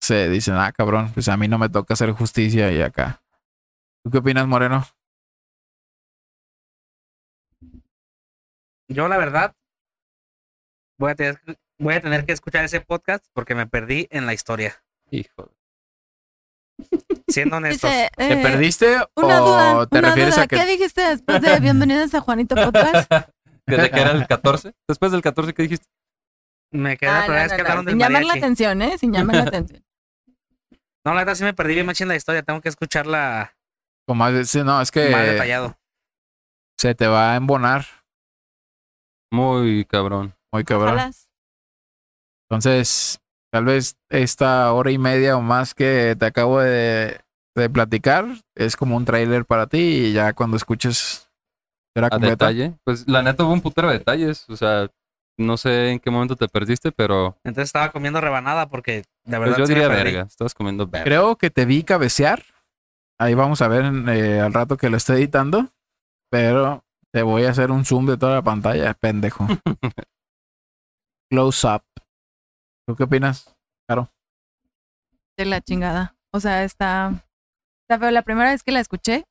[0.00, 3.22] se dicen, ah, cabrón, pues a mí no me toca hacer justicia y acá.
[4.04, 4.86] ¿Tú qué opinas, Moreno?
[8.88, 9.52] Yo, la verdad,
[10.98, 11.40] voy a, tener,
[11.78, 14.82] voy a tener que escuchar ese podcast porque me perdí en la historia.
[15.10, 15.52] Hijo.
[17.28, 17.90] Siendo honestos.
[17.90, 20.44] Dice, ¿Te eh, perdiste Una o duda, te una refieres duda.
[20.44, 23.10] a que ¿Qué dijiste después de Bienvenidos a Juanito Podcast?
[23.66, 24.74] ¿Desde que era el 14?
[24.88, 25.86] Después del 14, ¿qué dijiste?
[26.72, 28.34] me quedé la Ah, primera no, vez que no, no, hablaron del Sin llamar la
[28.34, 28.98] atención, ¿eh?
[28.98, 29.84] Sin llamar la atención.
[31.04, 32.42] No, la verdad sí me perdí bien machín la historia.
[32.42, 33.56] Tengo que escucharla
[34.06, 35.78] Como más, sí, no, es que más detallado.
[36.78, 37.86] se te va a embonar
[39.32, 40.34] Muy cabrón.
[40.52, 40.94] muy cabrón.
[40.94, 41.10] Ojalá.
[42.48, 43.20] Entonces,
[43.52, 47.20] tal vez esta hora y media o más que te acabo de,
[47.56, 51.28] de platicar es como un tráiler para ti y ya cuando escuches
[51.94, 52.48] será A completa.
[52.48, 52.78] detalle.
[52.84, 54.48] Pues la neta hubo un putero de detalles.
[54.48, 54.88] O sea,
[55.38, 59.40] no sé en qué momento te perdiste, pero Entonces estaba comiendo rebanada porque de pues,
[59.40, 60.22] verdad yo sí diría verga.
[60.22, 61.04] Estabas comiendo verga.
[61.04, 62.42] Creo que te vi cabecear.
[63.18, 65.68] Ahí vamos a ver eh, al rato que lo esté editando.
[66.30, 69.46] Pero te voy a hacer un zoom de toda la pantalla, pendejo.
[71.30, 71.82] Close up.
[72.86, 73.54] ¿Tú qué opinas?
[75.38, 76.16] De la chingada.
[76.32, 77.12] O sea, está,
[77.88, 78.10] está feo.
[78.10, 79.24] La primera vez que la escuché,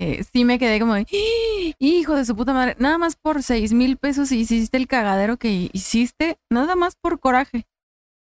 [0.00, 1.74] eh, sí me quedé como de, "¡Ah!
[1.78, 5.70] hijo de su puta madre, nada más por seis mil pesos hiciste el cagadero que
[5.72, 7.66] hiciste, nada más por coraje.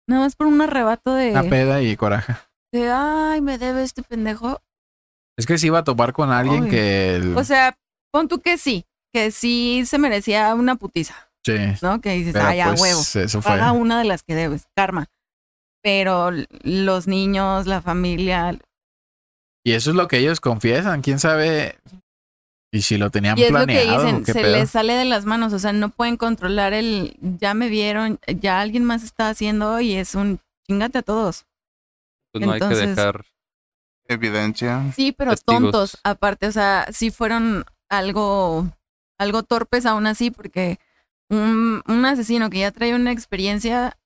[0.07, 2.33] Nada más por un arrebato de, Una peda y coraje.
[2.73, 4.59] de ay, me debe este pendejo.
[5.37, 7.15] Es que si iba a topar con alguien que...
[7.15, 7.75] el- O sea,
[8.11, 12.01] pon tú que sí, que sí se merecía una putiza, sí, ¿no?
[12.01, 13.01] Que dices, pero ay, a pues, huevo.
[13.01, 13.51] Eso fue.
[13.51, 15.07] Paga una de las que debes, karma.
[15.83, 16.29] Pero
[16.63, 18.57] los niños, la familia,
[19.63, 21.01] Y eso es lo que ellos confiesan.
[21.01, 21.77] ¿Quién sabe?
[22.73, 24.03] Y si lo tenían y es lo que planeado.
[24.03, 24.55] dicen, ¿qué se pedo?
[24.57, 28.61] les sale de las manos, o sea, no pueden controlar el, ya me vieron, ya
[28.61, 31.45] alguien más está haciendo y es un chingate a todos.
[32.31, 33.25] Pues no hay que entonces- dejar.
[34.07, 34.91] Evidencia.
[34.95, 35.61] Sí, pero Testigos.
[35.61, 38.67] tontos, aparte, o sea, sí fueron algo,
[39.17, 40.79] algo torpes aún así, porque
[41.31, 43.97] un, un asesino que ya trae una experiencia,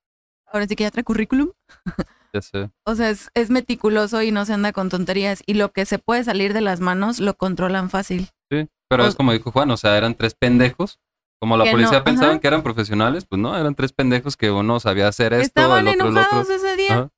[0.45, 1.52] ahora sí que ya trae currículum,
[2.34, 2.69] Ya sé.
[2.85, 5.99] o sea, es, es meticuloso y no se anda con tonterías, y lo que se
[5.99, 8.30] puede salir de las manos lo controlan fácil.
[8.52, 8.68] Sí.
[8.88, 10.99] Pero O- es como dijo Juan, o sea, eran tres pendejos.
[11.41, 12.39] Como la policía no, pensaban ajá.
[12.39, 15.95] que eran profesionales, pues no, eran tres pendejos que uno sabía hacer esto, Estaban el
[15.95, 16.56] otro el enojados otro.
[16.56, 16.93] ese día.
[16.93, 17.10] Ajá.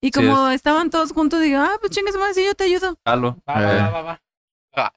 [0.00, 2.96] Y Sí como estaban todos juntos, digo, ah, pues chingues más, sí, yo te ayudo.
[3.06, 3.28] Va, va,
[3.62, 3.76] Eh.
[3.82, 4.92] va, va, va.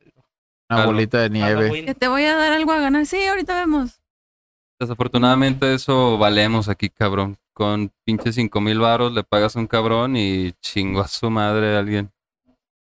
[0.70, 1.86] Una bolita de nieve.
[1.86, 3.06] Que te voy a dar algo a ganar.
[3.06, 4.00] Sí, ahorita vemos.
[4.80, 7.38] Desafortunadamente eso valemos aquí, cabrón.
[7.54, 11.76] Con pinches cinco mil varos le pagas a un cabrón y chingo a su madre
[11.76, 12.12] a alguien.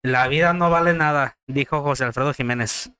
[0.02, 2.90] La vida no vale nada, dijo José Alfredo Jiménez.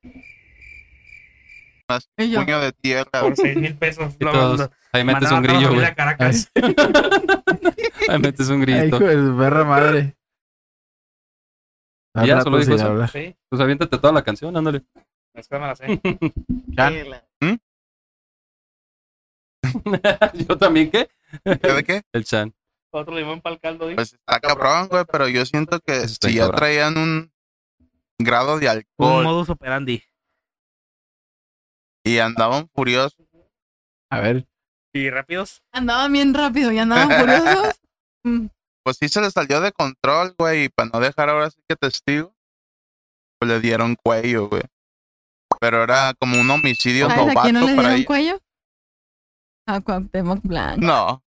[1.89, 3.21] Más puño de tierra.
[3.21, 4.15] Por seis mil pesos.
[4.15, 5.87] Y todos, ahí metes un grillo, güey.
[8.09, 8.97] Ahí metes un Ay, grillito.
[8.97, 10.17] hijo de perra madre.
[12.25, 12.95] Ya, solo dijo eso.
[13.49, 14.85] Pues aviéntate toda la canción, ándale.
[15.35, 16.01] es que me la sé.
[16.77, 16.95] Chan,
[20.49, 21.09] Yo también, ¿qué?
[21.45, 22.03] ¿Sabe qué?
[22.13, 22.55] El Chan.
[22.91, 23.87] Otro limón para el caldo.
[23.87, 23.97] dijo.
[23.97, 27.31] Pues está cabrón, güey, pero yo siento que está si ya traían un
[28.19, 30.03] grado de Un alcohol modus operandi.
[32.05, 33.27] Y andaban furiosos.
[34.11, 34.47] A ver.
[34.95, 35.63] ¿Y rápidos?
[35.73, 37.81] Andaban bien rápido y andaban furiosos.
[38.23, 38.47] Mm,
[38.87, 40.65] Pues sí se les salió de control, güey.
[40.65, 42.33] Y para no dejar ahora sí que testigo,
[43.39, 44.63] pues le dieron cuello, güey.
[45.61, 48.39] Pero era como un homicidio ¿Sabes a quién no le para dieron cuello?
[49.67, 50.81] A Cuauhtémoc Blanco.
[50.81, 51.23] No,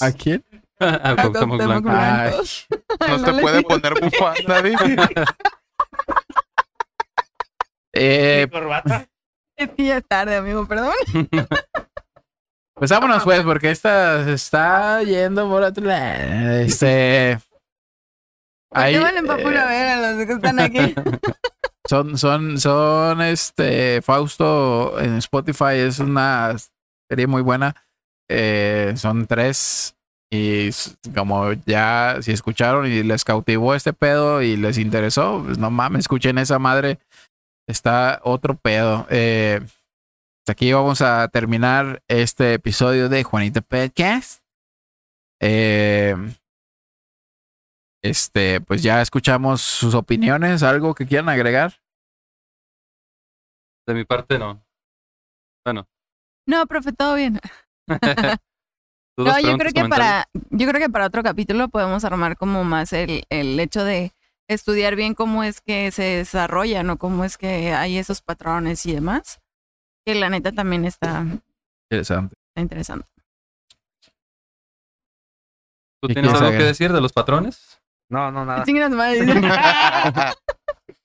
[0.00, 0.44] ¿A quién?
[0.84, 1.90] Ah, Cuauhtémoc Blanco.
[1.92, 2.34] Ay,
[3.08, 4.60] no No se puede poner bufanda,
[7.92, 9.06] eh, ¿Y corbata?
[9.56, 10.92] Es que ya es tarde, amigo, perdón.
[12.74, 16.52] pues vámonos, pues, porque esta se está yendo por otro lado.
[16.62, 17.38] Este.
[18.68, 20.94] ¿Por ahí, qué valen para eh, ver a los que están aquí?
[21.92, 26.56] Son, son, son, este, Fausto en Spotify es una
[27.10, 27.76] serie muy buena.
[28.30, 29.94] Eh, son tres.
[30.32, 30.70] Y
[31.14, 36.04] como ya, si escucharon y les cautivó este pedo y les interesó, pues no mames,
[36.04, 36.98] escuchen esa madre.
[37.68, 39.06] Está otro pedo.
[39.10, 44.42] Eh, hasta aquí vamos a terminar este episodio de Juanita Podcast.
[45.42, 46.16] Eh,
[48.02, 51.81] este, pues ya escuchamos sus opiniones, algo que quieran agregar.
[53.86, 54.64] De mi parte, no.
[55.64, 55.88] Bueno.
[56.46, 57.38] No, profe, todo bien.
[59.18, 62.94] No, yo creo que para, yo creo que para otro capítulo podemos armar como más
[62.94, 64.12] el, el hecho de
[64.48, 68.94] estudiar bien cómo es que se desarrollan o cómo es que hay esos patrones y
[68.94, 69.40] demás.
[70.06, 71.26] Que la neta también está,
[71.90, 72.34] Interesante.
[72.48, 73.06] está interesante.
[76.00, 77.80] ¿Tú ¿Qué tienes algo que decir de los patrones?
[78.08, 78.64] No, no, nada.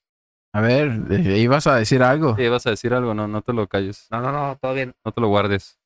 [0.54, 0.90] A ver,
[1.36, 2.34] ibas a decir algo.
[2.36, 4.94] Sí, vas a decir algo, no, no te lo calles, No, no, no, todo bien.
[5.04, 5.78] no te lo guardes.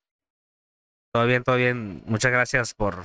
[1.13, 2.03] Todo bien, todo bien.
[2.07, 3.05] Muchas gracias por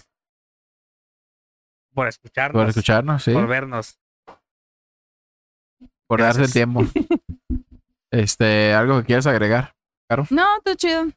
[1.93, 3.33] por escucharnos, Por escucharnos, sí.
[3.33, 3.99] por vernos.
[6.07, 6.81] Por darse el tiempo.
[8.09, 9.75] Este, algo que quieras agregar.
[10.29, 11.07] No, todo chido.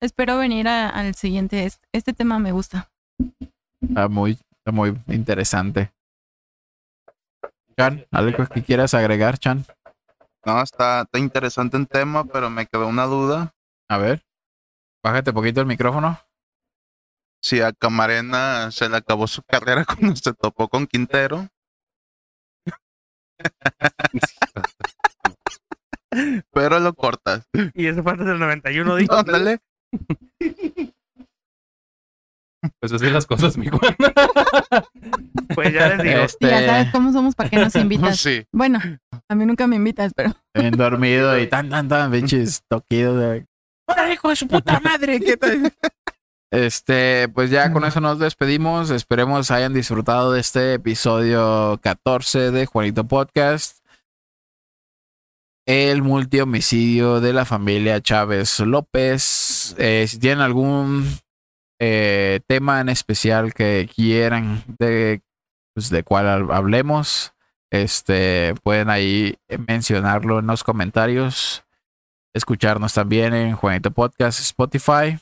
[0.00, 1.64] Espero venir a- al siguiente.
[1.66, 2.90] Este, este tema me gusta.
[3.82, 5.92] Está muy, está muy interesante.
[7.76, 9.64] Chan, algo que quieras agregar, Chan.
[10.44, 13.54] No, está, está interesante el tema, pero me quedó una duda.
[13.88, 14.24] A ver.
[15.02, 16.18] Bájate poquito el micrófono.
[17.42, 21.48] Si a Camarena se le acabó su carrera cuando se topó con Quintero.
[26.52, 27.48] Pero lo cortas.
[27.74, 29.14] Y eso fue antes del 91, dijo.
[29.14, 29.58] Ándale.
[32.80, 33.96] Pues así las cosas, mi Juan.
[35.54, 36.20] Pues ya les digo.
[36.20, 38.18] Este, Y ya sabes cómo somos para que nos invitas.
[38.18, 38.44] Sí.
[38.52, 38.80] Bueno,
[39.28, 43.46] a mí nunca me invitas, pero bien dormido y tan, tan, tan, pinches toquidos de.
[43.86, 45.20] ¡Hola, hijo de su puta madre!
[45.20, 45.72] ¿Qué tal?
[46.50, 48.90] Este, pues ya con eso nos despedimos.
[48.90, 53.84] Esperemos hayan disfrutado de este episodio 14 de Juanito Podcast.
[55.66, 59.74] El multihomicidio de la familia Chávez López.
[59.78, 61.06] Eh, si tienen algún
[61.86, 65.20] eh, tema en especial que quieran de,
[65.74, 67.34] pues, de cuál hab- hablemos,
[67.70, 69.36] este, pueden ahí
[69.68, 71.62] mencionarlo en los comentarios.
[72.34, 75.18] Escucharnos también en Juanito Podcast Spotify.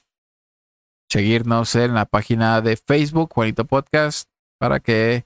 [1.11, 4.29] Seguirnos en la página de Facebook, Juanito Podcast,
[4.59, 5.25] para que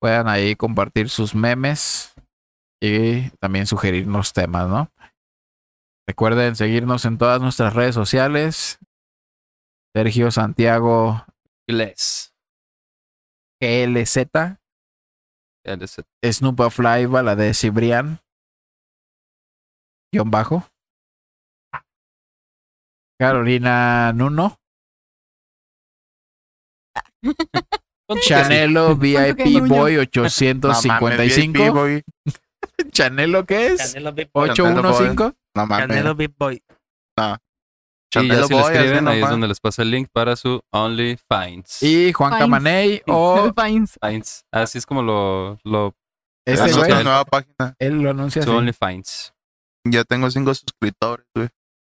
[0.00, 2.14] puedan ahí compartir sus memes
[2.80, 4.90] y también sugerirnos temas, ¿no?
[6.08, 8.78] Recuerden seguirnos en todas nuestras redes sociales.
[9.96, 11.24] Sergio Santiago
[11.66, 12.34] Inglés.
[13.58, 14.58] GLZ,
[15.64, 16.04] LZ.
[16.22, 18.20] Snoop Fly, Valadez Cibrián,
[20.12, 20.68] guion bajo.
[23.18, 24.58] Carolina Nuno,
[28.20, 29.66] Chanelo VIP?
[29.66, 31.72] Boy No mames, VIP, 855.
[31.72, 32.02] boy.
[32.92, 33.94] ¿Chanelo qué es?
[33.94, 34.50] Canelo Big Boy.
[34.50, 35.34] 815.
[35.54, 35.86] No mames.
[35.88, 36.62] Canelo Big Boy.
[38.14, 41.82] Y ya si le escriben, ahí es donde les pasa el link para su OnlyFans.
[41.82, 42.40] Y Juan Fines.
[42.44, 43.98] Camaney o Fines.
[44.00, 44.44] Fines.
[44.52, 45.94] Así es como lo, lo
[46.46, 46.90] este Es güey.
[46.90, 47.74] otra nueva página.
[47.78, 48.58] él lo anuncia su así.
[48.58, 49.34] OnlyFans.
[49.84, 51.48] Ya tengo cinco suscriptores, güey.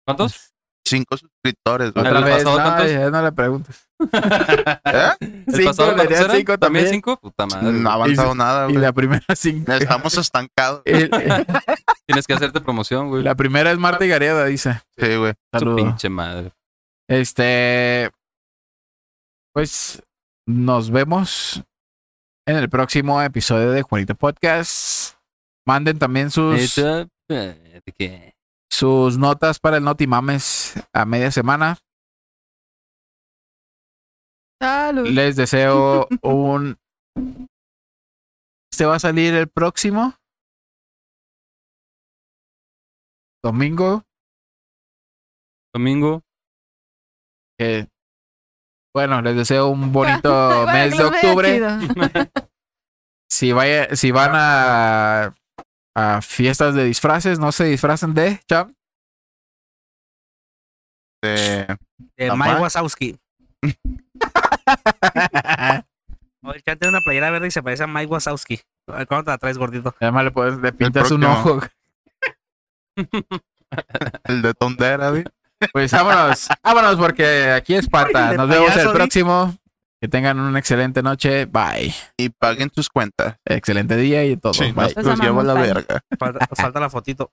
[0.06, 0.54] ¿Cuántos?
[0.86, 2.06] Cinco suscriptores, güey.
[2.06, 3.88] Otra ¿El vez, no, ya no le preguntes.
[4.12, 5.10] ¿Eh?
[5.20, 5.96] ¿El Cinco, pasado
[6.36, 7.16] cinco ¿También cinco?
[7.16, 7.72] Puta madre.
[7.72, 8.82] No ha avanzado nada, Y güey.
[8.82, 9.72] la primera cinco.
[9.80, 10.82] Estamos estancados.
[10.84, 11.46] El- el-
[12.06, 13.22] Tienes que hacerte promoción, güey.
[13.24, 14.80] la primera es Marta y Gareda, dice.
[14.96, 15.32] Sí, güey.
[15.52, 15.76] Su Saludo.
[15.76, 16.52] pinche madre.
[17.08, 18.10] Este.
[19.52, 20.02] Pues
[20.46, 21.64] nos vemos
[22.46, 25.14] en el próximo episodio de Juanito Podcast.
[25.66, 28.35] Manden también sus, eh, ¿de qué?
[28.70, 31.78] Sus notas para el Notimames a media semana.
[34.60, 35.08] Salud.
[35.08, 36.78] Les deseo un.
[38.70, 40.14] Este va a salir el próximo
[43.42, 44.06] domingo
[45.76, 46.22] domingo.
[47.58, 47.88] Que,
[48.94, 51.60] bueno, les deseo un bonito Bueno, mes de octubre.
[53.28, 55.34] Si, vaya, si van a,
[55.96, 58.74] a fiestas de disfraces, no se disfracen de Cham.
[61.22, 61.66] De...
[62.18, 63.18] Mike Wazowski.
[66.42, 68.60] El chat tiene una playera verde y se parece a Mike Wazowski.
[68.84, 69.94] ¿Cuándo te la traes, gordito?
[69.98, 71.60] Además le, puedes, le pintas un ojo.
[74.24, 75.24] El de Tondera, güey.
[75.72, 78.34] Pues vámonos, vámonos porque aquí es Pata.
[78.34, 79.56] Nos vemos el próximo.
[80.06, 81.46] Que tengan una excelente noche.
[81.46, 81.92] Bye.
[82.16, 83.38] Y paguen sus cuentas.
[83.44, 84.54] Excelente día y todo.
[84.54, 84.94] Sí, Bye.
[85.02, 85.62] los llevo a la bye.
[85.62, 86.00] verga.
[86.16, 87.32] Falta, falta la fotito.